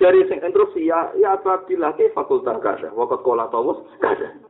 Dari 0.02 0.26
sing 0.26 0.42
instruksi 0.42 0.90
ya 0.90 1.14
ya 1.14 1.38
Abdillah 1.38 1.94
ke 1.94 2.10
fakultas 2.10 2.58
kada, 2.58 2.90
wakat 2.90 3.22
kola 3.22 3.46
tawus 3.54 3.78
kada. 4.02 4.42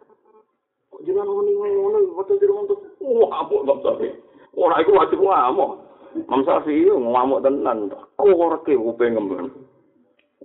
Jangan 1.04 1.28
ngomong 1.28 1.68
ngono, 1.76 1.98
waktu 2.16 2.40
di 2.40 2.48
rumah 2.48 2.64
tuh, 2.64 2.80
wah, 3.04 3.44
apa 3.44 3.52
Imam 3.61 3.78
Syafi'i? 3.84 4.16
Ora 4.56 4.80
iku 4.80 4.96
wajib 4.96 5.20
ngamuk. 5.20 5.84
Imam 6.16 6.40
Syafi'i 6.48 6.88
ngamuk 6.88 7.44
tenan. 7.44 7.92
Kureke 8.21 8.77
kuping 8.77 9.16
ngemben. 9.16 9.49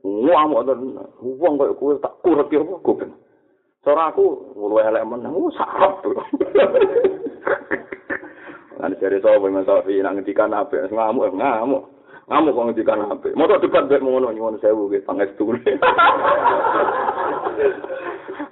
Ngamuk 0.06 0.64
tenan. 0.64 1.08
Wong 1.20 1.54
koyo 1.60 1.74
kowe 1.76 1.94
tak 2.00 2.16
kureke 2.24 2.56
apa 2.64 2.76
kuping. 2.80 3.12
Cara 3.86 4.10
aku 4.10 4.56
luwe 4.58 4.82
elek 4.82 5.06
meneh, 5.06 5.30
sarap. 5.54 6.02
Lan 8.82 8.98
jare 9.00 9.18
sapa 9.22 9.46
Imam 9.46 9.64
Syafi'i 9.64 10.02
nang 10.02 10.18
ngendikan 10.20 10.56
apik 10.56 10.90
ngamuk 10.90 11.32
ngamuk. 11.36 11.84
Ngamuk 12.26 12.54
kok 12.56 12.66
ngendikan 12.66 13.06
apik. 13.12 13.38
Moto 13.38 13.62
debat 13.62 13.86
mek 13.86 14.02
ngono 14.02 14.34
nyuwun 14.34 14.58
sewu 14.64 14.90
ge 14.90 15.06
pangestu. 15.06 15.46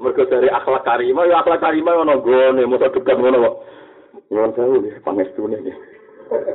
Mergo 0.03 0.23
dari 0.27 0.51
akhlak 0.51 0.83
karimah, 0.83 1.25
ya 1.27 1.39
akhlak 1.39 1.63
karimah 1.63 1.95
ono 1.95 2.19
gone, 2.21 2.63
moto 2.67 2.87
debat 2.91 3.17
ngono 3.17 3.37
kok. 3.41 3.55
Nyuwun 4.29 4.53
sewu 4.53 4.75
ge 4.83 4.91
pangestu 5.01 5.47
niki. 5.49 5.92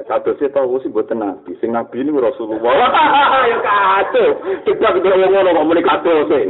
Kado 0.09 0.33
sih 0.41 0.49
tau 0.49 0.73
sih 0.81 0.89
buat 0.89 1.13
nabi, 1.13 1.53
sing 1.61 1.77
nabi 1.77 2.01
ini 2.01 2.13
Rasulullah. 2.17 2.89
Ya 3.49 3.59
kado, 3.65 4.25
kita 4.65 4.89
kita 5.01 5.09
ngomong 5.09 5.45
ngomong 5.53 5.67
muni 5.69 5.85
kado 5.85 6.27
sih. 6.29 6.49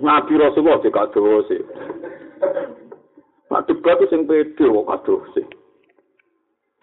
Nabi 0.00 0.32
Rasulullah 0.40 0.80
sih 0.80 0.92
kado 0.92 1.44
sih. 1.48 1.60
Nah 3.52 3.60
debat 3.68 4.00
itu 4.00 4.08
sing 4.08 4.24
pede 4.24 4.64
kok 4.64 4.88
kado 4.88 5.14
sih. 5.36 5.46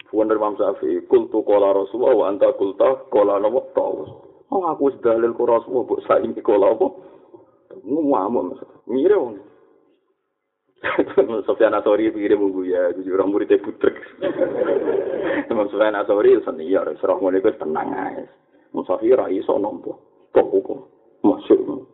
Wonder 0.09 0.41
Imam 0.41 0.57
Syafi'i, 0.57 1.05
kultu 1.05 1.45
kola 1.45 1.69
Rasulullah, 1.69 2.17
wa 2.17 2.25
anta 2.33 2.49
kulta 2.57 3.05
kola 3.13 3.37
nama 3.37 3.61
tawus. 3.77 4.09
Oh 4.49 4.65
aku 4.65 4.89
wis 4.89 4.97
dalil 5.05 5.37
ku 5.37 5.45
Rasulullah, 5.45 5.85
bu 5.85 6.01
saingi 6.09 6.41
kola 6.41 6.73
apa? 6.73 6.87
Ngomong, 7.85 8.57
ngire 8.89 9.13
wong. 9.13 9.48
Sofyan 11.47 11.75
Asori 11.75 12.07
pikirnya 12.07 12.39
munggu 12.39 12.63
ya, 12.63 12.95
jadi 12.95 13.09
orang 13.19 13.35
muridnya 13.35 13.59
butrek. 13.59 13.99
Imam 15.51 15.67
Sofyan 15.67 15.99
Asori 15.99 16.39
seni 16.43 16.71
ya, 16.71 16.87
serah 17.03 17.19
mulai 17.19 17.43
gue 17.43 17.51
tenang 17.59 17.91
aja. 17.91 18.23
Musafi 18.71 19.11
rai 19.11 19.41
so 19.43 19.59
nompo, 19.59 19.99
pokok 20.31 20.87
masuk. 21.25 21.89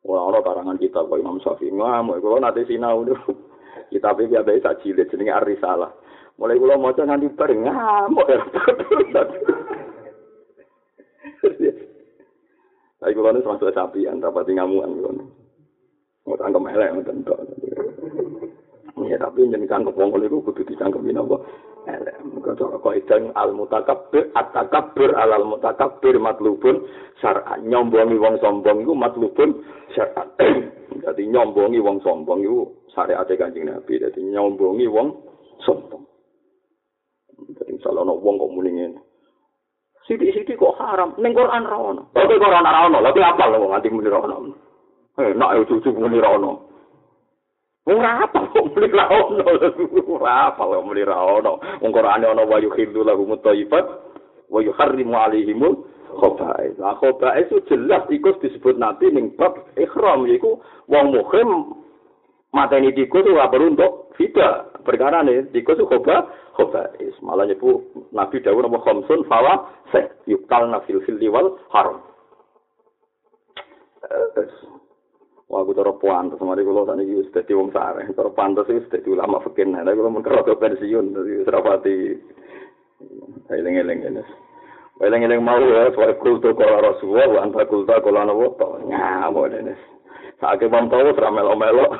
Orang-orang 0.00 0.44
karangan 0.44 0.78
kita 0.80 1.04
kok 1.04 1.20
Imam 1.20 1.40
Syafi'i 1.44 1.74
ngamuk, 1.76 2.24
kalau 2.24 2.40
nanti 2.40 2.64
sinau 2.64 3.04
dulu. 3.04 3.20
Kita 3.90 4.14
biar 4.14 4.42
biasa 4.42 4.62
tak 4.62 4.86
jilid, 4.86 5.10
jadi 5.10 5.34
arisalah. 5.34 5.90
Mulai 6.38 6.56
kalau 6.62 6.78
mau 6.78 6.94
nanti 6.94 7.26
bareng 7.28 7.66
ngamuk 7.66 8.26
ya. 8.30 8.40
Tapi 13.00 13.16
kalau 13.16 13.32
ini 13.32 13.40
termasuk 13.40 13.72
sapi, 13.72 14.04
antara 14.04 14.32
pati 14.32 14.52
ngamuan. 14.54 14.92
Mau 16.28 16.36
tangkap 16.36 16.60
melek, 16.60 16.92
mau 16.92 17.04
tentu. 17.04 17.32
Ya 19.08 19.16
tapi 19.16 19.48
jeneng 19.48 19.64
cangkem 19.64 19.96
wong 19.96 20.12
niku 20.20 20.44
kudu 20.44 20.60
dicangkemi 20.68 21.16
napa? 21.16 21.40
Elek. 21.88 22.20
Muga 22.28 22.52
cara 22.52 22.76
kaidah 22.76 23.32
al 23.32 23.50
mutakabbir 23.56 24.28
at 24.36 24.52
takabbur 24.52 25.16
alal 25.16 25.48
mutakabbir 25.48 26.20
matlubun 26.20 26.84
syar'an. 27.24 27.64
Nyombongi 27.64 28.20
wong 28.20 28.36
sombong 28.44 28.84
iku 28.84 28.92
matlubun 28.92 29.64
syar'an. 29.96 30.28
Dadi 31.00 31.24
nyombongi 31.32 31.80
wong 31.80 32.04
sombong 32.04 32.44
iku 32.44 32.68
syariat 32.92 33.24
Kanjeng 33.24 33.72
Nabi. 33.72 33.96
Dadi 33.96 34.20
nyombongi 34.20 34.84
wong 34.84 35.08
sombong. 35.64 36.04
Dadi 37.56 37.80
salah 37.80 38.04
ono 38.04 38.20
wong 38.20 38.36
kok 38.36 38.52
muni 38.52 38.70
ngene. 38.76 39.00
Sidi-sidi 40.04 40.58
kok 40.60 40.76
haram 40.76 41.16
ning 41.16 41.32
Quran 41.32 41.64
ra 41.64 41.78
ono. 41.80 42.12
Kok 42.12 42.28
Quran 42.28 42.66
ra 42.66 42.90
ono, 42.90 42.98
lha 43.00 43.10
apa 43.14 43.44
lho 43.48 43.72
nganti 43.72 43.88
muni 43.88 44.12
ra 44.12 44.20
ono. 44.20 44.36
Eh, 45.16 45.32
nak 45.32 45.56
yo 45.56 45.62
cucu 45.64 45.96
muni 45.96 46.20
ono. 46.20 46.69
Ora 47.88 48.28
apa 48.28 48.44
muni 48.60 48.92
ra 48.92 49.08
ono. 49.08 49.44
Ora 50.12 50.52
apa 50.52 50.62
muni 50.84 51.00
ra 51.00 51.16
ono. 51.16 51.56
Wong 51.80 51.92
Qur'ane 51.92 52.26
ono 52.28 52.44
wa 52.44 52.60
yuhillu 52.60 53.00
lahum 53.00 53.32
thayyibat 53.40 53.86
wa 54.52 54.60
yuharrimu 54.60 55.16
alaihim 55.16 55.64
khaba'is. 56.12 56.76
Lah 56.76 57.00
khaba'is 57.00 57.48
jelas 57.70 58.04
iku 58.12 58.36
disebut 58.42 58.76
Nabi 58.76 59.08
ning 59.14 59.32
bab 59.38 59.56
ihram 59.80 60.28
yaiku 60.28 60.60
wong 60.92 61.14
muhrim 61.14 61.80
mateni 62.52 62.92
tikus 62.92 63.24
ora 63.24 63.48
perlu 63.48 63.72
untuk 63.72 64.12
fida. 64.20 64.68
Perkara 64.84 65.24
ne 65.24 65.48
tikus 65.48 65.80
itu 65.80 65.88
khoba 65.88 66.28
khaba'is. 66.60 67.16
Malah 67.24 67.48
nyepu 67.48 67.80
Nabi 68.12 68.44
dawuh 68.44 68.60
nama 68.60 68.76
khamsun 68.84 69.24
fawa 69.24 69.72
se 69.88 70.04
yukal 70.28 70.68
nafil 70.68 71.00
fil 71.08 71.16
wal 71.32 71.56
haram. 71.72 72.04
Wah, 75.50 75.66
aku 75.66 75.74
cara 75.74 75.90
pantas, 75.98 76.38
mari 76.46 76.62
kalau 76.62 76.86
saat 76.86 77.02
ini 77.02 77.26
sudah 77.26 77.42
di 77.42 77.58
wong 77.58 77.74
sare, 77.74 78.06
cara 78.14 78.30
pantas 78.30 78.70
itu 78.70 78.86
sudah 78.86 79.02
di 79.02 79.10
ulama 79.10 79.42
fakir, 79.42 79.66
nah, 79.66 79.82
kalau 79.82 80.14
mengkerok 80.14 80.46
ke 80.46 80.54
pensiun, 80.54 81.10
jadi 81.10 81.42
serapati, 81.42 82.14
eling-eling 83.50 83.98
ini. 84.14 84.22
Eling-eling 85.02 85.42
mau 85.42 85.58
ya, 85.58 85.90
soal 85.90 86.14
kultu 86.22 86.54
kola 86.54 86.94
Rasulullah, 86.94 87.26
wa 87.34 87.40
anta 87.42 87.66
kulta 87.66 87.98
kola 87.98 88.30
nawa, 88.30 88.46
nyamuk 88.86 89.50
ini. 89.50 89.74
Saatnya 90.38 90.70
Imam 90.70 90.86
Tawus 90.86 91.18
ramelo-melo. 91.18 91.98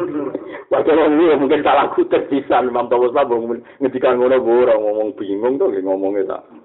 Padahal 0.70 1.16
ini 1.16 1.32
mungkin 1.40 1.64
salah 1.64 1.88
kutip 1.96 2.28
bisa, 2.28 2.60
Imam 2.60 2.92
Tawus 2.92 3.16
lah, 3.16 3.24
ngedikan 3.24 4.20
ngono, 4.20 4.36
ngomong 4.36 5.16
bingung 5.16 5.56
tuh, 5.56 5.72
ngomongnya 5.80 6.28
tak. 6.28 6.61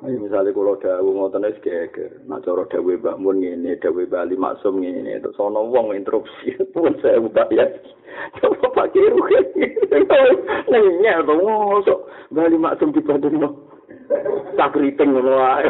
Ayo 0.00 0.16
misalnya 0.16 0.56
kalau 0.56 0.80
dawu 0.80 1.12
ngoten 1.12 1.44
wis 1.44 1.60
geger, 1.60 2.24
nak 2.24 2.40
cara 2.48 2.64
dawe 2.72 2.92
Mbak 2.96 3.20
Mun 3.20 3.44
ngene, 3.44 3.76
dawe 3.84 4.00
Bali 4.08 4.32
Maksum 4.32 4.80
ngene, 4.80 5.20
terus 5.20 5.36
ana 5.36 5.60
wong 5.60 5.92
interupsi 5.92 6.56
pun 6.72 6.96
saya 7.04 7.20
bayar. 7.20 7.68
Coba 8.40 8.72
pakai 8.72 9.12
rugi. 9.12 9.36
Nanya 10.72 11.20
to 11.20 11.36
mosok 11.36 12.08
Bali 12.32 12.56
Maksum 12.56 12.96
dibandingno. 12.96 13.60
Tak 14.56 14.72
kriting 14.72 15.12
ngono 15.12 15.36
wae. 15.36 15.68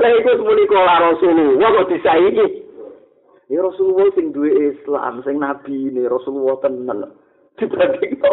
Lah 0.00 0.10
iku 0.16 0.40
muni 0.40 0.64
kala 0.64 1.12
Rasulullah 1.12 1.68
kok 1.76 1.88
disaiki. 1.92 2.46
Ya 3.52 3.60
Rasulullah 3.60 4.08
sing 4.16 4.32
duwe 4.32 4.72
Islam, 4.72 5.20
sing 5.28 5.36
nabi 5.36 5.92
ne 5.92 6.08
Rasulullah 6.08 6.56
tenan. 6.64 7.04
Dibandingno. 7.60 8.32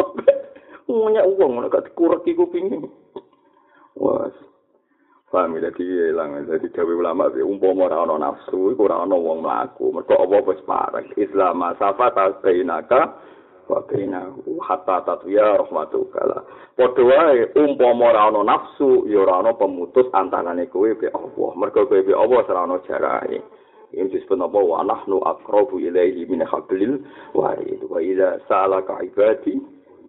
Ngono 0.88 1.28
wong 1.36 1.50
ngono 1.60 1.68
kok 1.68 1.92
dikurek 1.92 2.24
iku 2.24 2.48
pingin. 2.48 2.88
Wah. 4.00 4.32
Paham 5.30 5.54
ya, 5.62 5.70
jadi 5.70 6.10
hilang. 6.10 6.42
Jadi 6.42 6.74
dawe 6.74 6.90
ulama, 6.90 7.30
umpama 7.30 7.86
ora 7.86 8.02
ana 8.02 8.18
nafsu, 8.18 8.74
iku 8.74 8.90
ora 8.90 9.06
ana 9.06 9.14
wong 9.14 9.46
mlaku. 9.46 9.94
Mergo 9.94 10.18
apa 10.26 10.42
wis 10.42 10.58
parek. 10.66 11.06
Islam 11.14 11.62
safa 11.78 12.10
tabainaka 12.10 13.14
wa 13.70 13.78
bainahu 13.86 14.58
hatta 14.58 15.06
tatwiya 15.06 15.62
rahmatuka. 15.62 16.42
Padha 16.74 17.02
wae 17.06 17.46
umpama 17.54 18.10
ora 18.10 18.26
ana 18.26 18.42
nafsu, 18.42 19.06
ya 19.06 19.22
ora 19.22 19.38
ana 19.38 19.54
pemutus 19.54 20.10
antarane 20.10 20.66
kowe 20.66 20.90
be 20.98 21.06
Allah. 21.14 21.50
Mergo 21.54 21.86
kowe 21.86 22.02
be 22.02 22.10
Allah 22.10 22.42
ora 22.42 22.66
ana 22.66 22.82
jarane. 22.90 23.38
Ini 23.94 24.10
disebut 24.10 24.38
apa? 24.38 24.58
Wa 24.58 24.82
nahnu 24.82 25.18
akrabu 25.22 25.78
ilaihi 25.78 26.26
min 26.26 26.42
hablil 26.42 27.06
warid. 27.38 27.86
Wa 27.86 28.02
idza 28.02 28.42
sa'alaka 28.50 28.98
ibadi 29.06 29.62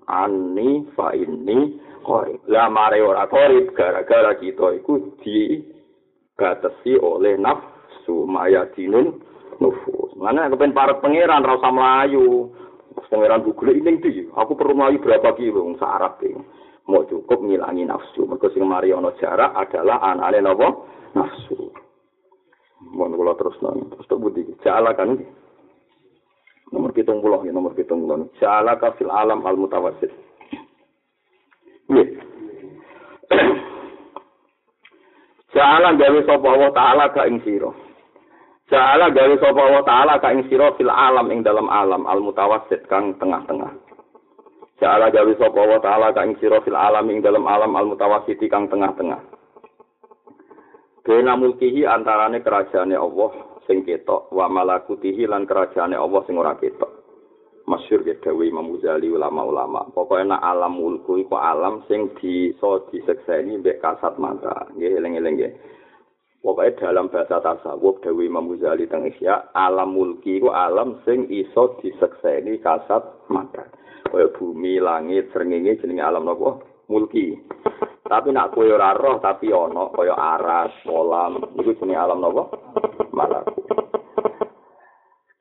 anni 0.10 0.86
fa 0.98 1.14
inni 1.14 1.78
korib. 2.02 2.42
Lah 2.50 2.68
mare 2.68 3.00
ora 3.02 3.26
korib 3.30 3.74
gara-gara 3.78 4.36
kita 4.38 4.78
iku 4.82 5.16
batasi 6.36 6.98
oleh 6.98 7.38
nafsu 7.38 8.26
mayadinun 8.26 9.22
nufus. 9.62 10.12
Mana 10.18 10.50
kepen 10.50 10.74
para 10.74 10.98
pangeran 10.98 11.46
ra 11.46 11.58
usah 11.58 11.74
mlayu. 11.74 12.50
Pangeran 13.12 13.44
Google 13.44 13.76
ini 13.76 14.00
di, 14.00 14.24
aku 14.32 14.56
perlu 14.56 14.72
melayu 14.72 15.04
berapa 15.04 15.36
kilo, 15.36 15.68
wong 15.68 15.76
sarap 15.76 16.24
Mau 16.88 17.04
cukup 17.08 17.44
ngilangi 17.44 17.88
nafsu. 17.88 18.24
Mereka 18.24 18.52
sing 18.52 18.64
mari 18.66 18.92
ana 18.92 19.14
jarak 19.20 19.54
adalah 19.54 20.02
anane 20.02 20.40
napa? 20.42 20.68
Nafsu. 21.14 21.72
Mohon 22.82 23.16
kula 23.20 23.34
terus 23.38 23.58
nang. 23.62 23.86
Terus 23.94 24.10
tak 24.10 24.18
budi. 24.18 24.42
Jala 24.66 24.98
kan. 24.98 25.14
Nomor 26.72 26.96
pitung 26.96 27.20
puluh, 27.20 27.44
ya, 27.44 27.52
nomor 27.52 27.76
pitung 27.76 28.08
puluh. 28.08 28.32
Jala 28.40 28.80
kafil 28.80 29.12
alam 29.12 29.44
al 29.46 29.60
mutawasid. 29.60 30.10
Ja'ala 35.52 36.00
gawe 36.00 36.20
sapa 36.24 36.48
Allah 36.48 36.72
taala 36.72 37.06
ka 37.12 37.28
ing 37.28 37.44
sira. 37.44 37.72
Ja'ala 38.72 39.12
gawe 39.12 39.36
sapa 39.36 39.60
Allah 39.60 39.84
taala 39.84 40.14
ka 40.24 40.32
ing 40.32 40.48
sira 40.48 40.72
fil 40.80 40.88
alam 40.88 41.28
ing 41.28 41.44
dalam 41.44 41.68
alam 41.68 42.08
al 42.08 42.24
mutawassit 42.24 42.88
kang 42.88 43.20
tengah-tengah. 43.20 43.76
Ja'ala 44.80 45.12
gawe 45.12 45.34
sapa 45.36 45.58
Allah 45.60 45.80
taala 45.84 46.08
ka 46.16 46.24
ing 46.24 46.40
sira 46.40 46.64
fil 46.64 46.80
alam 46.80 47.12
ing 47.12 47.20
dalam 47.20 47.44
alam 47.44 47.76
al 47.76 47.86
mutawassit 47.92 48.40
kang 48.48 48.72
tengah-tengah. 48.72 49.20
Bena 51.04 51.36
mulkihi 51.36 51.84
antarane 51.84 52.40
kerajaane 52.40 52.96
Allah 52.96 53.32
sing 53.68 53.84
ketok 53.84 54.32
wa 54.32 54.48
malakutihi 54.48 55.28
lan 55.28 55.44
kerajaane 55.50 55.98
Allah 56.00 56.22
sing 56.24 56.40
ora 56.40 56.56
ketok. 56.56 57.01
Masyur 57.72 58.04
ya 58.04 58.20
Dewi 58.20 58.52
Imam 58.52 58.68
Ghazali 58.76 59.08
ulama-ulama. 59.08 59.88
Pokoknya 59.96 60.36
nak 60.36 60.44
alam 60.44 60.76
mulku 60.76 61.16
iku 61.24 61.40
alam 61.40 61.88
sing 61.88 62.12
bisa 62.20 62.84
disekseni 62.92 63.64
mbek 63.64 63.80
kasat 63.80 64.20
mata. 64.20 64.68
Nggih 64.76 65.00
eling-eling 65.00 65.40
nggih. 65.40 65.54
Pokoknya 66.44 66.76
dalam 66.92 67.08
bahasa 67.08 67.40
tasawuf 67.40 68.04
Dewi 68.04 68.28
Imam 68.28 68.52
Ghazali 68.52 68.92
teng 68.92 69.08
alam 69.56 69.96
mulki 69.96 70.44
iku 70.44 70.52
alam 70.52 71.00
sing 71.08 71.32
iso 71.32 71.80
disekseni 71.80 72.60
kasat 72.60 73.32
mata. 73.32 73.64
Kaya 74.12 74.28
bumi, 74.36 74.76
langit, 74.84 75.32
srengenge 75.32 75.80
jenenge 75.80 76.04
alam 76.04 76.28
napa? 76.28 76.60
Mulki. 76.92 77.40
Tapi 78.04 78.36
nak 78.36 78.52
kowe 78.52 78.68
ora 78.68 78.92
roh 78.92 79.24
tapi 79.24 79.56
ana 79.56 79.88
kaya 79.96 80.12
aras, 80.12 80.76
kolam, 80.84 81.40
iku 81.56 81.72
jenenge 81.80 81.96
alam 81.96 82.20
napa? 82.20 82.44
Malakut. 83.16 83.64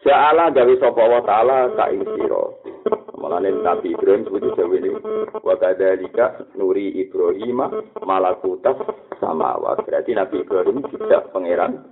Ja'ala 0.01 0.49
gawe 0.49 0.75
sapa 0.81 1.05
wa 1.05 1.21
ta'ala 1.21 1.77
ka 1.77 1.93
ing 1.93 2.01
sira. 2.17 2.45
Mulane 3.21 3.53
Nabi 3.53 3.93
Ibrahim 3.93 4.25
sebut 4.25 4.57
jawe 4.57 4.77
ini 4.81 4.97
wa 5.45 5.55
kadzalika 5.61 6.41
nuri 6.57 7.05
Ibrahim 7.05 7.61
malakutas 8.01 8.81
samawat. 9.21 9.85
Berarti 9.85 10.17
Nabi 10.17 10.41
Ibrahim 10.41 10.89
tidak 10.89 11.29
pangeran 11.37 11.85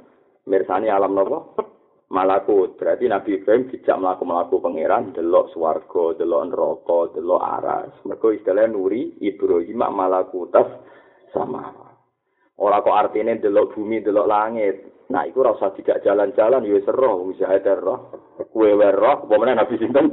mirsani 0.49 0.89
alam 0.89 1.13
napa? 1.13 1.69
Malakut. 2.09 2.81
Berarti 2.81 3.05
Nabi 3.13 3.45
Ibrahim 3.45 3.69
tidak 3.77 4.01
melaku-melaku 4.01 4.57
pangeran 4.65 5.13
delok 5.13 5.53
swarga, 5.53 6.17
delok 6.17 6.49
neraka, 6.49 7.01
delok 7.13 7.45
aras. 7.45 7.93
Mergo 8.09 8.33
istilah 8.33 8.65
nuri 8.73 9.21
Ibrahim 9.21 9.85
malakutas 9.85 10.81
samawat. 11.37 11.88
Ora 12.59 12.83
kok 12.83 12.95
artine 12.95 13.39
delok 13.39 13.79
bumi, 13.79 14.03
delok 14.03 14.27
langit. 14.27 14.77
Nah, 15.09 15.25
iku 15.25 15.41
rasa 15.41 15.73
tidak 15.73 16.05
jalan-jalan, 16.05 16.69
ya 16.69 16.83
seroh, 16.85 17.25
bisa 17.31 17.49
ada 17.49 17.79
roh. 17.81 18.13
Kue 18.53 18.77
roh, 18.77 19.25
apa 19.25 19.45
Nabi 19.57 19.81
Sinten? 19.81 20.07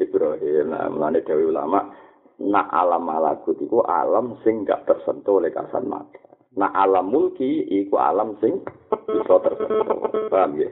Ibrahim. 0.00 0.72
Nah, 0.72 0.88
mulanya 0.88 1.20
Dewi 1.22 1.44
Ulama, 1.52 1.92
nak 2.40 2.72
alam 2.72 3.04
malakut 3.04 3.60
itu 3.60 3.84
alam 3.84 4.40
sing 4.42 4.64
gak 4.64 4.88
tersentuh 4.88 5.38
oleh 5.38 5.52
kasat 5.52 5.84
mata. 5.84 6.18
Nah, 6.56 6.72
alam 6.74 7.12
mulki 7.12 7.68
iku 7.68 8.00
alam 8.00 8.34
sing 8.42 8.64
bisa 9.06 9.36
tersentuh. 9.44 10.00
Paham 10.32 10.58
ya? 10.58 10.66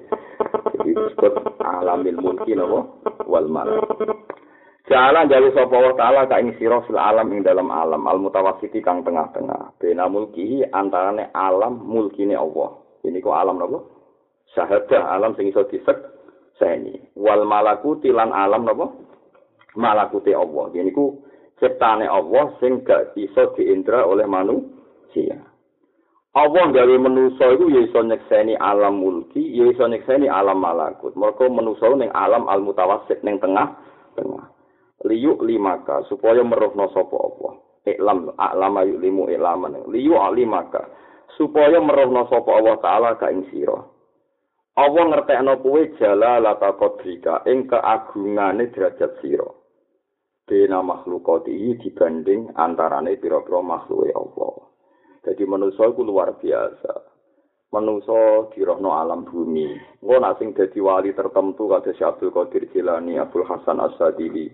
Jadi 0.75 0.91
disebut 0.91 1.61
alamil 1.63 2.19
mulki 2.19 2.57
nopo 2.57 3.05
wal 3.29 3.47
malakut. 3.47 4.11
Jalan 4.89 5.29
jauh 5.29 5.53
sapa 5.53 5.77
wa 5.77 5.93
taala 6.01 6.25
ka 6.25 6.41
ing 6.41 6.57
sira 6.57 6.81
fil 6.89 6.97
alam 6.97 7.29
ing 7.37 7.45
dalam 7.45 7.69
alam 7.69 8.09
al 8.09 8.17
mutawassiti 8.17 8.81
kang 8.81 9.05
tengah-tengah. 9.05 9.77
Bena 9.77 10.09
mulki 10.09 10.65
antarane 10.65 11.29
alam 11.37 11.85
mulkine 11.85 12.33
Allah. 12.33 12.81
ini 13.05 13.21
kok 13.21 13.37
alam 13.37 13.61
napa? 13.61 13.85
Syahadah 14.57 15.13
alam 15.13 15.37
sing 15.37 15.53
iso 15.53 15.69
disek 15.69 15.97
seni 16.57 16.97
wal 17.21 17.45
malakuti 17.45 18.09
lan 18.09 18.33
alam 18.33 18.65
napa? 18.65 18.89
Malakuti 19.77 20.33
Allah. 20.33 20.73
Ini 20.73 20.89
ku 20.97 21.21
ciptane 21.61 22.09
Allah 22.09 22.57
sing 22.57 22.81
gak 22.81 23.13
iso 23.13 23.53
diindra 23.61 24.09
oleh 24.09 24.25
manusia. 24.25 25.37
Allah 26.33 26.65
gawe 26.73 26.97
manusa 26.97 27.45
iku 27.61 27.69
ya 27.69 27.85
iso 27.85 28.01
nyekseni 28.09 28.57
alam 28.57 29.05
mulki 29.05 29.53
ya 29.53 29.69
iso 29.69 29.85
nyekseni 29.85 30.33
alam 30.33 30.65
malakut. 30.65 31.13
Mergo 31.13 31.45
manusa 31.53 31.93
ning 31.93 32.09
alam 32.17 32.49
al 32.49 32.65
mutawassit 32.65 33.21
ning 33.21 33.37
tengah 33.37 33.85
liyuk 35.07 35.45
limaka 35.47 36.03
supaya 36.11 36.43
meruhna 36.43 36.91
sapa 36.91 37.15
Allah 37.15 37.53
iklam 37.87 38.35
alam 38.35 38.75
ayu 38.83 38.99
limu 38.99 39.31
ilaman 39.31 39.87
liyuk 39.87 40.19
limaka 40.35 40.89
supaya 41.39 41.79
merohno 41.79 42.27
sapa 42.27 42.51
Allah 42.51 42.77
taala 42.83 43.11
ka 43.15 43.31
ing 43.31 43.47
sira. 43.55 43.79
Allah 44.79 45.05
ngertekno 45.11 45.59
kowe 45.63 45.83
jala 45.99 46.43
lata 46.43 46.75
qadrika 46.75 47.47
ing 47.47 47.71
keagungane 47.71 48.71
derajat 48.75 49.23
sira. 49.23 49.47
Dena 50.49 50.83
makhlukati 50.83 51.77
dibanding 51.79 52.57
antarane 52.57 53.15
pira-pira 53.21 53.61
makhluke 53.63 54.11
Allah. 54.17 54.55
Jadi 55.29 55.45
manusia 55.45 55.87
itu 55.87 56.03
luar 56.03 56.41
biasa. 56.41 57.19
manusa 57.69 58.49
dirohno 58.57 58.97
alam 58.97 59.29
bumi. 59.29 59.77
Engko 60.01 60.17
nak 60.17 60.41
sing 60.41 60.57
dadi 60.57 60.81
wali 60.81 61.13
tertentu 61.13 61.69
kados 61.69 62.01
Abdul 62.01 62.33
Qadir 62.33 62.65
Jilani, 62.73 63.21
Abdul 63.21 63.45
Hasan 63.45 63.77
As-Sadili, 63.77 64.49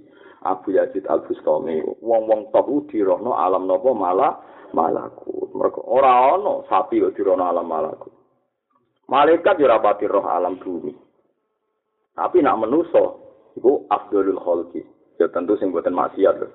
Abu 0.45 0.77
Yazid 0.77 1.09
Al-Bustami, 1.09 1.81
wong-wong 2.05 2.53
top 2.53 2.69
dirohno 2.93 3.33
alam 3.33 3.65
napa 3.65 3.91
malah 3.97 4.33
malakut. 4.77 5.49
Mergo 5.57 5.81
ora 5.89 6.37
ana 6.37 6.63
sapi 6.69 7.01
kok 7.01 7.17
dirohno 7.17 7.49
alam 7.49 7.65
malakut. 7.65 8.13
Malaikat 9.09 9.61
yo 9.61 9.69
ora 9.69 9.81
pati 9.81 10.05
roh 10.09 10.25
alam 10.25 10.61
bumi. 10.61 10.93
Tapi 12.15 12.39
nak 12.41 12.61
manusa 12.61 13.05
iku 13.57 13.89
afdalul 13.89 14.41
khalqi. 14.41 14.81
Ya 15.21 15.29
tentu 15.33 15.57
sing 15.57 15.73
boten 15.73 15.97
maksiat 15.97 16.37
lho. 16.41 16.49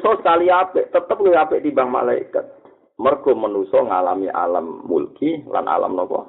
Sekali 0.00 0.50
apik, 0.50 0.90
tetep 0.90 1.16
luwih 1.20 1.38
apik 1.38 1.62
timbang 1.62 1.92
malaikat. 1.92 2.60
mergo 3.00 3.32
manusa 3.32 3.80
ngalami 3.80 4.28
alam 4.28 4.84
mulki 4.84 5.40
lan 5.48 5.64
alam 5.64 5.96
napa 5.96 6.28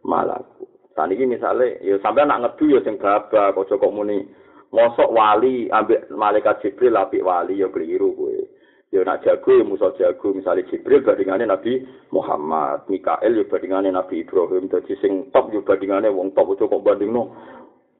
malaku 0.00 0.64
saniki 0.96 1.28
misale 1.28 1.76
ya 1.84 2.00
sampean 2.00 2.32
nak 2.32 2.40
ngedu 2.40 2.72
ya 2.72 2.80
sing 2.80 2.96
aja 2.96 3.52
kok 3.52 3.92
muni 3.92 4.24
mosok 4.70 5.10
wali 5.10 5.66
ambek 5.70 6.10
malaikat 6.14 6.62
jibril 6.62 6.96
apik 6.96 7.26
wali 7.26 7.58
ya 7.58 7.68
keliru 7.68 8.14
kowe. 8.14 8.38
Ya 8.90 9.06
nak 9.06 9.22
jago 9.22 9.50
ya 9.54 9.62
musa 9.66 9.94
jago. 9.98 10.34
Misale 10.34 10.66
jibril 10.66 11.02
bandingane 11.02 11.46
nabi 11.46 11.86
Muhammad 12.10 12.86
Mikael 12.90 13.38
ya 13.38 13.44
bandingane 13.46 13.90
nabi 13.90 14.22
Ibrahim. 14.22 14.70
Dadi 14.70 14.94
sing 14.98 15.30
top 15.30 15.50
ya 15.54 15.62
bandingane 15.62 16.10
wong 16.10 16.34
top 16.34 16.54
aja 16.54 16.66
kok 16.70 16.82
bandingno. 16.82 17.34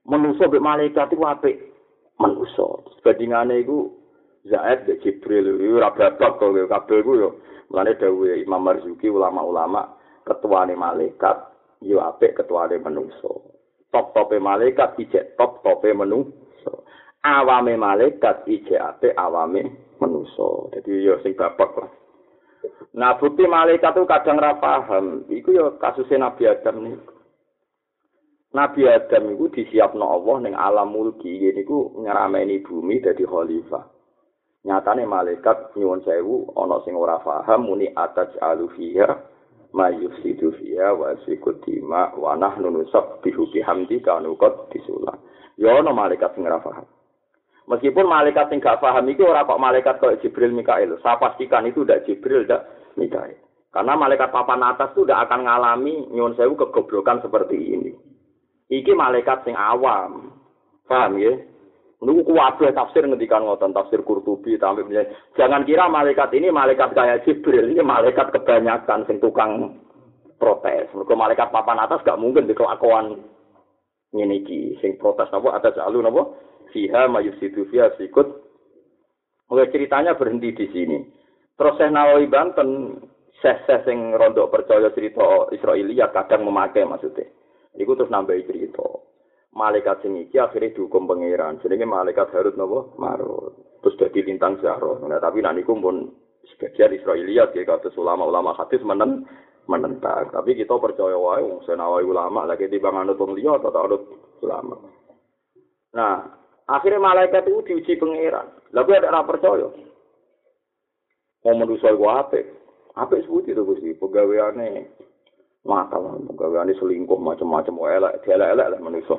Manusa 0.07 0.51
mbek 0.51 0.63
malaikat 0.63 1.15
iku 1.15 1.27
apik 1.27 1.57
manusa. 2.19 2.87
Bandingane 3.03 3.63
iku 3.63 3.91
Zaid 4.47 4.87
be 4.87 4.99
Jibril. 5.03 5.59
Ora 5.79 5.95
babak 5.95 6.39
kok 6.39 6.55
kabeh 6.55 7.03
ku 7.03 7.13
yo. 7.19 7.31
Mulane 7.71 7.95
dawuhe 7.99 8.43
Imam 8.43 8.67
Marzuki 8.67 9.07
ulama-ulama 9.07 9.95
ketuane 10.27 10.75
malaikat 10.75 11.39
yo 11.83 12.03
apik 12.03 12.35
ketuane 12.35 12.83
manungsa. 12.83 13.31
Top-tope 13.91 14.39
malaikat 14.39 14.99
ijek 14.99 15.35
top-tope 15.39 15.95
manungsa. 16.65 16.73
Awame 17.21 17.77
malaikat 17.77 18.49
ijek 18.49 18.81
apik 18.81 19.17
awame 19.17 19.69
manungsa. 20.01 20.73
Dadi 20.73 21.05
yo 21.05 21.21
sing 21.21 21.37
bapak 21.37 21.71
lah. 21.77 21.91
Nah, 22.91 23.15
bukti 23.17 23.47
malaikat 23.47 23.97
itu 23.97 24.05
kadang 24.09 24.41
ra 24.41 24.59
paham. 24.59 25.25
Iku 25.31 25.53
yo 25.55 25.79
kasusnya 25.79 26.29
Nabi 26.29 26.43
Adam 26.49 26.77
nih. 26.85 26.97
Nabi 28.51 28.83
Adam 28.89 29.31
itu 29.31 29.47
disiapno 29.55 30.11
Allah 30.11 30.37
ning 30.43 30.55
alam 30.59 30.91
mulki 30.91 31.39
niku 31.55 32.03
ngerameni 32.03 32.65
bumi 32.67 32.99
dadi 32.99 33.23
khalifah. 33.23 34.01
nyatane 34.65 35.09
malaikat 35.09 35.73
nyuwun 35.77 36.05
sewu 36.05 36.53
ana 36.53 36.85
sing 36.85 36.93
ora 36.93 37.17
paham 37.25 37.65
muni 37.65 37.89
ataj 37.97 38.29
alufiya 38.45 39.17
mayusidu 39.73 40.53
fiya 40.53 40.93
wa 40.93 41.17
sikudima 41.25 42.13
wa 42.13 42.37
nahnu 42.37 42.69
nusabbihu 42.69 43.49
bihamdi 43.57 44.05
kanu 44.05 44.37
qad 44.37 44.53
disula 44.69 45.17
ya 45.61 45.85
ana 45.85 45.93
malaikat 45.93 46.33
sing 46.33 46.49
ora 46.49 46.59
paham. 46.59 46.89
Meskipun 47.69 48.09
malaikat 48.09 48.49
sing 48.49 48.59
gak 48.59 48.81
paham 48.81 49.07
iki 49.13 49.21
ora 49.21 49.45
kok 49.45 49.61
malaikat 49.61 50.01
kok 50.01 50.19
Jibril 50.25 50.57
Mikail. 50.57 50.97
Saya 51.05 51.21
pastikan 51.21 51.69
itu 51.69 51.85
udah 51.85 52.01
Jibril 52.09 52.49
udah 52.49 52.65
Mikail. 52.97 53.37
Karena 53.71 53.95
malaikat 53.95 54.35
papan 54.35 54.67
atas 54.67 54.91
itu 54.97 55.07
udah 55.07 55.23
akan 55.29 55.47
ngalami 55.47 56.11
nyuwun 56.11 56.35
sewu 56.35 56.59
kegoblokan 56.59 57.23
seperti 57.23 57.55
ini. 57.55 57.93
Iki 58.73 58.91
malaikat 58.97 59.47
sing 59.47 59.55
awam. 59.55 60.35
Paham 60.91 61.23
ya? 61.23 61.39
Niku 62.01 62.33
kuwabe 62.33 62.73
tafsir 62.73 63.05
ngendikan 63.05 63.45
ngoten 63.45 63.77
tafsir 63.77 64.01
Qurtubi 64.01 64.57
tambe 64.57 64.89
jangan 65.37 65.69
kira 65.69 65.85
malaikat 65.85 66.33
ini 66.33 66.49
malaikat 66.49 66.97
kayak 66.97 67.29
Jibril, 67.29 67.69
ini 67.69 67.85
malaikat 67.85 68.33
kebanyakan 68.33 69.05
sing 69.05 69.21
tukang 69.21 69.77
protes. 70.41 70.89
Mergo 70.97 71.13
malaikat 71.13 71.53
papan 71.53 71.77
atas 71.85 72.01
gak 72.01 72.17
mungkin 72.17 72.49
dikelakuan 72.49 73.21
ngene 74.11 74.43
iki 74.43 74.79
sing 74.83 74.99
protes 74.99 75.31
apa 75.31 75.55
atas 75.55 75.79
alun 75.79 76.11
apa 76.11 76.23
fiha 76.75 77.07
mayusidu 77.07 77.67
fiha 77.71 77.95
sikut. 77.97 78.27
Oke 79.51 79.67
ceritanya 79.75 80.15
berhenti 80.15 80.55
di 80.55 80.67
sini. 80.71 80.99
Saya 81.61 81.93
Nawawi 81.93 82.25
Banten 82.31 82.97
seh-seh 83.45 83.85
sing 83.85 84.17
rondok 84.17 84.49
percaya 84.49 84.89
cerita 84.97 85.53
Israelia 85.53 86.09
kadang 86.09 86.49
memakai 86.49 86.89
maksudnya. 86.89 87.29
Iku 87.77 87.93
terus 87.99 88.09
nambahi 88.09 88.49
cerita. 88.49 89.11
malaikat 89.55 90.03
sing 90.03 90.15
iki 90.19 90.39
akhire 90.39 90.71
dihukum 90.75 91.11
pangeran 91.11 91.59
jenenge 91.63 91.87
malaikat 91.87 92.31
Harut 92.31 92.55
napa 92.55 92.95
Marut 92.99 93.55
terus 93.83 93.99
dadi 93.99 94.23
lintang 94.23 94.63
Zahra 94.63 95.03
nah, 95.03 95.19
tapi 95.19 95.43
nek 95.43 95.59
niku 95.59 95.75
pun 95.75 96.07
sebagian 96.55 96.95
Israeliat 96.95 97.51
ya 97.55 97.67
kados 97.67 97.97
ulama-ulama 97.99 98.55
hadis 98.55 98.83
menen 98.87 99.27
menentang. 99.71 100.35
Tapi 100.35 100.59
kita 100.59 100.75
percaya 100.75 101.15
wae 101.15 101.47
wong 101.47 101.63
senawi 101.63 102.03
ulama 102.03 102.43
lagi 102.51 102.67
di 102.67 102.83
bang 102.83 103.07
anut 103.07 103.15
wong 103.23 103.39
liya 103.39 103.63
atau 103.63 103.87
anut 103.87 104.03
ulama 104.43 104.77
nah 105.91 106.23
akhirnya 106.71 107.03
malaikat 107.03 107.51
itu 107.51 107.67
diuji 107.67 107.99
pangeran. 107.99 108.47
Lalu 108.71 108.91
ada 108.95 109.11
ora 109.11 109.27
percaya. 109.27 109.67
Mau 111.43 111.55
manusia 111.59 111.91
iku 111.91 112.07
apik. 112.07 112.47
Apik 112.95 113.27
sebuti 113.27 113.51
itu 113.51 113.67
Gusti? 113.67 113.91
Pegaweane 113.99 114.87
makal 115.67 116.23
pegaweane 116.31 116.73
selingkuh 116.79 117.19
macam-macam 117.19 117.75
elek 117.91 118.15
elek-elek 118.23 118.71
lah 118.71 118.79
manusia. 118.79 119.19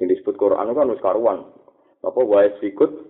Sing 0.00 0.08
disebut 0.08 0.40
Quran 0.40 0.72
kan 0.72 0.88
wis 0.88 1.04
karuan. 1.04 1.44
Apa 2.00 2.20
wae 2.24 2.48
sikut 2.64 3.05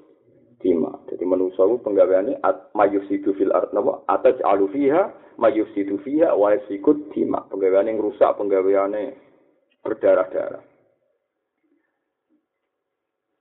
tima. 0.67 0.91
Jadi 1.07 1.23
manusia 1.23 1.62
itu 1.62 1.79
penggaweane 1.87 2.43
mayusidu 2.75 3.31
fil 3.39 3.55
ard 3.55 3.71
napa 3.71 4.03
ataj 4.11 4.43
alu 4.43 4.67
fiha 4.75 5.14
mayusidu 5.39 6.03
fiha 6.03 6.35
wae 6.35 6.59
sikut 6.67 6.99
tima. 7.14 7.47
Penggaweane 7.47 7.95
ngrusak 7.95 8.35
penggaweane 8.35 9.14
berdarah-darah. 9.87 10.67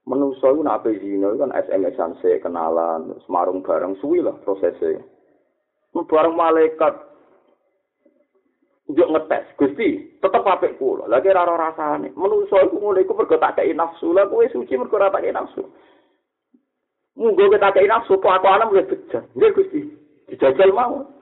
Manusia 0.06 0.54
itu 0.54 0.62
nape 0.62 0.90
zina 1.02 1.34
kan 1.34 1.50
SMS-an 1.50 2.14
kenalan, 2.38 3.10
semarung 3.26 3.66
bareng 3.66 3.98
suwi 3.98 4.22
lah 4.22 4.38
prosesnya. 4.46 5.02
Bareng 5.90 6.38
malaikat 6.38 6.94
njuk 8.86 9.10
ngetes 9.10 9.44
Gusti 9.58 9.88
tetep 10.22 10.46
apik 10.46 10.78
kula 10.78 11.10
lagi 11.10 11.34
ora 11.34 11.58
rasane 11.58 12.14
menungso 12.14 12.54
iku 12.62 12.78
mulai 12.78 13.02
iku 13.02 13.18
mergo 13.18 13.34
tak 13.34 13.58
kei 13.58 13.74
nafsu 13.74 14.14
lah 14.14 14.30
kowe 14.30 14.46
suci 14.46 14.78
mergo 14.78 14.94
tak 15.02 15.26
kei 15.26 15.34
nafsu 15.34 15.66
munggo 17.16 17.48
kita 17.48 17.72
kei 17.72 17.88
nafsu 17.88 18.20
po 18.20 18.28
aku 18.30 18.46
alam 18.46 18.70
wis 18.76 18.86
bejat 18.86 19.24
nggih 19.34 19.50
Gusti 19.56 19.80
dijajal 20.30 20.70
mau 20.76 21.16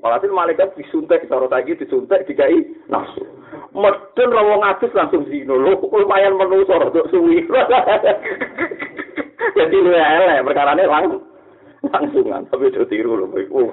Walhasil 0.00 0.32
malaikat 0.32 0.76
disuntik 0.76 1.28
cara 1.28 1.48
saiki 1.48 1.76
disuntik 1.76 2.24
dikai 2.24 2.68
nafsu. 2.88 3.24
Medun 3.72 4.32
ra 4.32 4.42
wong 4.44 4.60
adus 4.64 4.92
langsung 4.96 5.24
zina. 5.28 5.56
Lho 5.56 5.76
lumayan 5.80 6.36
menungso 6.36 6.76
rada 6.76 7.00
suwi. 7.12 7.44
Jadi 9.56 9.76
lu 9.76 9.92
elek 9.92 10.44
perkarane 10.44 10.84
langsung 10.88 11.24
langsungan 11.80 12.44
tapi 12.48 12.72
do 12.72 12.84
tiru 12.88 13.24
lho 13.24 13.26
iku. 13.40 13.72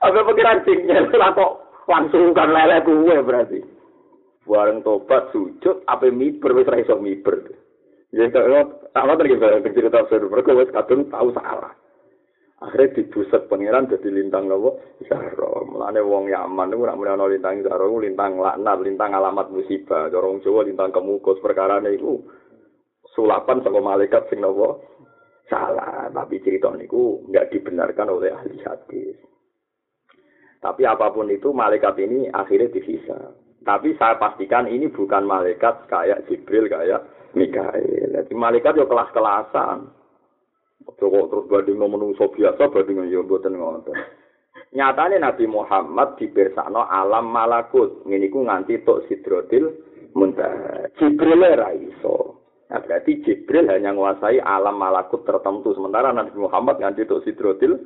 Apa 0.00 0.28
pikiran 0.28 0.64
lah 1.12 1.30
kok 1.32 1.52
langsung 1.88 2.32
kan 2.36 2.52
lele 2.52 2.84
kuwe 2.84 3.16
berarti. 3.24 3.60
Bareng 4.48 4.84
tobat 4.84 5.30
sujud 5.32 5.84
apa 5.88 6.08
miber 6.08 6.56
wis 6.56 6.68
ra 6.68 6.80
iso 6.80 6.96
miber. 7.00 7.61
Ya 8.12 8.28
kok 8.28 8.44
sama 8.92 9.16
tadi 9.16 9.32
kita 9.32 9.64
cerita 9.72 10.04
seru 10.12 10.28
mereka 10.28 10.52
wis 10.52 10.68
kadung 10.68 11.08
tahu 11.08 11.32
salah. 11.32 11.72
Akhirnya 12.62 12.94
dibuset 12.94 13.48
pangeran 13.50 13.88
jadi 13.88 14.06
lintang 14.12 14.46
nopo 14.46 14.78
Zahra. 15.08 15.64
Mulane 15.66 15.98
wong 16.04 16.30
Yaman 16.30 16.70
niku 16.70 16.86
ora 16.86 16.94
mulane 16.94 17.26
lintang 17.34 17.64
Zahra 17.66 17.88
lintang 17.88 18.38
laknat, 18.38 18.78
lintang 18.84 19.10
alamat 19.16 19.50
musibah. 19.50 20.12
Dorong 20.12 20.44
Jawa 20.44 20.62
lintang 20.62 20.92
kemukus 20.94 21.40
perkara 21.42 21.80
niku 21.80 22.22
sulapan 23.16 23.64
saka 23.64 23.80
malaikat 23.80 24.28
sing 24.28 24.44
nopo 24.44 24.84
salah. 25.48 26.12
Tapi 26.12 26.38
cerita 26.44 26.68
niku 26.76 27.24
nggak 27.32 27.48
dibenarkan 27.48 28.12
oleh 28.12 28.30
ahli 28.30 28.60
hadis. 28.62 29.16
Tapi 30.62 30.86
apa 30.86 31.10
pun 31.10 31.26
itu 31.32 31.50
malaikat 31.50 31.98
ini 31.98 32.30
akhirnya 32.30 32.70
divisa. 32.70 33.18
Tapi 33.66 33.98
saya 33.98 34.20
pastikan 34.20 34.70
ini 34.70 34.86
bukan 34.86 35.26
malaikat 35.26 35.90
kayak 35.90 36.30
Jibril, 36.30 36.70
kayak 36.70 37.02
Mikael. 37.32 38.12
Jadi 38.12 38.32
malaikat 38.36 38.76
yo 38.76 38.84
kelas-kelasan. 38.88 39.88
Coba 40.98 41.18
terus 41.30 41.46
banding 41.46 41.78
menungso 41.78 42.28
biasa 42.34 42.68
banding 42.68 43.06
yo 43.08 43.22
mboten 43.24 43.56
ngoten. 43.56 43.96
Nyatane 44.72 45.20
Nabi 45.20 45.44
Muhammad 45.48 46.16
dibersakno 46.16 46.88
alam 46.88 47.28
malakut. 47.28 48.04
Ngene 48.08 48.28
iku 48.28 48.44
nganti 48.44 48.80
tok 48.84 49.04
sidrotil 49.08 49.68
muntah. 50.16 50.88
Jibril 50.96 51.44
ora 51.44 51.72
iso. 51.76 52.40
Nah, 52.72 52.80
berarti 52.80 53.20
Jibril 53.20 53.68
hanya 53.68 53.92
menguasai 53.92 54.40
alam 54.40 54.80
malakut 54.80 55.28
tertentu. 55.28 55.76
Sementara 55.76 56.08
Nabi 56.12 56.32
Muhammad 56.40 56.80
nganti 56.80 57.04
tok 57.04 57.20
sidrotil 57.24 57.76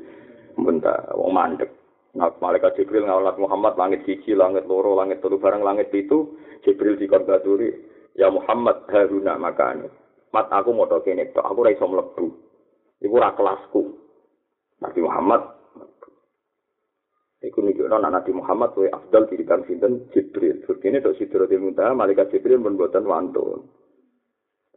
muntah. 0.59 1.11
Wong 1.19 1.35
mandek. 1.35 1.71
Nah, 2.17 2.33
malaikat 2.39 2.81
Jibril 2.81 3.05
ngawlat 3.05 3.37
Muhammad 3.37 3.77
langit 3.77 4.07
siji, 4.09 4.33
langit 4.33 4.65
loro, 4.65 4.97
langit 4.97 5.21
telu 5.21 5.37
barang 5.37 5.61
langit 5.61 5.93
itu 5.93 6.39
Jibril 6.65 6.97
dikorbaturi. 6.97 7.96
Ya 8.17 8.33
Muhammad 8.33 8.89
Haruna 8.89 9.37
makanya. 9.37 9.93
Mat 10.33 10.49
aku 10.49 10.73
mau 10.73 10.89
kene 11.05 11.33
tok, 11.37 11.45
aku 11.45 11.65
ora 11.65 11.73
iso 11.73 11.85
mlebu. 11.85 12.27
Iku 13.05 13.15
ora 13.17 13.37
kelasku. 13.37 13.93
Nabi 14.81 15.01
Muhammad 15.05 15.57
Iku 17.45 17.61
nunjukno 17.61 18.01
anak 18.01 18.25
Nabi 18.25 18.33
Muhammad 18.33 18.73
luwih 18.75 18.91
afdal 18.91 19.29
tinimbang 19.29 19.63
sinten 19.69 20.09
Jibril. 20.11 20.65
Begini 20.65 21.05
tok 21.05 21.21
Sidratul 21.21 21.63
Muntaha 21.63 21.93
malaikat 21.93 22.33
Jibril 22.33 22.65
pun 22.65 22.81
boten 22.81 23.05
wantun. 23.05 23.69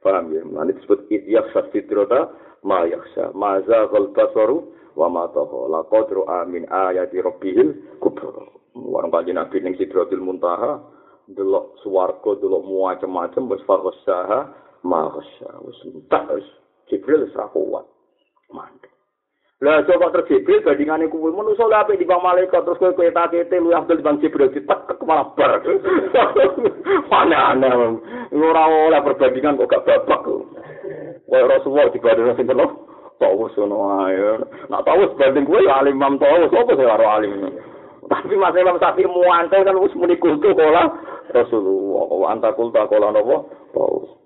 Paham 0.03 0.31
ya? 0.31 0.43
Nanti 0.43 0.75
disebut 0.77 1.07
idyak 1.07 1.51
sidrata 1.71 2.29
ma 2.67 2.83
yakhsha. 2.83 3.31
Ma 3.31 3.63
zaghal 3.63 4.11
basaru 4.11 4.69
wa 4.93 5.07
ma 5.07 5.31
taha. 5.31 5.59
Laqad 5.71 6.11
amin 6.13 6.67
ayati 6.67 7.23
rabbihil 7.23 7.99
kubra. 8.03 8.47
Warang 8.75 9.11
kanjeng 9.11 9.39
Nabi 9.39 9.63
ning 9.63 9.75
Sidratul 9.79 10.23
Muntaha 10.23 10.98
delok 11.33 11.77
swarga, 11.85 12.37
delok 12.41 12.65
macam-macam 12.65 13.51
wis 13.53 13.61
faghsaha 13.65 14.39
ma 14.85 15.13
ghasya. 15.13 15.49
Wis 15.65 15.79
entak 15.85 16.25
wis 16.33 16.47
Jibril 16.89 17.25
wis 17.25 17.35
kuat. 17.35 17.85
Mantap. 18.49 18.89
Lah 19.59 19.83
coba 19.83 20.07
terus 20.15 20.31
Jibril 20.31 20.63
bandingane 20.63 21.11
kuwi 21.11 21.35
manusa 21.35 21.67
lha 21.67 21.83
apik 21.83 21.99
dibang 21.99 22.23
malaikat 22.23 22.63
terus 22.63 22.79
kowe 22.79 22.95
kowe 22.95 23.11
takete 23.11 23.59
lu 23.59 23.75
Abdul 23.75 23.99
bang 24.05 24.17
Jibril 24.23 24.49
ditek 24.55 24.97
malah 25.03 25.29
bar. 25.35 25.59
Aneh-aneh. 27.11 27.73
Ora 28.33 28.63
oleh 28.87 29.01
perbandingan 29.03 29.59
kok 29.59 29.69
gak 29.69 29.83
babak. 29.83 30.23
Kowe 31.27 31.41
Rasulullah 31.43 31.91
dibandingno 31.91 32.33
sinten 32.39 32.55
lho? 32.55 32.67
Tawus 33.19 33.51
ngono 33.59 34.07
ae. 34.07 34.15
Nak 34.71 34.87
tawus 34.87 35.11
banding 35.19 35.43
kowe 35.43 35.59
alim 35.59 35.99
mam 35.99 36.15
tawus 36.15 36.55
apa 36.55 36.71
sing 36.73 36.87
karo 36.87 37.05
alim. 37.05 37.51
Tapi 38.09 38.33
Mas 38.39 38.57
Imam 38.57 38.79
Syafi'i 38.81 39.05
muantel 39.05 39.67
kan 39.67 39.77
wis 39.77 39.93
muni 39.93 40.17
kultu 40.17 40.55
kala 40.57 40.89
Rasulullah. 41.29 42.33
Anta 42.33 42.53
kulta 42.57 42.89
kala 42.89 43.13
napa? 43.13 43.45
Tawus. 43.73 44.19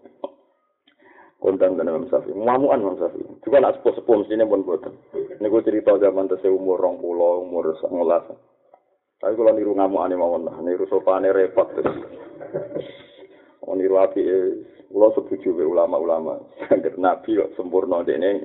kondang 1.44 1.76
kan 1.76 1.92
Imam 1.92 2.08
Syafi'i. 2.08 2.32
Mamuan 2.40 2.80
Imam 2.80 2.96
Syafi'i. 2.96 3.28
Juga 3.44 3.60
nak 3.60 3.76
sepuh-sepuh 3.84 4.24
mestinya 4.24 4.48
pun 4.48 4.64
boten. 4.64 4.96
Ini 5.12 5.44
gue 5.52 5.62
cerita 5.68 6.00
zaman 6.00 6.32
tese 6.32 6.48
umur 6.48 6.80
rong 6.80 7.04
pulau, 7.04 7.44
umur 7.44 7.76
ngolas. 7.92 8.24
Tapi 9.20 9.36
kalau 9.36 9.52
niru 9.52 9.76
ngamuan 9.76 10.16
mawon 10.16 10.48
lah, 10.48 10.56
niru 10.64 10.88
sopane 10.88 11.36
repot 11.36 11.68
terus. 11.76 12.00
Oh 13.64 13.76
niru 13.76 13.96
api, 13.96 14.20
kalau 14.92 15.16
setuju 15.16 15.56
be 15.56 15.64
ulama-ulama. 15.64 16.44
Sangger 16.68 16.96
Nabi 17.00 17.40
kok 17.40 17.56
sempurna 17.56 18.04
ini. 18.04 18.44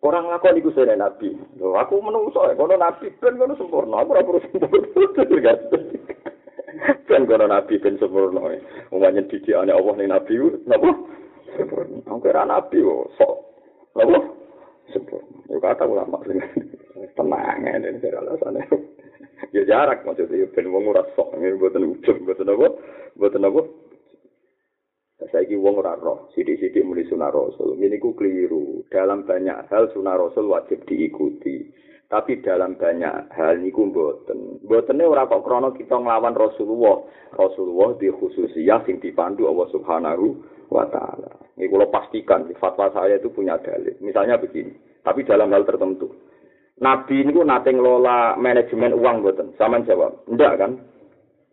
Orang 0.00 0.32
ngakon 0.32 0.60
iku 0.60 0.72
sene 0.72 0.96
Nabi. 0.96 1.36
Loh, 1.60 1.76
aku 1.76 2.00
menungso 2.00 2.48
ya, 2.48 2.56
kono 2.56 2.76
Nabi 2.80 3.12
ben 3.20 3.36
kono 3.36 3.52
sempurna. 3.60 4.00
Aku 4.00 4.16
perlu 4.16 4.40
sempurna. 4.44 5.52
Ben 7.08 7.26
kono 7.26 7.46
Nabi 7.46 7.78
ben 7.78 7.98
sempurna. 7.98 8.40
Umumnya 8.90 9.22
didikane 9.26 9.72
Allah 9.72 9.94
ning 9.96 10.08
Nabi, 10.10 10.34
napa? 10.66 10.90
sempurna. 11.56 11.98
Angke 12.06 12.30
ra 12.32 12.44
nabi 12.44 12.84
kok 12.84 13.10
sok. 13.16 13.34
Apa? 13.96 14.18
Sempurna. 14.92 15.36
Yo 15.48 15.58
kata 15.58 15.88
ulama 15.88 16.20
sing 16.28 16.38
tenang 17.16 17.58
ngene 17.64 17.96
iki 17.96 18.08
alasane. 18.12 18.62
Ya 19.52 19.68
jarak 19.68 20.04
maksudnya 20.04 20.48
ben 20.52 20.72
wong 20.72 20.92
ora 20.92 21.02
sok 21.16 21.32
ngene 21.36 21.56
mboten 21.56 21.88
ujug 21.88 22.16
mboten 22.22 22.52
apa? 22.52 22.66
Mboten 23.16 23.48
apa? 23.48 23.62
Saiki 25.26 25.56
wong 25.58 25.80
ora 25.80 25.96
roh, 25.96 26.28
sithik-sithik 26.36 26.84
muni 26.84 27.08
sunah 27.08 27.32
rasul. 27.32 27.74
Ngene 27.74 27.98
iku 27.98 28.12
keliru. 28.14 28.84
Dalam 28.92 29.24
banyak 29.24 29.66
hal 29.72 29.88
sunah 29.90 30.14
rasul 30.14 30.52
wajib 30.52 30.84
diikuti. 30.84 31.72
Tapi 32.06 32.38
dalam 32.38 32.78
banyak 32.78 33.34
hal 33.34 33.58
niku 33.58 33.90
mboten. 33.90 34.62
Mbotene 34.62 35.02
ora 35.02 35.26
kok 35.26 35.42
krana 35.42 35.74
kita 35.74 35.98
nglawan 35.98 36.38
Rasulullah. 36.38 37.02
Rasulullah 37.34 37.98
di 37.98 38.06
khususiyah 38.14 38.86
sing 38.86 39.02
dipandu 39.02 39.50
Allah 39.50 39.66
Subhanahu 39.74 40.38
wa 40.70 40.86
taala. 40.86 41.34
Ini 41.58 41.66
kalau 41.66 41.90
pastikan 41.90 42.46
fatwa 42.62 42.94
saya 42.94 43.18
itu 43.18 43.26
punya 43.34 43.58
dalil. 43.58 43.90
Misalnya 43.98 44.38
begini, 44.38 44.70
tapi 45.02 45.26
dalam 45.26 45.50
hal 45.50 45.66
tertentu. 45.66 46.14
Nabi 46.78 47.24
ini 47.24 47.32
nate 47.32 47.72
ngelola 47.72 48.36
manajemen 48.38 48.94
uang 48.94 49.24
buatan. 49.24 49.48
Sama 49.56 49.82
jawab, 49.82 50.22
enggak 50.28 50.62
kan? 50.62 50.72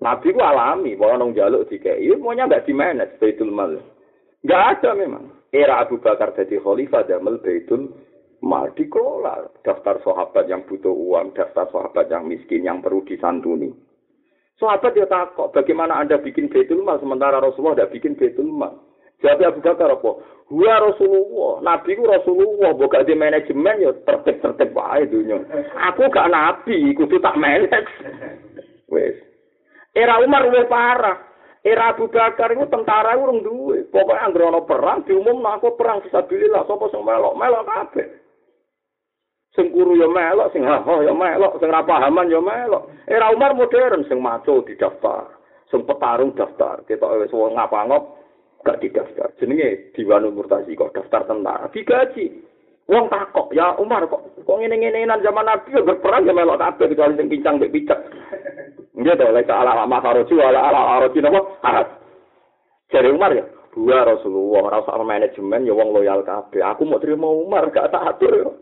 Nabi 0.04 0.36
ku 0.36 0.42
alami, 0.44 1.00
bahwa 1.00 1.24
nong 1.24 1.34
jaluk 1.34 1.72
ini 1.72 2.14
semuanya 2.14 2.46
enggak 2.46 2.68
di 2.68 2.74
manage 2.76 3.16
baitul 3.18 3.50
mal. 3.50 3.74
Enggak 4.44 4.62
ada 4.78 4.92
memang. 5.00 5.32
Era 5.54 5.82
Abu 5.82 5.98
Bakar 5.98 6.36
jadi 6.36 6.60
khalifah 6.60 7.08
damel 7.08 7.40
baitul 7.40 7.90
mal 8.44 8.68
dikelola 8.76 9.48
daftar 9.64 10.04
sahabat 10.04 10.52
yang 10.52 10.68
butuh 10.68 10.92
uang, 10.92 11.32
daftar 11.32 11.64
sahabat 11.72 12.12
yang 12.12 12.28
miskin 12.28 12.68
yang 12.68 12.84
perlu 12.84 13.00
disantuni. 13.08 13.72
Sahabat 14.60 14.94
dia 14.94 15.08
takut, 15.08 15.50
bagaimana 15.56 15.98
anda 15.98 16.20
bikin 16.20 16.52
betul 16.52 16.84
mal 16.84 17.00
sementara 17.00 17.40
Rasulullah 17.40 17.80
tidak 17.80 17.94
bikin 17.96 18.14
betul 18.20 18.52
mal. 18.52 18.76
Jadi 19.24 19.48
Abu 19.48 19.64
Bakar 19.64 19.88
apa? 19.88 20.12
Huwa 20.52 20.76
Rasulullah, 20.84 21.64
Nabi 21.64 21.96
ku 21.96 22.04
Rasulullah, 22.04 22.76
bukan 22.76 23.08
di 23.08 23.16
manajemen 23.16 23.80
ya 23.80 23.96
tertib-tertib 24.04 24.76
wae 24.76 25.08
dunya. 25.08 25.40
Aku 25.90 26.12
gak 26.12 26.28
nabi, 26.28 26.92
kudu 26.92 27.24
tak 27.24 27.40
manage. 27.40 27.88
Wes. 28.92 29.16
Era 29.96 30.20
Umar 30.20 30.44
luwih 30.44 30.68
parah. 30.68 31.24
Era 31.64 31.96
Abu 31.96 32.12
Bakar 32.12 32.52
itu 32.52 32.68
tentara 32.68 33.16
urung 33.16 33.40
duwe. 33.40 33.88
Pokoknya 33.88 34.28
anggere 34.28 34.52
ana 34.52 34.62
perang 34.68 35.08
diumum 35.08 35.40
aku 35.48 35.80
perang 35.80 36.04
fisabilillah 36.04 36.68
sapa 36.68 36.92
sing 36.92 37.08
melok 37.08 37.40
melok 37.40 37.64
kabeh. 37.64 38.23
Sing 39.54 39.70
kuru 39.70 39.94
ya 39.98 40.10
melok, 40.10 40.50
sing 40.50 40.66
haho 40.66 41.06
ya 41.06 41.14
melok, 41.14 41.62
sing 41.62 41.70
ra 41.70 41.86
pahaman 41.86 42.30
ya 42.30 42.42
melok. 42.42 42.90
Era 43.06 43.30
Umar 43.30 43.54
modern 43.54 44.02
sing 44.10 44.18
maco 44.18 44.66
didaftar, 44.66 45.30
sing 45.70 45.86
petarung 45.86 46.34
daftar. 46.34 46.82
Kita 46.90 47.06
wis 47.22 47.30
wong 47.30 47.54
ngapa-ngop 47.54 48.04
gak 48.66 48.82
didaftar. 48.82 49.30
Jenenge 49.38 49.94
Diwanul 49.94 50.34
Murtazi 50.34 50.74
kok 50.74 50.98
daftar 50.98 51.30
tentara, 51.30 51.70
digaji. 51.70 52.34
Wong 52.84 53.08
takok, 53.08 53.54
ya 53.56 53.78
Umar 53.80 54.10
kok 54.10 54.44
kok 54.44 54.58
ngene-ngenenan 54.60 55.24
zaman 55.24 55.48
Nabi 55.48 55.72
ya 55.72 55.86
berperang 55.86 56.28
ya 56.28 56.34
melok 56.36 56.60
kabeh 56.60 56.92
kecuali 56.92 57.16
sing 57.16 57.30
pincang 57.30 57.56
mbek 57.62 57.72
picek. 57.72 58.00
Nggih 58.94 59.16
to, 59.18 59.26
lek 59.34 59.50
ala 59.50 59.74
ala 59.74 59.86
maharoji 59.90 60.34
ala 60.38 60.70
ala 60.70 60.82
aroji 60.98 61.22
napa? 61.22 61.42
Arab. 61.62 61.88
Jare 62.94 63.10
Umar 63.10 63.34
ya, 63.34 63.46
dua 63.74 64.06
Rasulullah 64.06 64.70
ora 64.70 64.78
usah 64.86 65.02
manajemen 65.02 65.66
ya 65.66 65.74
wong 65.74 65.98
loyal 65.98 66.22
kabeh. 66.22 66.62
Aku 66.62 66.86
mau 66.86 67.02
terima 67.02 67.26
Umar 67.26 67.74
gak 67.74 67.90
tak 67.90 68.06
atur 68.06 68.54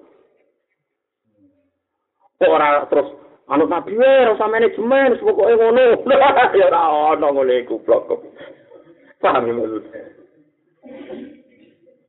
ora 2.50 2.86
terus 2.90 3.10
anut 3.52 3.70
nabi 3.70 3.98
wae 3.98 4.26
ora 4.26 4.34
usah 4.34 4.50
manajemen 4.50 5.20
pokoke 5.20 5.54
ngono 5.54 5.82
ya 6.58 6.66
ora 6.72 6.82
ono 7.14 7.28
ngene 7.36 7.54
iku 7.66 7.78
blok 7.86 8.10
paham 9.22 9.46
ya 9.46 9.54
maksud 9.54 9.84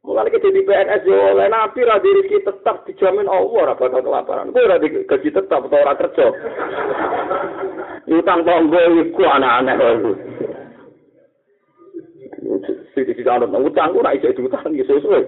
Mulai 0.02 0.34
kita 0.34 0.50
di 0.50 0.66
PNS 0.66 1.06
yo 1.06 1.14
oleh 1.14 1.46
nabi 1.46 1.86
ra 1.86 2.02
diri 2.02 2.26
tetap 2.26 2.82
dijamin 2.90 3.30
Allah 3.30 3.70
ora 3.70 3.78
bakal 3.78 4.02
kelaparan. 4.02 4.50
Kowe 4.50 4.66
ora 4.66 4.82
gaji 4.82 5.30
tetap 5.30 5.62
atau 5.62 5.78
ora 5.78 5.94
kerja. 5.94 6.26
Utang 8.10 8.42
tonggo 8.42 8.82
iku 8.98 9.22
anak-anak 9.22 9.78
lho. 9.78 10.12
Sing 12.98 13.02
dijanut 13.14 13.54
utang 13.54 13.94
ku 13.94 14.02
ra 14.02 14.10
iso 14.18 14.34
diutang 14.34 14.74
iso 14.74 14.98
suwe. 14.98 15.22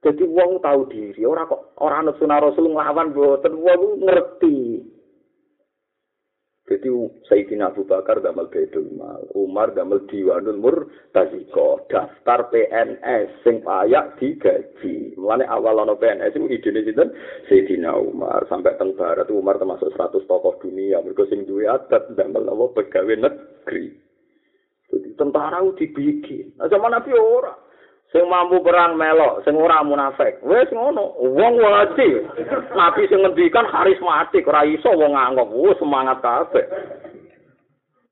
Jadi 0.00 0.24
wong 0.24 0.64
tahu 0.64 0.88
diri, 0.88 1.28
ora 1.28 1.44
kok 1.44 1.76
ora 1.76 2.00
ana 2.00 2.16
sunah 2.16 2.40
Rasul 2.40 2.72
nglawan 2.72 3.12
mboten 3.12 3.52
wong 3.52 4.00
ngerti. 4.00 4.80
Jadi 6.70 6.86
Sayyidina 7.26 7.74
Abu 7.74 7.82
Bakar 7.82 8.22
damel 8.22 8.46
Baitul 8.46 8.94
Mal, 8.94 9.26
Umar 9.34 9.74
damel 9.74 10.06
Diwanul 10.06 10.56
Murtaziko, 10.56 11.82
daftar 11.90 12.46
PNS 12.46 13.42
sing 13.42 13.58
payak 13.66 14.16
digaji. 14.22 15.18
Mulane 15.18 15.50
awal 15.50 15.82
ana 15.82 15.98
PNS 15.98 16.38
itu 16.38 16.46
idene 16.46 16.86
sinten? 16.86 17.10
Sayyidina 17.50 17.90
Umar 17.98 18.46
sampai 18.46 18.78
teng 18.78 18.94
barat 18.94 19.26
Umar 19.34 19.58
termasuk 19.58 19.90
100 19.98 20.30
tokoh 20.30 20.62
dunia 20.62 21.02
mergo 21.02 21.26
sing 21.26 21.42
duwe 21.42 21.66
adat 21.66 22.14
damel 22.14 22.46
apa 22.46 22.64
pegawai 22.78 23.18
negeri. 23.18 23.90
Jadi 24.94 25.10
tentara 25.18 25.60
dibikin. 25.74 26.54
Nah, 26.54 26.70
zaman 26.70 26.94
Nabi 26.94 27.10
ora. 27.18 27.69
Sing 28.10 28.26
mampu 28.26 28.58
perang 28.58 28.98
melok, 28.98 29.46
sing 29.46 29.54
ora 29.54 29.86
munafik. 29.86 30.42
Wis 30.42 30.66
ngono, 30.74 31.14
wong 31.22 31.54
wajib. 31.62 32.26
Nabi 32.74 33.06
sing 33.06 33.22
ngendikan 33.22 33.70
karismatik, 33.70 34.50
ora 34.50 34.66
iso 34.66 34.90
wong 34.90 35.14
nganggep, 35.14 35.48
wis 35.54 35.78
semangat 35.78 36.18
kabeh. 36.18 36.66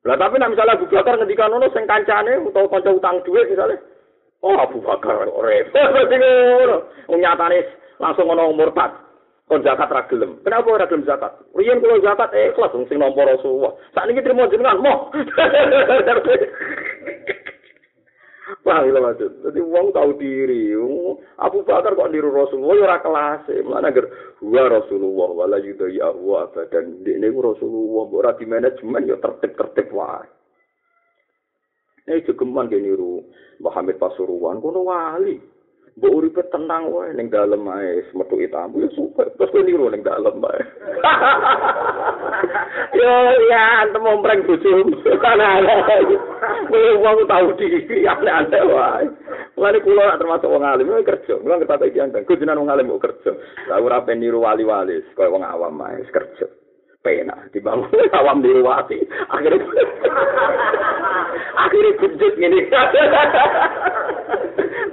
Lah 0.07 0.14
tapi 0.14 0.38
nek 0.38 0.55
misalnya 0.55 0.78
Abu 0.78 0.86
Bakar 0.86 1.18
ngendikan 1.18 1.51
ngono 1.51 1.66
sing 1.74 1.84
kancane 1.84 2.38
utawa 2.46 2.70
kanca 2.70 2.94
utang 2.94 3.18
dhuwit 3.26 3.51
misalnya, 3.51 3.82
oh 4.46 4.55
Abu 4.55 4.78
Bakar 4.78 5.26
repot 5.26 5.86
berarti 5.92 6.16
ngono. 6.16 6.76
Wong 7.11 7.18
nyatane 7.18 7.59
langsung 7.99 8.30
ngono 8.30 8.55
murtad. 8.55 8.94
Kon 9.49 9.64
zakat 9.64 9.88
ra 9.88 10.05
gelem. 10.12 10.36
Kenapa 10.44 10.68
ora 10.68 10.84
gelem 10.86 11.09
zakat? 11.09 11.32
Riyen 11.57 11.80
kula 11.80 12.05
zakat 12.05 12.30
ikhlas 12.36 12.70
sing 12.86 13.01
nampa 13.01 13.24
Rasulullah. 13.24 13.72
Sakniki 13.96 14.20
trimo 14.20 14.44
jenengan 14.46 14.78
moh. 14.78 15.09
Wah, 18.64 18.80
itu 18.80 18.96
maksud. 18.96 19.32
Jadi 19.44 19.61
wong 19.61 19.92
tahu 19.92 20.16
diri. 20.16 20.72
Abu 21.36 21.61
Bakar 21.68 21.92
kok 21.92 22.09
niru 22.09 22.32
Rasulullah 22.32 22.76
ya 22.80 22.84
ora 22.88 22.99
kelas. 23.05 23.44
Mulane 23.61 23.86
agar 23.92 24.07
wa 24.40 24.64
Rasulullah 24.72 25.28
wala 25.36 25.57
yudai 25.61 26.01
ahwa 26.01 26.49
dan 26.72 27.05
ini 27.05 27.28
Rasulullah 27.28 28.07
ora 28.09 28.32
di 28.40 28.49
manajemen 28.49 29.05
ya 29.05 29.20
tertib-tertib 29.20 29.92
wae. 29.92 30.28
Ini 32.09 32.24
jogeman 32.24 32.72
ke 32.72 32.80
niru 32.80 33.20
Muhammad 33.61 34.01
Pasuruan 34.01 34.64
kono 34.64 34.80
wali. 34.80 35.57
Mbok 35.99 36.14
uripe 36.14 36.42
tenang 36.55 36.94
wae 36.94 37.11
ning 37.11 37.26
dalem 37.26 37.66
ae 37.74 38.07
metuki 38.14 38.46
tamu 38.46 38.86
ya 38.86 38.88
suka. 38.94 39.26
Terus 39.34 39.51
kowe 39.51 39.66
niru 39.66 39.90
ning 39.90 40.07
dalem 40.07 40.38
ae. 40.46 40.62
Yo 43.03 43.14
ya 43.51 43.82
antem 43.82 44.07
ompreng 44.07 44.46
bojomu. 44.46 44.94
Ana-ana. 45.26 45.74
Kowe 46.70 46.90
wong 47.03 47.26
tau 47.26 47.51
diri 47.59 48.07
aneh-aneh 48.07 48.62
wae. 48.70 49.11
Mulane 49.59 49.78
kula 49.82 50.14
termasuk 50.22 50.46
wong 50.46 50.62
alim 50.62 50.94
kerja. 51.03 51.34
Kula 51.34 51.59
ngerti 51.59 51.90
iki 51.90 51.99
andang. 51.99 52.22
Kudunan 52.30 52.62
wong 52.62 52.70
alim 52.70 52.94
kok 52.94 53.03
kerja. 53.11 53.34
Lah 53.66 53.82
ora 53.82 53.99
ben 54.07 54.22
niru 54.22 54.46
wali-wali 54.46 55.03
kaya 55.18 55.34
wong 55.34 55.42
awam 55.42 55.82
ae 55.82 56.07
kerja. 56.14 56.46
Penak 56.99 57.55
dibangun 57.55 57.94
awam 58.18 58.42
niru 58.42 58.66
wati. 58.66 58.99
Akhirnya 59.30 59.62
akhirnya 61.64 61.99
kejut 62.03 62.34
ngene. 62.36 62.61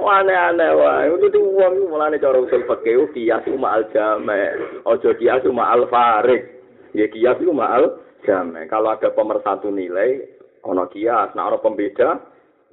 aneh-aneh 0.06 0.72
wae. 0.78 1.10
Itu 1.18 1.42
wong 1.42 1.90
mulane 1.90 2.22
cara 2.22 2.38
usul 2.38 2.64
fikih 2.66 3.10
kias 3.12 3.46
ma'al 3.50 3.90
jame. 3.92 4.54
Ojo 4.86 5.10
kias 5.18 5.44
ma'al 5.50 5.90
farik. 5.90 6.46
Ya 6.94 7.10
kias 7.10 7.42
itu 7.42 7.52
ma'al 7.52 7.98
jame. 8.24 8.70
Kalau 8.70 8.94
ada 8.94 9.10
pemersatu 9.12 9.74
nilai 9.74 10.22
ono 10.66 10.86
kias, 10.90 11.34
nah 11.34 11.50
ono 11.50 11.62
pembeda 11.62 12.22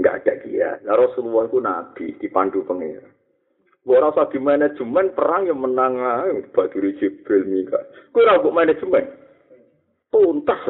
enggak 0.00 0.24
ada 0.24 0.34
kias. 0.44 0.78
Nah 0.84 0.96
Rasulullah 0.96 1.48
itu 1.48 1.58
nabi 1.60 2.06
dipandu 2.20 2.64
pengira. 2.64 3.08
Ora 3.82 4.14
usah 4.14 4.30
di 4.30 4.38
manajemen 4.38 5.10
perang 5.10 5.50
yang 5.50 5.58
menang 5.58 5.98
ae 5.98 6.46
Baduri 6.54 6.94
Jibril 7.02 7.42
Mika. 7.50 7.82
Ora 8.14 8.38
mbok 8.38 8.54
manajemen. 8.54 9.21
Tuntas. 10.12 10.62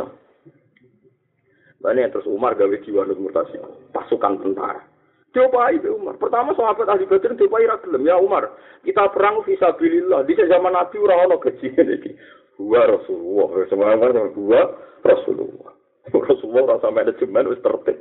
Bane 1.83 2.07
terus 2.15 2.31
Umar 2.31 2.55
gawe 2.55 2.79
jiwa 2.87 3.11
murtasi 3.19 3.59
pasukan 3.91 4.39
tentara. 4.39 4.87
Coba 5.33 5.73
itu 5.73 5.89
Umar. 5.97 6.21
Pertama 6.21 6.53
sahabat 6.53 6.87
ahli 6.87 7.09
Badr 7.09 7.35
coba 7.35 7.57
ira 7.59 7.81
gelem 7.81 8.07
ya 8.07 8.21
Umar. 8.21 8.53
Kita 8.87 9.09
perang 9.11 9.41
fisabilillah. 9.43 10.29
Di 10.29 10.37
zaman 10.37 10.77
Nabi 10.77 10.97
ora 11.01 11.25
ono 11.25 11.41
gajian 11.41 11.89
iki. 11.89 12.13
Gua 12.61 12.85
Rasulullah. 12.85 13.65
Semangat 13.67 14.13
gua 14.37 14.61
Rasulullah. 15.03 15.73
Rasulullah 16.29 16.77
rasa 16.77 16.93
manajemen 16.93 17.49
wis 17.49 17.65
tertib. 17.65 17.99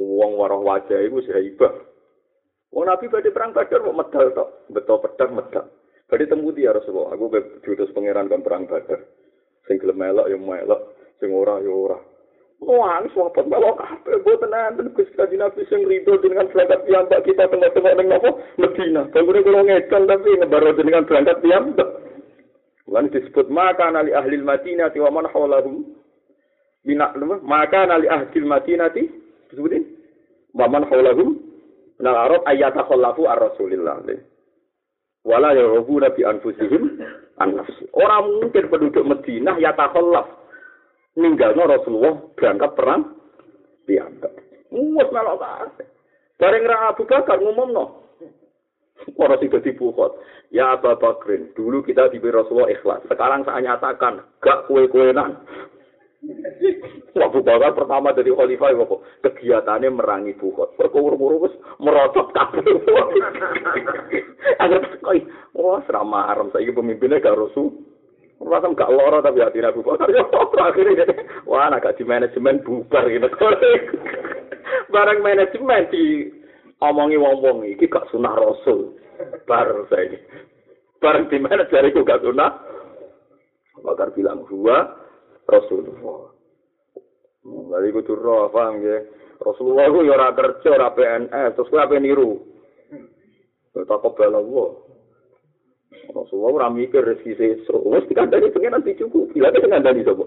Wong 0.00 0.40
warah 0.40 0.58
wajah 0.58 0.98
iku 1.04 1.20
hebat. 1.28 1.76
Wong 2.72 2.88
Nabi 2.88 3.12
badhe 3.12 3.30
perang 3.30 3.52
Badar 3.52 3.84
kok 3.84 3.98
medal 4.00 4.26
tok. 4.32 4.48
Beto 4.72 4.94
pedang 5.04 5.30
medal. 5.36 5.66
Badhe 6.08 6.24
temu 6.24 6.56
dia 6.56 6.72
Rasulullah. 6.72 7.14
Aku 7.14 7.28
diutus 7.62 7.92
pangeran 7.92 8.32
kon 8.32 8.40
perang 8.40 8.64
Badar. 8.64 9.04
Sing 9.70 9.78
gelem 9.78 10.02
melok 10.02 10.26
ya 10.26 10.34
melok, 10.34 10.98
sing 11.22 11.30
ora 11.30 11.62
ya 11.62 11.70
ora. 11.70 11.94
Wah, 12.58 12.98
sahabat 13.14 13.46
melok 13.46 13.78
kabeh 13.78 14.18
boten 14.26 14.50
enten 14.50 14.90
Gusti 14.98 15.14
Kanjeng 15.14 15.38
Nabi 15.38 15.62
sing 15.70 15.86
rido 15.86 16.18
dengan 16.18 16.50
berangkat 16.50 16.82
piyambak 16.90 17.22
kita 17.22 17.46
tengok-tengok 17.46 17.94
ning 17.94 18.06
napa 18.10 18.34
Medina. 18.58 19.06
Bangunnya 19.14 19.46
kula 19.46 19.60
ngedon 19.62 20.02
tapi 20.10 20.30
ngebaro 20.42 20.70
dengan 20.74 21.06
berangkat 21.06 21.38
piyambak. 21.38 21.88
Lan 22.90 23.14
disebut 23.14 23.46
maka 23.46 23.94
nali 23.94 24.10
ahli 24.10 24.42
Madinah 24.42 24.90
wa 24.90 25.10
man 25.14 25.30
hawlahum 25.30 25.86
minak 26.82 27.14
maka 27.46 27.86
nali 27.86 28.10
ahli 28.10 28.42
Madinah 28.42 28.90
disebutin 28.90 29.86
wa 30.50 30.66
man 30.66 30.82
hawlahum 30.90 31.38
nal 32.02 32.18
arab 32.26 32.42
ayata 32.50 32.82
khallafu 32.90 33.30
ar 33.30 33.38
rasulillah. 33.38 34.02
Wala 35.22 35.54
yarubuna 35.54 36.10
bi 36.10 36.26
anfusihim. 36.26 36.98
Orang 37.96 38.24
mungkin 38.44 38.68
penduduk 38.68 39.04
Madinah 39.08 39.56
ya 39.56 39.72
takhallaf 39.72 40.28
ninggalno 41.16 41.64
Rasulullah 41.64 42.14
berangkat 42.36 42.70
perang 42.76 43.02
piyambak. 43.88 44.32
Wes 44.70 45.08
melok 45.08 45.40
kabeh. 45.40 45.86
Bareng 46.36 46.64
ra 46.64 46.92
Abu 46.92 47.04
Bakar 47.08 47.40
ngumumno. 47.40 48.06
Ora 49.16 49.40
sing 49.40 49.48
dadi 49.48 49.72
bukot. 49.72 50.20
Ya 50.52 50.76
Abu 50.76 50.92
Bakrin, 51.00 51.52
dulu 51.56 51.80
kita 51.80 52.12
di 52.12 52.20
Rasulullah 52.20 52.68
ikhlas. 52.68 53.00
Sekarang 53.08 53.44
saya 53.48 53.64
nyatakan, 53.64 54.20
gak 54.44 54.68
kue-kuenan. 54.68 55.40
Abu 57.16 57.40
Bakar 57.40 57.72
pertama 57.72 58.12
dari 58.12 58.28
khalifah 58.28 58.76
kok 58.76 59.02
kegiatannya 59.24 59.88
merangi 59.88 60.36
bukot. 60.36 60.76
Perkuru-kuru 60.76 61.48
wis 61.48 61.54
merosot 61.80 62.32
kabeh. 62.36 62.60
Agar 64.60 64.80
koi, 65.00 65.24
wah 65.56 65.80
serama 65.88 66.28
haram 66.28 66.52
saiki 66.52 66.76
pemimpinnya 66.76 67.24
gak 67.24 67.36
Rasul. 67.36 67.72
Rasa 68.40 68.72
gak 68.72 68.92
loro 68.92 69.20
tapi 69.20 69.40
hati 69.40 69.64
Abu 69.64 69.80
Bakar. 69.80 70.08
Akhirnya 70.60 71.08
wah 71.48 71.72
anak 71.72 71.88
di 71.96 72.04
manajemen 72.04 72.60
bubar 72.64 73.08
gitu. 73.08 73.28
Barang 74.92 75.20
manajemen 75.24 75.88
di 75.92 76.28
omongi 76.80 77.16
wong-wong 77.16 77.64
iki 77.68 77.88
gak 77.88 78.08
sunah 78.12 78.32
rasul. 78.36 78.96
Bar 79.44 79.68
saya 79.92 80.16
Barang 81.00 81.28
di 81.28 81.36
mana 81.40 81.64
dari 81.68 81.92
itu 81.92 82.04
gak 82.04 82.24
sunah. 82.24 82.50
Bakar 83.80 84.12
bilang 84.12 84.44
gua 84.44 85.00
Rasulullah. 85.48 86.34
Lalu 87.44 87.96
itu 87.96 88.12
roh, 88.18 88.52
paham 88.52 88.84
ya? 88.84 89.00
Rasulullah 89.40 89.88
itu 89.88 90.04
ya 90.04 90.12
ora 90.20 90.28
kerja, 90.36 90.68
ora 90.76 90.92
PNS, 90.92 91.56
terus 91.56 91.70
gue 91.72 91.80
apa 91.80 91.96
niru? 91.96 92.44
Tak 93.72 94.00
kebal 94.04 94.36
Allah. 94.36 94.70
Rasulullah 96.10 96.50
ora 96.60 96.68
mikir 96.68 97.06
rezeki 97.06 97.38
sesuk. 97.38 97.80
Wis 97.86 98.04
dikandani 98.10 98.50
pengen 98.50 98.74
nanti 98.78 98.98
cukup. 98.98 99.30
Bila 99.30 99.54
kita 99.54 99.66
ngandani 99.70 100.02
sapa? 100.02 100.24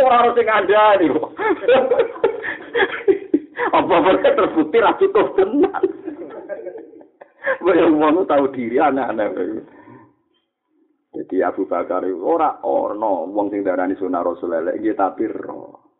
Ora 0.00 0.16
harus 0.24 0.40
ngandani. 0.40 1.06
Apa 3.76 3.94
mereka 4.00 4.36
terbukti 4.40 4.80
ra 4.80 4.96
cukup 4.96 5.36
tenan. 5.36 5.84
Wong 7.60 8.00
wong 8.00 8.24
tahu 8.24 8.48
diri 8.56 8.80
anak-anak. 8.80 9.36
Jadi 11.10 11.42
Abu 11.42 11.66
Bakar 11.66 12.06
itu 12.06 12.22
ora 12.22 12.62
orno 12.62 13.26
wong 13.26 13.50
sing 13.50 13.66
darani 13.66 13.98
sunah 13.98 14.22
Rasulullah 14.22 14.70
iki 14.78 14.94
tapi 14.94 15.26
ro. 15.26 15.90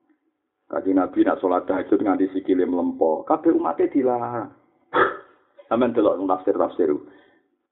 Kaji 0.70 0.94
Nabi 0.94 1.26
nak 1.26 1.42
sholat 1.42 1.66
tahajud 1.66 1.98
nganti 1.98 2.30
sikile 2.30 2.62
melempo. 2.62 3.26
Kabeh 3.26 3.50
umatnya 3.50 3.90
dilarang. 3.90 4.54
Aman 5.74 5.90
delok 5.90 6.14
tafsir 6.30 6.54
tafsir. 6.54 6.90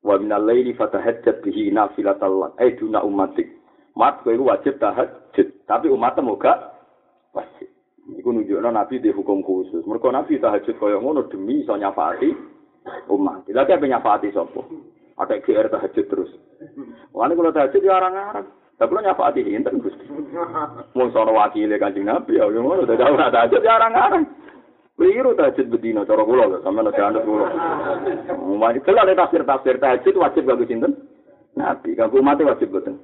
Wa 0.02 0.18
minal 0.18 0.50
laili 0.50 0.74
fatahajjat 0.74 1.46
bihi 1.46 1.70
nafilatal 1.70 2.42
lak. 2.42 2.52
Eh 2.58 2.74
duna 2.74 3.06
umatik. 3.06 3.46
Mat 3.94 4.22
kowe 4.26 4.34
wajib 4.34 4.82
tahajud, 4.82 5.46
tapi 5.66 5.86
umatnya 5.90 6.26
moga 6.26 6.74
wajib. 7.34 7.70
Iku 8.18 8.34
nunjukno 8.34 8.70
Nabi 8.70 8.98
di 8.98 9.14
hukum 9.14 9.46
khusus. 9.46 9.86
Mergo 9.86 10.10
Nabi 10.10 10.42
tahajud 10.42 10.74
kaya 10.78 10.98
ngono 10.98 11.30
demi 11.30 11.62
iso 11.62 11.78
nyafaati 11.78 12.30
umat. 13.14 13.46
Lha 13.46 13.62
kaya 13.62 13.78
nyafaati 13.78 14.34
sapa? 14.34 14.62
Ada 15.18 15.42
GR 15.42 15.66
tahajud 15.66 16.06
terus. 16.06 16.30
Wani 17.10 17.34
kalau 17.34 17.50
tahajud 17.50 17.82
ya 17.82 17.98
arang-arang. 17.98 18.46
Tapi 18.78 18.94
lo 18.94 19.00
nyafaati 19.02 19.42
hinten 19.42 19.82
Gusti. 19.82 20.06
Wong 20.94 21.08
sono 21.10 21.34
wakile 21.34 21.74
Kanjeng 21.82 22.06
Nabi 22.06 22.38
ya 22.38 22.46
ngono 22.46 22.86
dadi 22.86 23.02
ora 23.02 23.34
tahajud 23.34 23.62
ya 23.62 23.74
arang-arang. 23.74 24.24
Keliru 24.98 25.30
tahajud 25.38 25.70
bedino, 25.70 26.02
cara 26.02 26.26
kula, 26.26 26.58
sama 26.66 26.82
nanti 26.82 26.98
anda 26.98 27.22
kula. 27.22 27.46
Wajib 28.34 28.82
selalu 28.82 29.14
tafsir 29.14 29.42
tafsir 29.46 29.78
tahajud 29.78 30.14
wajib 30.18 30.42
gak 30.42 30.58
sinten? 30.66 30.90
Nabi, 31.54 31.94
kanggo 31.94 32.18
mati 32.18 32.42
wajib 32.42 32.74
betul. 32.74 32.98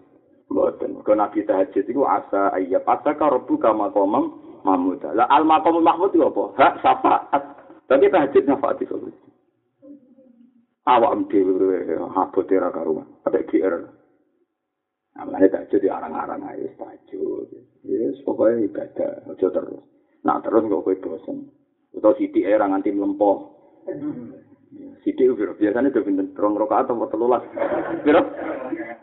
Betul. 0.50 1.02
Kalau 1.06 1.18
nabi 1.18 1.46
tahajud 1.46 1.86
itu 1.86 2.02
asa 2.02 2.50
ayat 2.54 2.82
asa 2.82 3.14
karobu 3.14 3.58
kama 3.62 3.94
komam 3.94 4.42
mamuda. 4.66 5.14
Lah 5.14 5.30
al 5.30 5.46
makomul 5.46 5.86
mahmud 5.86 6.10
itu 6.10 6.26
apa? 6.26 6.42
Hak 6.58 6.74
syafaat. 6.82 7.42
Tapi 7.86 8.10
tahajud 8.10 8.42
nyafaat 8.42 8.82
itu. 8.82 8.94
Awak 10.84 11.32
dewe 11.32 11.96
habot 12.12 12.48
era 12.52 12.68
karuan. 12.68 13.08
Ada 13.24 13.40
GR. 13.48 13.74
Namanya 15.14 15.46
tahajud 15.48 15.80
di 15.80 15.88
arang-arang 15.88 16.44
aja 16.44 16.68
tahajud. 16.76 17.48
Yes, 17.88 18.20
pokoknya 18.26 18.68
ibadah. 18.68 19.24
Ojo 19.32 19.46
terus. 19.48 19.84
Nah 20.28 20.44
terus 20.44 20.68
kok 20.68 20.84
kowe 20.84 20.94
bosen. 21.00 21.48
Atau 21.94 22.12
sidik 22.20 22.44
era 22.44 22.68
nganti 22.68 22.92
melempoh. 22.92 23.54
Sidik 25.06 25.24
itu 25.24 25.56
biasanya 25.56 25.88
udah 25.88 26.02
pinter 26.04 26.26
rong 26.36 26.58
rokaat 26.58 26.90
atau 26.90 27.08
telulas. 27.08 27.44
Biro? 28.02 28.20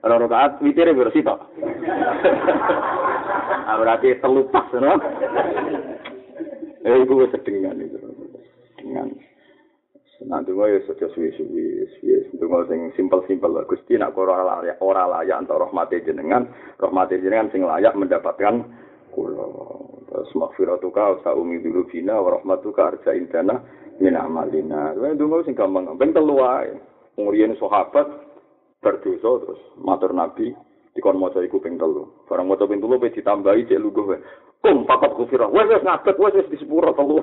Rong 0.06 0.22
rokaat 0.28 0.62
witirnya 0.62 0.94
biro 0.94 1.10
sitok. 1.16 1.40
Nah, 3.66 3.78
berarti 3.82 4.20
telupas, 4.20 4.68
no? 4.76 5.00
Eh, 6.82 7.06
gue 7.06 7.32
sedingan 7.32 7.78
itu. 7.80 7.98
Sedingan. 8.76 9.31
Nanti 10.22 10.54
gue 10.54 10.68
ya 10.70 10.80
sudah 10.86 11.10
suwi. 11.18 11.34
Itu 11.34 12.46
gue 12.46 12.62
sing 12.70 12.94
simpel-simpel 12.94 13.50
lah. 13.50 13.66
Gusti 13.66 13.98
nak 13.98 14.14
ora 14.14 14.42
layak, 14.46 14.78
ora 14.82 15.10
layak 15.10 15.46
antara 15.46 15.66
rahmati 15.66 16.06
jenengan, 16.06 16.46
rahmati 16.78 17.18
jenengan 17.18 17.50
sing 17.50 17.66
layak 17.66 17.98
mendapatkan 17.98 18.62
kulo. 19.14 19.50
Terus 20.12 20.30
makfiratuka 20.36 21.24
sa 21.24 21.32
umi 21.34 21.64
dulu 21.64 21.88
bina 21.88 22.20
wa 22.20 22.38
rahmatuka 22.38 22.94
arja 22.94 23.16
indana 23.16 23.64
min 23.98 24.14
amalina. 24.14 24.94
Itu 24.94 25.26
dungo 25.26 25.42
sing 25.42 25.58
gampang. 25.58 25.90
Ben 25.98 26.14
telu 26.14 26.38
wae. 26.38 26.76
Umurian 27.20 27.58
sahabat 27.60 28.08
berdosa 28.80 29.30
terus 29.46 29.62
matur 29.78 30.16
Nabi 30.16 30.52
dikon 30.96 31.18
maca 31.18 31.42
iku 31.42 31.64
ping 31.64 31.80
telu. 31.80 32.28
Barang 32.28 32.48
maca 32.48 32.68
ping 32.68 32.84
telu 32.84 33.00
wis 33.00 33.16
ditambahi 33.16 33.68
cek 33.68 33.82
luguh 33.82 34.16
wae. 34.16 34.20
Kum 34.62 34.86
papat 34.86 35.18
kufira 35.18 35.50
wes 35.50 35.66
wes 35.66 35.82
ngabet 35.82 36.16
wes 36.22 36.38
wes 36.38 36.50
di 36.54 36.58
sepuro 36.62 36.94
telu 36.94 37.18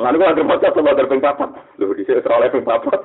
lalu 0.00 0.16
gua 0.16 0.32
ada 0.32 0.42
maca 0.42 0.72
sama 0.72 0.96
dari 0.96 1.08
ping 1.12 1.20
papat. 1.20 1.52
Di 1.76 2.04
sini 2.08 2.24
teroleh 2.24 2.48
ping 2.48 2.64
papat. 2.64 3.00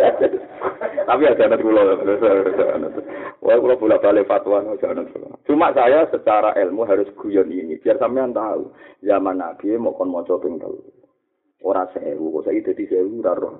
Tapi 1.08 1.22
ada 1.28 1.44
anak 1.44 1.60
kula 1.60 1.82
wah 3.44 3.56
kula 3.60 3.74
bolak 3.76 4.00
balik 4.00 4.24
fatwa 4.24 4.64
jangan 4.80 5.04
cuma 5.44 5.68
saya 5.76 6.08
secara 6.08 6.56
ilmu 6.56 6.88
harus 6.88 7.12
guyon 7.20 7.52
ini 7.52 7.76
biar 7.76 8.00
sampean 8.00 8.32
tahu. 8.32 8.72
Zaman 9.04 9.44
nabi 9.44 9.76
mau 9.76 9.92
kon 9.92 10.08
maca 10.08 10.40
ping 10.40 10.56
telu. 10.56 10.80
Ora 11.60 11.84
sewu 11.92 12.40
kok 12.40 12.48
saiki 12.48 12.72
dadi 12.72 12.84
sewu 12.88 13.20
ora 13.20 13.52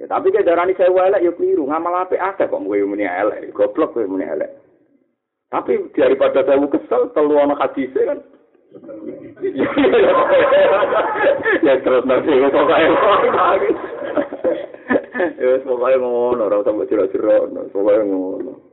Ya, 0.00 0.08
tapi 0.08 0.32
kayak 0.32 0.48
darani 0.48 0.72
saya 0.80 0.88
elek 0.88 1.28
ya 1.28 1.32
keliru, 1.36 1.68
ngamal 1.68 2.08
apa 2.08 2.16
akeh 2.16 2.48
kok 2.48 2.64
gue 2.64 2.88
muni 2.88 3.04
elek, 3.04 3.52
goblok 3.52 3.92
gue 3.92 4.08
muni 4.08 4.24
elek. 4.24 4.48
Tapi 5.50 5.90
daripada 5.98 6.46
saya 6.46 6.62
kesel, 6.62 7.10
telu 7.10 7.34
anak 7.42 7.58
hadis 7.58 7.90
kan. 7.90 8.22
ya 11.66 11.74
terus 11.82 12.06
nanti 12.06 12.30
gue 12.30 12.54
pokoknya 12.54 12.94
Ya 15.42 15.58
pokoknya 15.66 15.98
ngono, 15.98 16.46
orang 16.46 16.62
sampai 16.62 16.86
cerah-cerah, 16.86 17.50
pokoknya 17.74 18.02
ngono. 18.06 18.70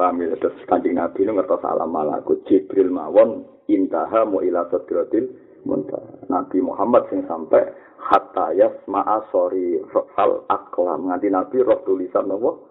Paham 0.00 0.24
ya, 0.24 0.32
terus 0.40 0.56
kancing 0.64 0.96
Nabi 0.96 1.28
ini 1.28 1.36
ngertos 1.36 1.60
alam 1.60 1.92
malakut 1.92 2.40
Jibril 2.48 2.88
mawon 2.88 3.44
intaha 3.68 4.24
mu 4.24 4.40
ila 4.40 4.64
sadratil 4.72 5.28
muntah. 5.68 6.00
Nabi 6.32 6.56
Muhammad 6.64 7.04
sing 7.12 7.20
sampai 7.28 7.68
hatta 8.00 8.56
yasma'a 8.56 9.28
sori 9.28 9.76
hal 10.16 10.48
aklam. 10.48 11.12
Nganti 11.12 11.28
Nabi 11.28 11.60
roh 11.60 11.84
tulisan 11.84 12.32
nopo 12.32 12.69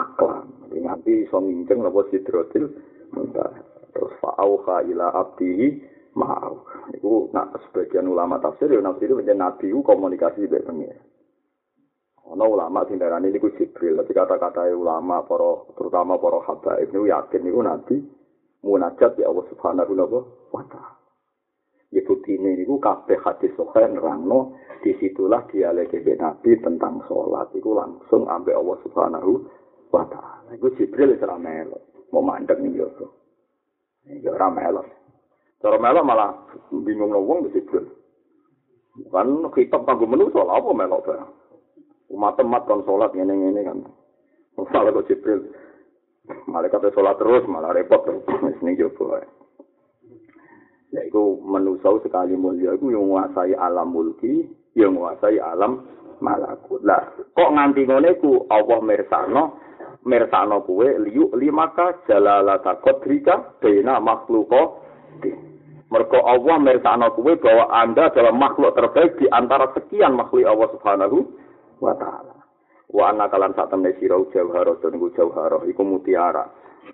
aklam. 0.00 0.46
Nganti 0.72 1.28
iso 1.28 1.36
nginceng 1.38 1.84
napa 1.84 2.00
sidrotil 2.08 2.72
muntah. 3.12 3.52
Terus 3.90 4.12
fa'auha 4.22 4.86
ila 4.88 5.12
abdihi 5.12 5.68
ma'au. 6.16 6.62
Iku 6.94 7.30
nak 7.34 7.58
sebagian 7.68 8.08
ulama 8.08 8.38
tafsir 8.40 8.70
ya 8.70 8.80
nafsir 8.80 9.10
itu 9.10 9.34
nabi 9.34 9.70
komunikasi 9.70 10.46
dengan 10.46 10.72
pengira. 10.72 10.98
Ono 12.30 12.44
ulama 12.46 12.86
sing 12.86 13.02
darani 13.02 13.34
niku 13.34 13.50
Jibril, 13.58 13.98
tapi 13.98 14.14
kata-kata 14.14 14.70
ulama 14.70 15.26
para 15.26 15.66
terutama 15.74 16.14
para 16.14 16.38
habaib 16.46 16.88
niku 16.94 17.10
yakin 17.10 17.42
niku 17.42 17.60
nabi 17.66 17.96
munajat 18.62 19.18
ya 19.18 19.26
Allah 19.26 19.46
Subhanahu 19.50 19.92
wa 20.54 20.62
taala. 20.70 21.00
Ya 21.90 22.06
bukti 22.06 22.38
ini 22.38 22.62
niku 22.62 22.78
kabeh 22.78 23.18
hadis 23.18 23.50
sahih 23.58 23.90
nerangno 23.90 24.54
disitulah 24.86 25.42
dialek 25.50 25.90
Nabi 25.90 26.54
tentang 26.62 27.02
sholat 27.10 27.50
itu 27.50 27.74
langsung 27.74 28.30
ambek 28.30 28.54
Allah 28.54 28.78
Subhanahu 28.86 29.32
wa 29.90 30.04
taala. 30.06 30.50
Iku 30.54 30.74
Jibril 30.78 31.18
ora 31.20 31.36
melok, 31.36 32.10
mau 32.14 32.24
mandek 32.24 32.58
ning 32.58 32.74
yo. 32.74 32.90
Ya 34.06 34.30
ora 34.34 34.48
melok. 34.50 34.86
Cara 35.60 35.76
melok 35.76 36.06
malah 36.06 36.30
bingung 36.70 37.12
wong 37.12 37.50
Jibril. 37.52 37.86
Kan 39.10 39.46
kitab 39.54 39.86
kanggo 39.86 40.06
menungso 40.06 40.42
lha 40.42 40.58
apa 40.58 40.70
melok 40.72 41.00
ta? 41.06 41.26
Umat-umat 42.10 42.66
kon 42.66 42.82
sholat 42.82 43.14
ngene-ngene 43.14 43.60
kan. 43.62 43.78
Masalah 44.58 44.90
kok 44.94 45.06
Jibril. 45.06 45.46
Malaikat 46.46 46.90
sholat 46.94 47.18
terus 47.18 47.46
malah 47.46 47.74
repot 47.74 48.02
terus 48.06 48.58
ning 48.62 48.74
yo 48.78 48.90
yaitu 50.90 51.38
menusau 51.46 52.02
sekali 52.02 52.34
mulia 52.34 52.74
itu 52.74 52.90
yang 52.90 53.06
menguasai 53.06 53.54
alam 53.54 53.94
mulki 53.94 54.50
yang 54.74 54.98
menguasai 54.98 55.38
alam 55.38 55.86
malakut. 56.20 56.80
Lah 56.84 57.12
kok 57.36 57.50
nganti 57.52 57.84
ngene 57.84 58.16
ku 58.20 58.46
Allah 58.48 58.78
mirsano 58.80 59.42
mirsano 60.06 60.64
kuwe 60.64 60.96
liu 61.04 61.28
limaka 61.36 62.04
jalalata 62.08 62.80
kodrika 62.80 63.60
bena 63.60 64.00
makhluko 64.00 64.80
mergo 65.92 66.20
Allah 66.24 66.56
mirsano 66.56 67.12
kuwe 67.12 67.36
bahwa 67.36 67.68
anda 67.74 68.08
adalah 68.08 68.32
makhluk 68.32 68.72
terbaik 68.72 69.18
di 69.20 69.26
antara 69.28 69.68
sekian 69.76 70.16
makhluk 70.16 70.46
Allah 70.48 70.68
subhanahu 70.72 71.18
wa 71.80 71.96
ta'ala. 71.96 72.36
Wa 72.90 73.14
anna 73.14 73.30
kalan 73.30 73.54
sak 73.54 73.70
temne 73.70 73.94
sira 74.02 74.18
jauhara 74.34 74.74
dan 74.82 74.98
jauhara 74.98 75.62
iku 75.66 75.82
mutiara. 75.86 76.46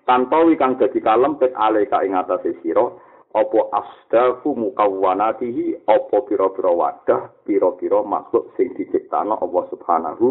Tanpa 0.04 0.44
kang 0.60 0.76
dadi 0.76 1.00
kalem 1.00 1.40
pet 1.40 1.56
aleka 1.56 2.04
ing 2.04 2.12
atase 2.12 2.52
sira 2.60 2.84
apa 3.36 3.60
asdafu 3.68 4.56
mukawwanatihi 4.56 5.84
apa 5.84 6.16
pira-pira 6.24 6.72
wadah 6.72 7.22
pira-pira 7.44 8.00
makhluk 8.00 8.48
sing 8.56 8.72
diciptakno 8.72 9.36
Allah 9.36 9.64
Subhanahu 9.68 10.26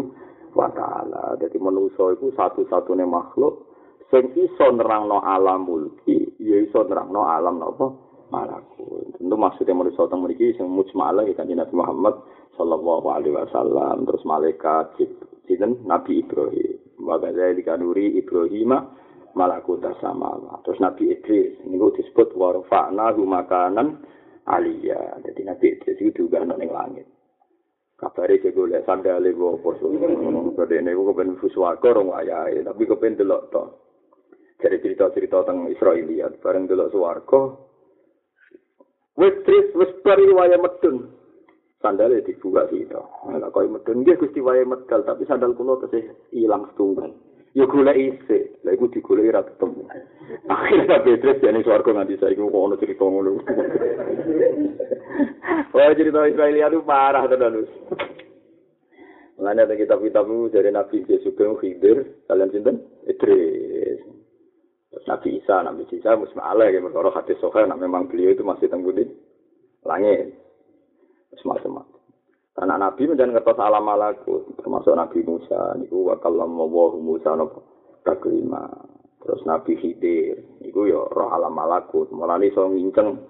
wa 0.58 0.66
taala. 0.74 1.38
Dadi 1.38 1.62
manusa 1.62 2.18
iku 2.18 2.34
satu-satunya 2.34 3.06
makhluk 3.06 3.70
sing 4.10 4.34
iso 4.34 4.66
nerangno 4.74 5.22
alam 5.22 5.70
mulki, 5.70 6.34
ya 6.42 6.58
iso 6.66 6.82
nerangno 6.82 7.30
alam 7.30 7.62
napa 7.62 7.94
malakut. 8.34 9.14
Tentu 9.14 9.36
maksudnya 9.38 9.78
manusa 9.78 10.10
teng 10.10 10.26
mriki 10.26 10.58
sing 10.58 10.66
mujmalah 10.66 11.22
ya 11.30 11.38
Nabi 11.38 11.74
Muhammad 11.78 12.14
sallallahu 12.58 13.06
alaihi 13.06 13.38
wasallam 13.38 14.02
terus 14.02 14.26
malaikat 14.26 14.98
jinten 15.46 15.78
Nabi 15.86 16.26
Ibrahim. 16.26 16.74
Wa 17.06 17.22
kadzalika 17.22 17.78
nuri 17.78 18.18
Ibrahim 18.18 18.74
malakut 19.36 19.84
sama 20.00 20.40
terus 20.64 20.80
Nabi 20.80 21.12
Idris 21.12 21.60
ini 21.68 21.76
disebut 21.76 22.32
warfa'na 22.32 23.12
makanan 23.12 24.00
aliyah. 24.48 25.20
Jadi 25.20 25.40
Nabi 25.44 25.76
Idris 25.76 26.00
itu 26.00 26.24
juga 26.24 26.40
ada 26.40 26.56
langit. 26.56 27.04
Kabari 27.96 28.40
saya 28.44 28.52
boleh 28.52 28.84
sandali 28.84 29.32
gue 29.32 29.56
apa 29.56 29.70
jadi 30.68 30.84
ini 30.84 30.92
gue 30.92 31.08
kepen 31.12 31.40
fuswarga 31.40 31.96
orang 31.96 32.12
ayah 32.20 32.44
tapi 32.64 32.84
kepen 32.84 33.16
delok 33.16 33.48
to. 33.48 33.64
Jadi 34.60 34.84
cerita-cerita 34.84 35.44
tentang 35.44 35.68
Israeliat 35.72 36.36
bareng 36.44 36.68
delok 36.68 36.92
suwarga 36.92 37.40
wis 39.16 39.36
tris 39.48 39.72
wis 39.76 39.92
bari 40.04 40.28
waya 40.32 40.60
medun. 40.60 41.12
Sandalnya 41.80 42.24
dibuka 42.24 42.68
sih 42.68 42.84
itu 42.84 43.00
nah 43.32 43.48
kau 43.48 43.64
medun? 43.64 44.04
Dia 44.04 44.20
gusti 44.20 44.44
waya 44.44 44.68
medal 44.68 45.00
tapi 45.04 45.24
sandal 45.24 45.56
kulo 45.56 45.80
tesih 45.80 46.04
hilang 46.36 46.68
setunggal 46.72 47.16
ya 47.56 47.64
gula 47.64 47.96
isi 47.96 48.52
lah 48.60 48.76
iku 48.76 48.92
digoleki 48.92 49.32
ra 49.32 49.40
ketemu 49.40 49.88
akhirnya 50.52 51.00
Petrus 51.00 51.40
jane 51.40 51.64
swarga 51.64 51.90
nganti 51.96 52.20
saiki 52.20 52.44
kok 52.44 52.52
ono 52.52 52.76
cerita 52.76 53.04
ngono 53.08 53.32
Wah 55.72 55.92
cerita 55.96 56.20
Israel 56.28 56.56
itu 56.56 56.84
parah 56.84 57.24
tenan 57.24 57.64
Mulane 59.36 59.68
ada 59.68 59.76
kitab-kitab 59.76 60.24
dari 60.48 60.72
Nabi 60.72 61.04
Yesus 61.04 61.36
bin 61.36 61.60
Khidir, 61.60 62.24
kalian 62.24 62.48
sinten? 62.56 62.80
Idris. 63.04 64.00
Nabi 65.04 65.36
Isa, 65.36 65.60
Nabi 65.60 65.84
Isa 65.92 66.16
mus 66.16 66.32
malah 66.32 66.72
ya 66.72 66.80
mergo 66.80 67.12
hadis 67.12 67.36
sahih 67.36 67.68
nah 67.68 67.76
memang 67.76 68.08
beliau 68.08 68.32
itu 68.32 68.40
masih 68.40 68.72
tenggu 68.72 68.96
di 68.96 69.04
langit. 69.84 70.32
Semacam 71.36 71.84
Karena 72.56 72.80
Nabi 72.80 73.04
menjadi 73.04 73.36
ngertos 73.36 73.60
alam 73.60 73.84
malakut, 73.84 74.48
termasuk 74.56 74.96
Nabi 74.96 75.20
Musa, 75.28 75.76
niku 75.76 76.08
wa 76.08 76.16
kallam 76.16 76.56
wa 76.56 76.88
Musa 76.96 77.36
nopo 77.36 77.60
taklima. 78.00 78.64
Terus 79.20 79.44
Nabi 79.44 79.76
Khidir, 79.76 80.64
niku 80.64 80.88
ya 80.88 81.04
roh 81.04 81.28
alam 81.28 81.52
malakut, 81.52 82.08
mulane 82.16 82.48
iso 82.48 82.64
nginceng 82.64 83.28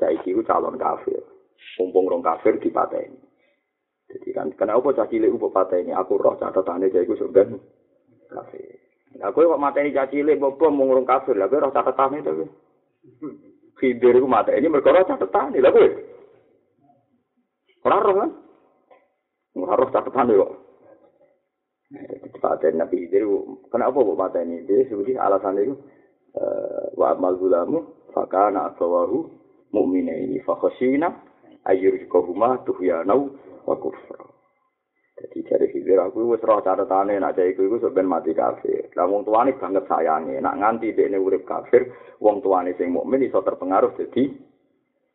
saiki 0.00 0.32
ku 0.32 0.40
calon 0.48 0.80
kafir. 0.80 1.20
Mumpung 1.76 2.08
rong 2.08 2.24
kafir 2.24 2.56
dipateni. 2.56 3.20
Jadi 4.08 4.28
kan 4.32 4.48
kenapa 4.56 4.96
cah 4.96 5.12
cilik 5.12 5.28
ku 5.28 5.52
pateni? 5.52 5.92
Aku 5.92 6.16
roh 6.16 6.32
catatane 6.40 6.88
iku 6.88 7.20
sampean 7.20 7.60
kafir. 8.32 8.80
Lah 9.20 9.28
kowe 9.28 9.44
kok 9.44 9.60
mateni 9.60 9.92
cah 9.92 10.08
cilik 10.08 10.40
bobo 10.40 10.72
mung 10.72 10.88
rong 10.88 11.04
kafir, 11.04 11.36
lah 11.36 11.52
kowe 11.52 11.68
roh 11.68 11.74
catatane 11.74 12.24
to. 12.24 12.48
Khidir 13.76 14.16
ku 14.24 14.28
mateni 14.30 14.72
mergo 14.72 14.88
roh 14.88 15.04
catatane. 15.04 15.60
Lah 15.60 15.68
kowe 15.68 15.88
Ora 17.84 18.00
roh 18.00 18.16
kan? 18.16 18.30
Harus 19.62 19.88
catatan 19.94 20.34
kok. 20.34 20.52
Paten 22.42 22.74
Nabi 22.82 23.06
Idris, 23.06 23.24
kenapa 23.70 24.02
paten 24.02 24.50
ini? 24.50 24.66
Dia 24.66 24.84
seperti 24.90 25.14
alasan 25.14 25.62
itu, 25.62 25.74
wa 26.98 27.14
amal 27.14 27.38
gulamu, 27.38 28.10
fakana 28.10 28.74
asawahu 28.74 29.30
mu'mina 29.70 30.12
ini, 30.12 30.42
fakhosina, 30.42 31.14
ayyurikohuma 31.64 32.66
tuhyanau 32.66 33.30
wa 33.64 33.76
kufra. 33.78 34.18
Jadi 35.14 35.46
dari 35.46 35.66
hidir 35.70 36.02
aku 36.02 36.34
wis 36.34 36.42
roh 36.42 36.58
catatane 36.58 37.14
nak 37.22 37.38
cah 37.38 37.46
iku 37.46 37.78
sampeyan 37.78 38.10
mati 38.10 38.34
kafir. 38.34 38.90
Lah 38.98 39.06
wong 39.06 39.22
tuane 39.22 39.54
banget 39.54 39.86
sayange, 39.86 40.42
nak 40.42 40.58
nganti 40.58 40.90
dekne 40.90 41.22
urip 41.22 41.46
kafir, 41.46 41.86
wong 42.18 42.42
tuane 42.42 42.74
sing 42.74 42.90
mukmin 42.90 43.22
iso 43.22 43.38
terpengaruh 43.38 43.94
jadi 43.94 44.34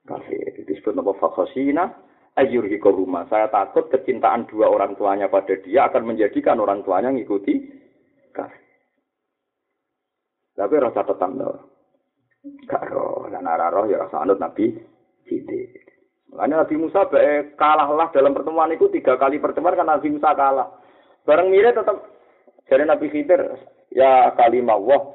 kafir. 0.08 0.64
Disebut 0.64 0.96
napa 0.96 1.12
fakhosina 1.20 1.92
ayurhiko 2.38 2.94
rumah. 2.94 3.26
Saya 3.32 3.50
takut 3.50 3.88
kecintaan 3.90 4.46
dua 4.50 4.70
orang 4.70 4.94
tuanya 5.00 5.32
pada 5.32 5.56
dia 5.62 5.88
akan 5.90 6.14
menjadikan 6.14 6.60
orang 6.60 6.86
tuanya 6.86 7.10
ngikuti 7.10 7.66
kasih. 8.36 8.66
Tapi 10.60 10.76
rasa 10.76 11.02
tetap 11.08 11.32
no. 11.32 11.50
Gak 12.68 12.84
roh. 12.92 13.32
Dan 13.32 13.48
roh 13.48 13.86
ya 13.88 14.04
rasa 14.04 14.22
anut 14.22 14.38
Nabi 14.38 14.76
Sidik. 15.26 15.90
Makanya 16.30 16.62
Nabi 16.62 16.76
Musa 16.78 17.10
baik 17.10 17.58
kalahlah 17.58 18.14
dalam 18.14 18.38
pertemuan 18.38 18.70
itu 18.70 18.86
tiga 18.94 19.18
kali 19.18 19.42
pertemuan 19.42 19.74
karena 19.74 19.98
Nabi 19.98 20.14
Musa 20.14 20.30
kalah. 20.38 20.70
Bareng 21.26 21.50
mirip 21.50 21.74
tetap 21.74 21.98
dari 22.70 22.86
Nabi 22.86 23.10
Khidir 23.10 23.42
ya 23.90 24.30
kalimah 24.38 24.78
wah 24.78 25.10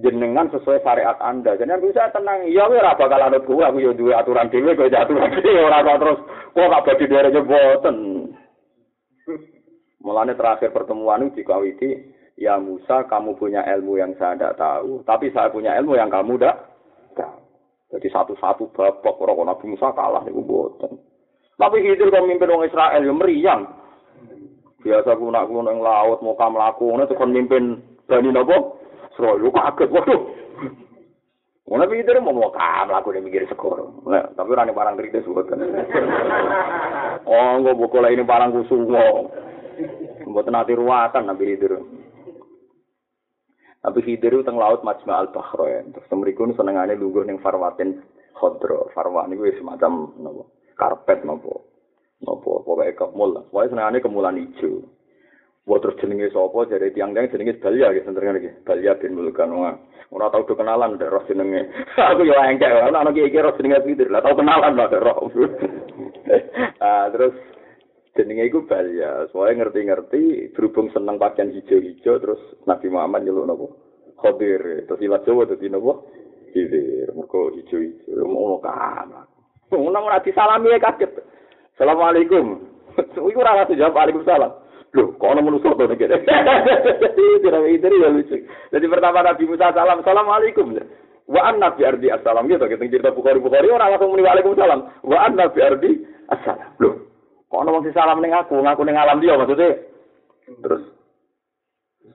jenengan 0.00 0.52
sesuai 0.52 0.84
syariat 0.84 1.16
Anda. 1.24 1.56
Jadi 1.56 1.72
Nabi 1.72 1.88
Musa 1.88 2.12
tenang, 2.12 2.44
iya 2.44 2.68
kowe 2.68 2.76
ora 2.76 2.98
bakal 2.98 3.20
anut 3.20 3.48
aku 3.48 3.78
yo 3.80 3.96
duwe 3.96 4.12
aturan 4.12 4.52
dhewe 4.52 4.76
kowe 4.76 4.88
aturan 4.88 5.32
dhewe 5.32 5.60
ora 5.64 5.80
kok 5.80 6.00
terus 6.04 6.18
kok 6.52 6.68
gak 6.68 6.84
bagi 6.84 7.04
dhewe 7.08 7.40
boten. 7.44 7.96
Mulane 10.04 10.38
terakhir 10.38 10.70
pertemuan 10.70 11.26
itu 11.26 11.42
dikawiti, 11.42 11.90
ya 12.38 12.62
Musa 12.62 13.08
kamu 13.10 13.34
punya 13.34 13.66
ilmu 13.66 13.98
yang 13.98 14.14
saya 14.20 14.38
tidak 14.38 14.54
tahu, 14.54 15.02
tapi 15.02 15.34
saya 15.34 15.50
punya 15.50 15.74
ilmu 15.82 15.98
yang 15.98 16.12
kamu 16.12 16.38
tidak. 16.38 16.76
Jadi 17.86 18.10
satu-satu 18.10 18.74
babak 18.74 19.14
orang 19.22 19.46
Nabi 19.46 19.70
Musa 19.70 19.94
kalah 19.94 20.22
niku 20.26 20.42
boten. 20.42 20.98
Tapi 21.56 21.80
Khidir 21.80 22.12
kok 22.12 22.26
mimpin 22.26 22.50
orang 22.50 22.68
Israel 22.68 23.00
yo 23.00 23.14
meriang. 23.14 23.62
Biasa 24.82 25.18
kunak 25.18 25.48
kuno 25.50 25.72
yang 25.72 25.82
laut 25.82 26.20
mau 26.22 26.38
kam 26.38 26.54
laku, 26.54 26.94
itu 26.94 27.14
kon 27.18 27.34
mimpin 27.34 27.82
Bani 28.06 28.30
Nopo, 28.30 28.78
Sroyo 29.16 29.48
kaget, 29.48 29.88
waduh. 29.90 30.22
Mana 31.66 31.90
pikir 31.90 32.14
mau 32.22 32.30
mau 32.30 32.54
kam 32.54 32.94
laku 32.94 33.10
dia 33.10 33.18
mikir 33.18 33.42
sekor. 33.50 33.82
Tapi 34.06 34.50
rani 34.54 34.70
barang 34.70 34.96
kritis 35.02 35.26
buat 35.26 35.50
kan. 35.50 35.58
Oh, 37.26 37.58
nggak 37.58 37.74
buku 37.74 37.98
ini 38.06 38.22
barang 38.22 38.54
kusumo. 38.54 39.34
Buat 40.30 40.46
nanti 40.46 40.78
ruatan 40.78 41.26
nabi 41.26 41.58
itu. 41.58 41.66
Tapi 43.82 43.98
Khidir 44.02 44.34
itu 44.34 44.46
teng 44.46 44.58
laut 44.58 44.82
Majma 44.86 45.14
al 45.14 45.30
Bahrain. 45.30 45.94
Terus 45.94 46.10
mereka 46.14 46.42
senengannya 46.54 46.98
lungguh 46.98 47.22
neng 47.22 47.38
Farwatin 47.38 48.02
Khodro. 48.34 48.90
Farwan 48.94 49.30
itu 49.34 49.62
semacam 49.62 50.10
nopo 50.22 50.54
karpet 50.74 51.22
nopo. 51.22 51.66
Nopo 52.22 52.62
pokoknya 52.62 52.98
kemul. 52.98 53.46
Pokoknya 53.50 53.70
senengannya 53.70 54.02
kemulan 54.02 54.38
hijau. 54.38 54.86
Wah 55.66 55.82
terus 55.82 55.98
jenenge 55.98 56.30
sapa 56.30 56.62
jare 56.70 56.94
tiang-tiang 56.94 57.26
jenenge 57.26 57.58
Balya 57.58 57.90
gitu 57.90 58.06
senternya 58.06 58.38
iki. 58.38 58.50
Balya 58.62 58.94
bin 59.02 59.18
Mulkan 59.18 59.50
wah. 59.50 59.74
Ora 60.14 60.30
tau 60.30 60.46
kenalan 60.46 60.94
ndek 60.94 61.10
roh 61.10 61.26
jenenge. 61.26 61.66
Aku 62.14 62.22
yo 62.22 62.38
engkek 62.38 62.70
ana 62.70 63.02
ana 63.02 63.10
iki 63.10 63.34
roh 63.34 63.50
jenenge 63.58 63.82
Fidir. 63.82 64.06
Lah 64.06 64.22
tau 64.22 64.38
kenalan 64.38 64.78
lah 64.78 64.86
roh. 64.94 65.26
ah 66.86 67.10
terus 67.10 67.34
jenenge 68.14 68.46
iku 68.46 68.62
Balya. 68.62 69.26
Soale 69.34 69.58
ngerti-ngerti 69.58 70.54
berhubung 70.54 70.86
seneng 70.94 71.18
pakaian 71.18 71.50
hijau-hijau 71.50 72.14
terus 72.22 72.38
Nabi 72.70 72.86
Muhammad 72.86 73.26
nyeluk 73.26 73.50
napa? 73.50 73.66
Khadir. 74.22 74.86
Terus 74.86 75.02
ilat 75.02 75.26
Jawa 75.26 75.50
dadi 75.50 75.66
napa? 75.66 75.98
Fidir. 76.54 77.10
Mergo 77.10 77.50
hijau-hijau 77.58 78.22
ngono 78.22 78.62
kan. 78.62 79.10
Ngono 79.74 79.98
ora 79.98 80.22
disalami 80.22 80.78
kaget. 80.78 81.10
Assalamualaikum. 81.74 82.54
Iku 83.18 83.38
ora 83.42 83.66
jawab 83.66 83.98
Waalaikumsalam. 83.98 84.65
Loh, 84.94 85.12
kok 85.18 85.30
ana 85.32 85.42
manusa 85.42 85.74
to 85.74 85.84
nek. 85.88 85.98
Tidak 85.98 87.62
itu 87.66 87.88
ya 87.98 88.08
lucu. 88.12 88.36
Jadi 88.46 88.86
pertama 88.86 89.26
Nabi 89.26 89.44
Musa 89.50 89.74
salam, 89.74 90.00
Assalamualaikum. 90.00 90.78
Wa 91.26 91.50
an 91.50 91.58
Nabi 91.58 91.82
Ardi 91.82 92.06
assalam 92.06 92.46
gitu 92.46 92.70
kita 92.70 92.86
cerita 92.86 93.10
Bukhari 93.10 93.42
Bukhari 93.42 93.66
orang 93.66 93.98
langsung 93.98 94.14
muni 94.14 94.22
Waalaikumsalam. 94.22 95.02
Wa 95.02 95.26
an 95.26 95.34
Nabi 95.34 95.58
Ardi 95.58 95.90
assalam. 96.30 96.70
Loh, 96.78 96.94
kok 97.50 97.60
ana 97.66 97.74
wong 97.74 97.82
salam 97.90 98.22
ning 98.22 98.30
aku, 98.30 98.62
ngaku 98.62 98.82
ning 98.86 98.94
alam 98.94 99.18
dia 99.18 99.34
maksudnya. 99.34 99.74
Terus 100.62 100.82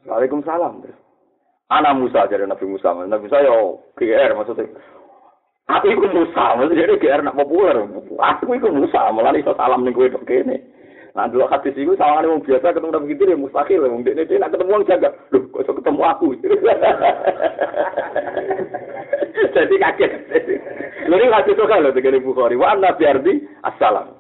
Waalaikumsalam. 0.08 0.88
Terus 0.88 1.00
Anak 1.72 2.04
Musa 2.04 2.28
jadi 2.28 2.44
Nabi 2.44 2.68
Musa. 2.68 2.92
Nabi 2.92 3.32
Musa 3.32 3.48
yo 3.48 3.80
GR 3.96 4.32
maksudnya. 4.36 4.68
Aku 5.72 5.88
iku 5.88 6.04
Musa, 6.12 6.60
maksudnya 6.60 7.00
GR 7.00 7.22
nak 7.24 7.40
populer. 7.40 7.80
Aku 8.20 8.52
iku 8.52 8.68
Musa, 8.76 9.08
malah 9.16 9.32
iso 9.40 9.56
salam 9.56 9.88
ning 9.88 9.96
kowe 9.96 10.08
kene. 10.28 10.60
Nah, 11.12 11.28
dulu 11.28 11.44
hadis 11.52 11.76
itu 11.76 11.92
sama 12.00 12.24
wong 12.24 12.40
biasa 12.40 12.72
ketemu 12.72 12.96
Nabi 12.96 13.12
Khidir 13.12 13.36
ya 13.36 13.38
mustahil. 13.38 13.84
Wong 13.84 14.08
dia 14.08 14.16
dia 14.16 14.40
nak 14.40 14.56
ketemu 14.56 14.80
wong 14.80 14.88
jaga. 14.88 15.12
Loh, 15.36 15.44
kok 15.52 15.68
ketemu 15.68 16.02
aku? 16.08 16.28
Jadi 19.56 19.76
kaget. 19.76 20.12
Lalu 21.12 21.36
hadis 21.36 21.52
itu 21.52 21.64
loh 21.68 21.92
dengan 21.92 22.24
Bukhari. 22.24 22.56
Wa 22.56 22.80
Nabi 22.80 23.04
Ardi 23.04 23.34
assalam. 23.68 24.16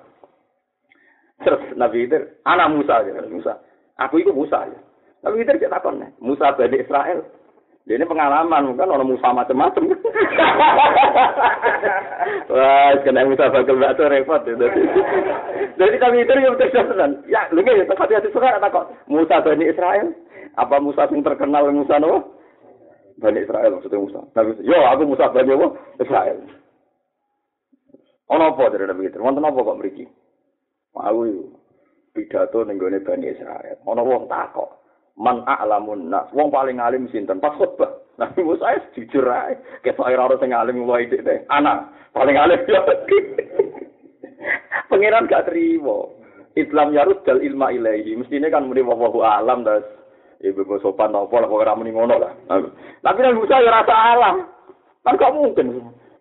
Terus 1.41 1.63
Nabi 1.79 2.05
Khidir, 2.05 2.43
anak 2.43 2.69
Musa 2.75 2.99
aja, 2.99 3.23
Musa. 3.31 3.55
Aku 3.97 4.19
itu 4.19 4.35
Musa 4.35 4.67
ya. 4.67 4.79
Nabi 5.21 5.45
cek 5.45 5.69
takon 5.69 6.01
Musa 6.17 6.49
Bani 6.57 6.81
Israel. 6.81 7.21
Dia 7.89 7.97
ini 7.97 8.05
pengalaman, 8.05 8.77
kan 8.77 8.93
orang 8.93 9.09
Musa 9.09 9.33
macam-macam. 9.33 9.89
Wah, 12.53 12.93
kena 13.01 13.25
Musa 13.25 13.49
bakal 13.49 13.81
batu 13.81 14.05
repot. 14.05 14.45
Ya. 14.45 14.53
Jadi 15.81 15.95
kami 15.97 16.21
itu 16.21 16.33
yang 16.37 16.61
terkesan. 16.61 17.25
Ya, 17.25 17.49
lu 17.49 17.65
nggak 17.65 17.81
ya, 17.81 17.85
tapi 17.89 18.13
hati 18.13 18.29
suka 18.29 18.53
ada 18.53 18.69
kok. 18.69 18.93
Musa 19.09 19.41
Bani 19.41 19.65
Israel. 19.65 20.13
Apa 20.61 20.77
Musa 20.77 21.09
yang 21.09 21.25
terkenal 21.25 21.73
Musa 21.73 21.97
no? 21.97 22.37
Bani 23.17 23.41
Israel 23.41 23.73
maksudnya 23.73 23.97
Musa. 23.97 24.19
Nabi, 24.37 24.51
yo 24.61 24.77
aku 24.85 25.01
Musa 25.09 25.33
Bani 25.33 25.49
apa? 25.49 25.67
Israel. 25.97 26.37
Ono 28.29 28.43
apa 28.45 28.63
dari 28.69 28.85
Nabi 28.85 29.09
itu? 29.09 29.17
Wonten 29.17 29.41
apa 29.41 29.57
kok 29.57 29.79
mriki? 29.81 30.05
Mau 30.93 31.23
pidato 32.13 32.61
ning 32.61 32.77
Bani 32.77 33.25
Israel. 33.25 33.77
Ono 33.89 34.01
wong 34.05 34.29
takok. 34.29 34.80
Man 35.21 35.45
a'lamun. 35.45 36.09
Nas 36.09 36.25
wong 36.33 36.49
paling 36.49 36.81
alim 36.81 37.05
sinten? 37.13 37.37
Pas 37.37 37.53
khotbah 37.53 38.01
Nabi 38.17 38.41
Musa 38.45 38.73
es 38.73 38.85
jujur 38.97 39.29
ae. 39.29 39.55
Ketok 39.85 40.09
ora 40.09 40.35
sing 40.41 40.51
alim 40.51 40.89
wae 40.89 41.05
dik 41.05 41.45
anak 41.53 41.85
paling 42.17 42.37
alim. 42.37 42.59
Ya 42.65 42.81
pangeran 44.89 45.29
gak 45.29 45.45
terima. 45.47 46.09
Islam 46.59 46.91
yarud 46.91 47.23
dal 47.23 47.39
ilma 47.39 47.71
ilahi 47.71 48.11
mestine 48.19 48.51
kan 48.51 48.67
muni 48.67 48.83
wahu 48.83 49.23
alam 49.23 49.63
das 49.63 49.87
ibu 50.43 50.67
mau 50.67 50.83
sopan 50.83 51.15
apa 51.15 51.31
lah 51.31 51.47
kok 51.47 51.61
ora 51.63 51.79
muni 51.79 51.95
ngono 51.95 52.15
lah. 52.19 52.33
Tapi 52.99 53.19
Nabi 53.23 53.39
Musa 53.39 53.61
ya 53.61 53.71
rasa 53.71 53.95
alam. 53.95 54.35
Kan 55.01 55.17
gak 55.17 55.33
mungkin. 55.33 55.67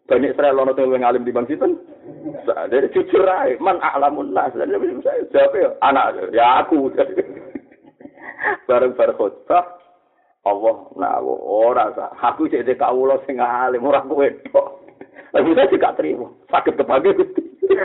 Banyak 0.06 0.34
Israel 0.34 0.62
ono 0.62 0.74
tuh 0.74 0.90
yang 0.90 1.06
alim 1.06 1.26
di 1.26 1.34
bang 1.34 1.46
sinten. 1.50 1.82
Jujur 2.94 3.26
ae 3.26 3.58
man 3.58 3.82
a'lamun 3.82 4.30
nas 4.30 4.54
Nabi 4.54 4.94
Musa 4.94 5.10
jawab 5.34 5.54
ya 5.58 5.68
anak 5.82 6.30
ya 6.30 6.62
aku 6.62 6.88
bareng 8.68 8.96
bar 8.96 9.12
khotbah 9.16 9.66
Allah 10.48 10.76
nawo 10.96 11.34
ora 11.68 11.92
sa 11.92 12.12
aku 12.16 12.48
cek 12.48 12.64
de 12.64 12.74
kawula 12.74 13.20
sing 13.28 13.36
alim 13.40 13.84
ora 13.84 14.00
kowe 14.04 14.24
tok 14.52 14.80
Lah 15.30 15.46
bisa 15.46 15.62
sih 15.70 15.78
gak 15.78 15.94
terima. 15.94 16.26
Sakit 16.50 16.74
kepagi 16.74 17.14
Gusti. 17.14 17.42
Terus. 17.70 17.78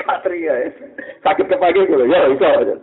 Gak 0.00 0.20
terima 0.24 0.52
ya. 0.56 0.68
Sakit 1.20 1.46
kepagi 1.52 1.84
gitu. 1.84 2.04
Ya 2.08 2.32
bisa 2.32 2.48
aja. 2.48 2.76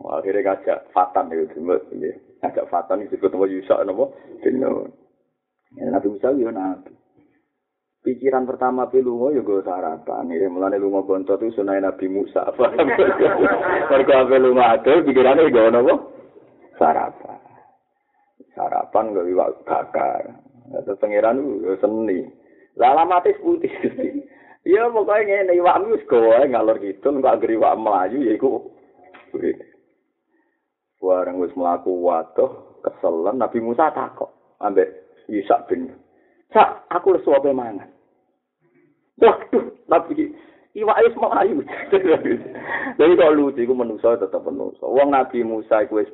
Wah, 0.00 0.22
akhirnya 0.22 0.54
ngajak 0.54 0.78
Fatan 0.94 1.34
itu. 1.34 1.58
Ngajak 2.38 2.68
Fatan 2.70 3.02
itu 3.02 3.18
ketemu 3.18 3.50
Yusa. 3.50 3.82
Nama? 3.82 4.06
Nabi 5.90 6.06
Musa 6.06 6.34
ya 6.34 6.50
nabi. 6.50 6.99
Pikiran 8.00 8.48
pertama 8.48 8.88
pi 8.88 9.04
lunga 9.04 9.36
ya 9.36 9.44
go 9.44 9.60
sarapan 9.60 10.32
ya 10.32 10.48
mulane 10.48 10.80
lunga 10.80 11.04
bontot 11.04 11.40
itu 11.40 11.60
sunah 11.60 11.76
Nabi 11.80 12.06
Musa 12.08 12.48
mergo 13.90 14.12
ape 14.16 14.36
lunga 14.40 14.80
ado 14.80 15.04
pikirane 15.04 15.52
go 15.52 15.68
napa 15.68 15.94
sarapan 16.80 17.40
sarapan 18.56 19.04
go 19.12 19.22
iwak 19.28 19.52
bakar 19.68 20.50
Terus 20.70 20.98
pangeran 21.02 21.42
itu 21.42 21.74
seni. 21.82 22.18
Lah 22.78 22.94
alamate 22.94 23.34
putih 23.42 23.70
Gusti. 23.82 24.22
Ya 24.62 24.86
pokoke 24.92 25.24
ngene 25.26 25.56
iwak 25.56 25.82
wis 25.88 26.04
gawe 26.06 26.46
ngalor 26.46 26.78
gitu 26.78 27.08
enggak 27.10 27.42
geri 27.42 27.58
iwak 27.58 27.80
melayu 27.80 28.22
ya 28.22 28.32
iku. 28.38 28.70
Warang 31.00 31.40
wis 31.40 31.50
mlaku 31.56 31.90
waduh 32.04 32.78
keselan 32.84 33.40
Nabi 33.40 33.58
Musa 33.64 33.88
takok 33.90 34.60
ambek 34.60 34.92
Isa 35.32 35.64
bin 35.64 35.88
Sak, 36.50 36.90
aku 36.90 37.14
lesu 37.14 37.30
apa 37.30 37.54
mangan. 37.54 37.88
Waduh, 39.20 39.70
Nabi 39.86 40.34
iwak 40.74 41.02
wis 41.02 41.18
mau 41.18 41.34
ayu. 41.34 41.62
Jadi 42.98 43.12
kalau 43.18 43.34
lucu, 43.34 43.62
iku 43.62 43.74
tetap 43.74 44.42
manusia. 44.46 44.86
Wong 44.86 45.10
Nabi 45.10 45.42
Musa 45.42 45.82
iku 45.82 45.98
wis 45.98 46.10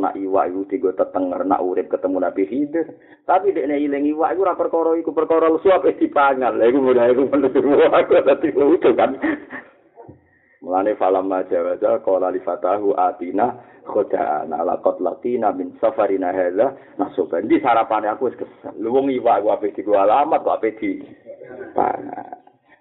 nak 0.00 0.16
iwak 0.16 0.52
iku 0.52 0.60
digo 0.68 0.90
tetenger, 0.92 1.40
nak 1.44 1.64
urip 1.64 1.88
ketemu 1.88 2.16
Nabi 2.20 2.42
Khidir. 2.44 2.86
Tapi 3.24 3.56
dek 3.56 3.66
ne 3.68 3.80
iling 3.80 4.04
iwak 4.12 4.36
iku 4.36 4.40
ora 4.44 4.54
perkara 4.56 4.92
iku 5.00 5.10
perkara 5.16 5.48
lesu 5.48 5.72
apa 5.72 5.92
dipangan. 5.96 6.56
Lah 6.60 6.66
iku 6.68 6.78
mulai 6.84 7.12
iku 7.12 7.22
manusia 7.32 7.88
aku 7.90 8.12
dadi 8.28 8.48
lucu 8.52 8.90
kan. 8.92 9.16
Mulane 10.64 10.96
falam 10.96 11.28
majawaza 11.28 12.00
qala 12.00 12.32
li 12.32 12.40
fatahu 12.40 12.96
atina 12.96 13.52
khodaan 13.94 14.50
ala 14.50 14.82
qatlatina 14.82 15.54
min 15.54 15.70
safarina 15.78 16.34
hadza 16.34 16.74
nasuban 16.98 17.46
di 17.46 17.62
sarapane 17.62 18.10
aku 18.10 18.26
wis 18.26 18.34
kesel. 18.34 18.74
Lu 18.82 18.90
wong 18.90 19.14
iwak 19.14 19.38
aku 19.38 19.54
ape 19.54 19.70
digo 19.78 19.94
alamat 19.94 20.42
kok 20.42 20.58
ape 20.58 20.74
di 20.82 20.98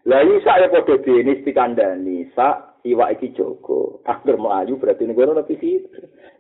Lah 0.04 0.20
isa 0.20 0.60
ya 0.60 0.68
padha 0.68 1.00
dene 1.00 1.46
dikandani 1.46 2.28
sa 2.34 2.76
iwak 2.82 3.22
iki 3.22 3.38
jogo. 3.38 4.02
Akhir 4.10 4.42
melayu 4.42 4.82
berarti 4.82 5.06
ning 5.06 5.14
kono 5.14 5.38
tapi 5.38 5.56
sih. 5.62 5.86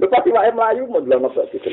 Lu 0.01 0.09
pasti 0.09 0.33
iwak 0.33 0.49
melayu 0.57 0.89
mau 0.89 1.05
delok 1.05 1.37
kok 1.37 1.53
gitu. 1.53 1.69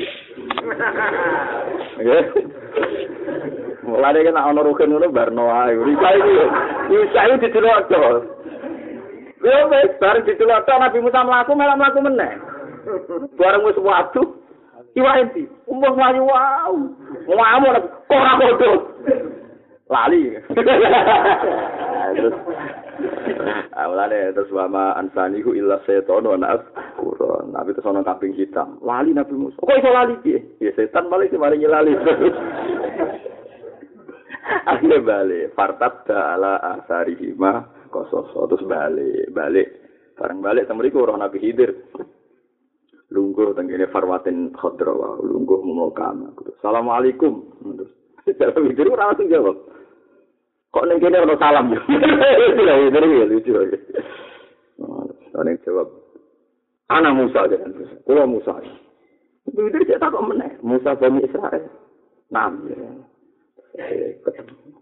Mulane 3.81 4.21
kan 4.21 4.37
ana 4.37 4.61
rukun 4.61 4.93
ngono 4.93 5.09
barno 5.09 5.49
ae. 5.49 5.73
Isa 5.73 6.09
iki 6.13 6.33
isa 7.01 7.21
iki 7.25 7.49
didelok 7.49 7.89
Yo 9.41 9.57
wis 9.73 9.89
bareng 9.97 10.21
ditelok 10.21 10.69
Nabi 10.69 11.01
Musa 11.01 11.25
mlaku 11.25 11.57
malah 11.57 11.73
mlaku 11.73 11.97
meneh. 12.05 12.50
Bareng 13.37 13.63
wis 13.65 13.77
waduh. 13.79 14.27
Iwak 14.91 15.15
enti, 15.23 15.47
umur 15.71 15.95
mlayu 15.95 16.27
wow. 16.27 16.75
Ngamuk 17.23 17.75
kok 18.11 18.11
ora 18.11 18.33
padha. 18.35 18.71
Lali. 19.91 20.21
Terus 22.11 22.35
Awalane 23.71 24.35
terus 24.35 24.51
wama 24.51 24.95
ansanihu 24.99 25.55
illa 25.55 25.79
setan 25.87 26.27
wa 26.27 26.37
Quran. 26.99 27.55
Nabi 27.55 27.71
terus 27.75 27.87
ana 27.87 28.03
kambing 28.03 28.35
hitam. 28.35 28.79
Lali 28.83 29.15
Nabi 29.15 29.35
Musa. 29.35 29.63
Kok 29.63 29.79
iso 29.79 29.89
lali 29.91 30.15
piye? 30.23 30.39
Ya 30.59 30.71
setan 30.75 31.07
balik 31.07 31.31
sing 31.31 31.39
maringi 31.39 31.67
lali. 31.67 31.95
Akhirnya 34.71 34.99
balik. 35.03 35.55
Fartat 35.55 36.07
ala 36.11 36.59
asarihima 36.77 37.67
kososo. 37.91 38.47
Terus 38.51 38.67
balik. 38.67 39.31
Balik. 39.31 39.67
Bareng 40.19 40.39
balik 40.43 40.67
temeriku 40.67 41.03
orang 41.03 41.23
Nabi 41.23 41.39
Hidir. 41.39 41.71
Lungguh 43.11 43.51
tenggine 43.51 43.91
farwatin 43.91 44.55
khadra 44.55 44.95
wa 44.95 45.19
lungguh 45.19 45.59
mumokam. 45.59 46.31
Assalamualaikum. 46.59 47.43
Terus 47.59 47.91
Dalam 48.39 48.63
Hidir 48.69 48.87
ora 48.87 49.11
langsung 49.11 49.27
jawab. 49.27 49.57
Kok 50.71 50.85
ning 50.87 51.03
kene 51.03 51.19
ono 51.19 51.35
salam 51.35 51.73
yo. 51.75 51.81
Lha 52.63 52.75
Hidir 52.87 53.03
ya 53.03 53.25
lucu. 53.27 53.51
Ana 55.35 55.51
jawab. 55.67 55.87
Ana 56.87 57.09
Musa 57.11 57.51
kan. 57.51 57.75
Kulo 58.07 58.23
Musa. 58.29 58.55
Hidir 59.51 59.81
cek 59.83 59.99
tak 59.99 60.11
kok 60.13 60.25
meneh. 60.27 60.51
Musa 60.63 60.95
Bani 60.95 61.25
Israel. 61.25 61.67
Nam. 62.31 62.63
ketemu. 64.23 64.79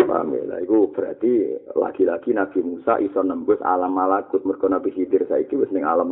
Paham 0.00 0.32
ya? 0.32 0.58
Iku 0.64 0.90
berarti 0.96 1.60
lagi-lagi 1.76 2.32
Nabi 2.32 2.64
Musa 2.64 2.96
iso 2.98 3.20
nembus 3.20 3.60
alam 3.60 3.94
malakut 3.94 4.42
mergo 4.48 4.66
Nabi 4.66 4.90
Khidir 4.96 5.28
saiki 5.28 5.54
wis 5.54 5.70
ning 5.70 5.84
alam 5.84 6.10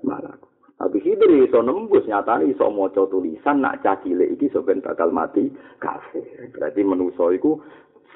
malakut. 0.00 0.53
Nabi 0.74 0.98
Khidir 0.98 1.30
iso 1.46 1.62
nembus 1.62 2.02
nyatane 2.04 2.50
iso 2.50 2.66
maca 2.66 3.06
tulisan 3.06 3.62
nak 3.62 3.86
cah 3.86 3.94
cilik 4.02 4.34
iki 4.34 4.50
sampeyan 4.50 4.82
bakal 4.82 5.14
mati 5.14 5.46
kafir. 5.78 6.50
Berarti 6.50 6.82
manusa 6.82 7.30
iku 7.30 7.62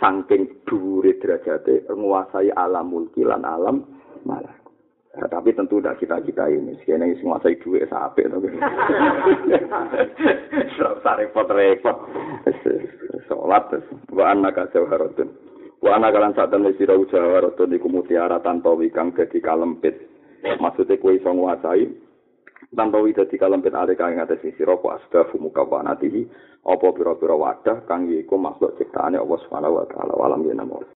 saking 0.03 0.67
dhuwure 0.67 1.15
derajate 1.23 1.87
nguasai 1.87 2.51
alam 2.51 2.91
mulki 2.91 3.23
lan 3.23 3.47
alam 3.47 3.87
malakut. 4.27 4.75
Ya, 5.19 5.27
tapi 5.27 5.51
tentu 5.51 5.83
tidak 5.83 5.99
kita 5.99 6.23
kita 6.23 6.45
ini, 6.47 6.79
sekian 6.79 7.03
yang 7.03 7.11
menguasai 7.19 7.59
duit 7.59 7.91
sampai 7.91 8.29
itu. 8.29 8.39
repot 11.19 11.49
repot. 11.51 11.97
Sholat 13.27 13.67
wa 14.15 14.25
anak 14.31 14.55
kasih 14.55 14.87
harotun. 14.87 15.35
Wa 15.83 15.99
anak 15.99 16.15
kalian 16.15 16.35
saat 16.39 16.55
ini 16.55 16.71
sirau 16.79 17.03
jawarotun 17.11 17.75
iku 17.75 17.91
mutiara 17.91 18.39
tanpa 18.43 18.71
wikang 18.79 19.11
jadi 19.15 19.43
kalempit. 19.43 19.99
Maksudnya 20.63 21.03
kue 21.03 21.19
iso 21.19 21.35
nguasai 21.35 22.08
tanpa 22.75 23.01
wida 23.01 23.25
di 23.25 23.41
kalempit 23.41 23.73
ada 23.73 23.95
kang 23.97 24.17
ngatas 24.17 24.45
siro 24.57 24.77
ku 24.81 24.93
asda 24.93 25.25
fumuka 25.33 25.65
wanatihi 25.65 26.29
apa 26.69 26.87
pira-pira 26.93 27.33
wadah 27.33 27.87
kang 27.89 28.11
yiku 28.13 28.37
makhluk 28.37 28.77
ciptaane 28.77 29.17
Allah 29.17 29.39
Subhanahu 29.47 29.79
wa 29.81 29.87
taala 29.89 30.13
walam 30.13 30.45
yenamo. 30.45 30.85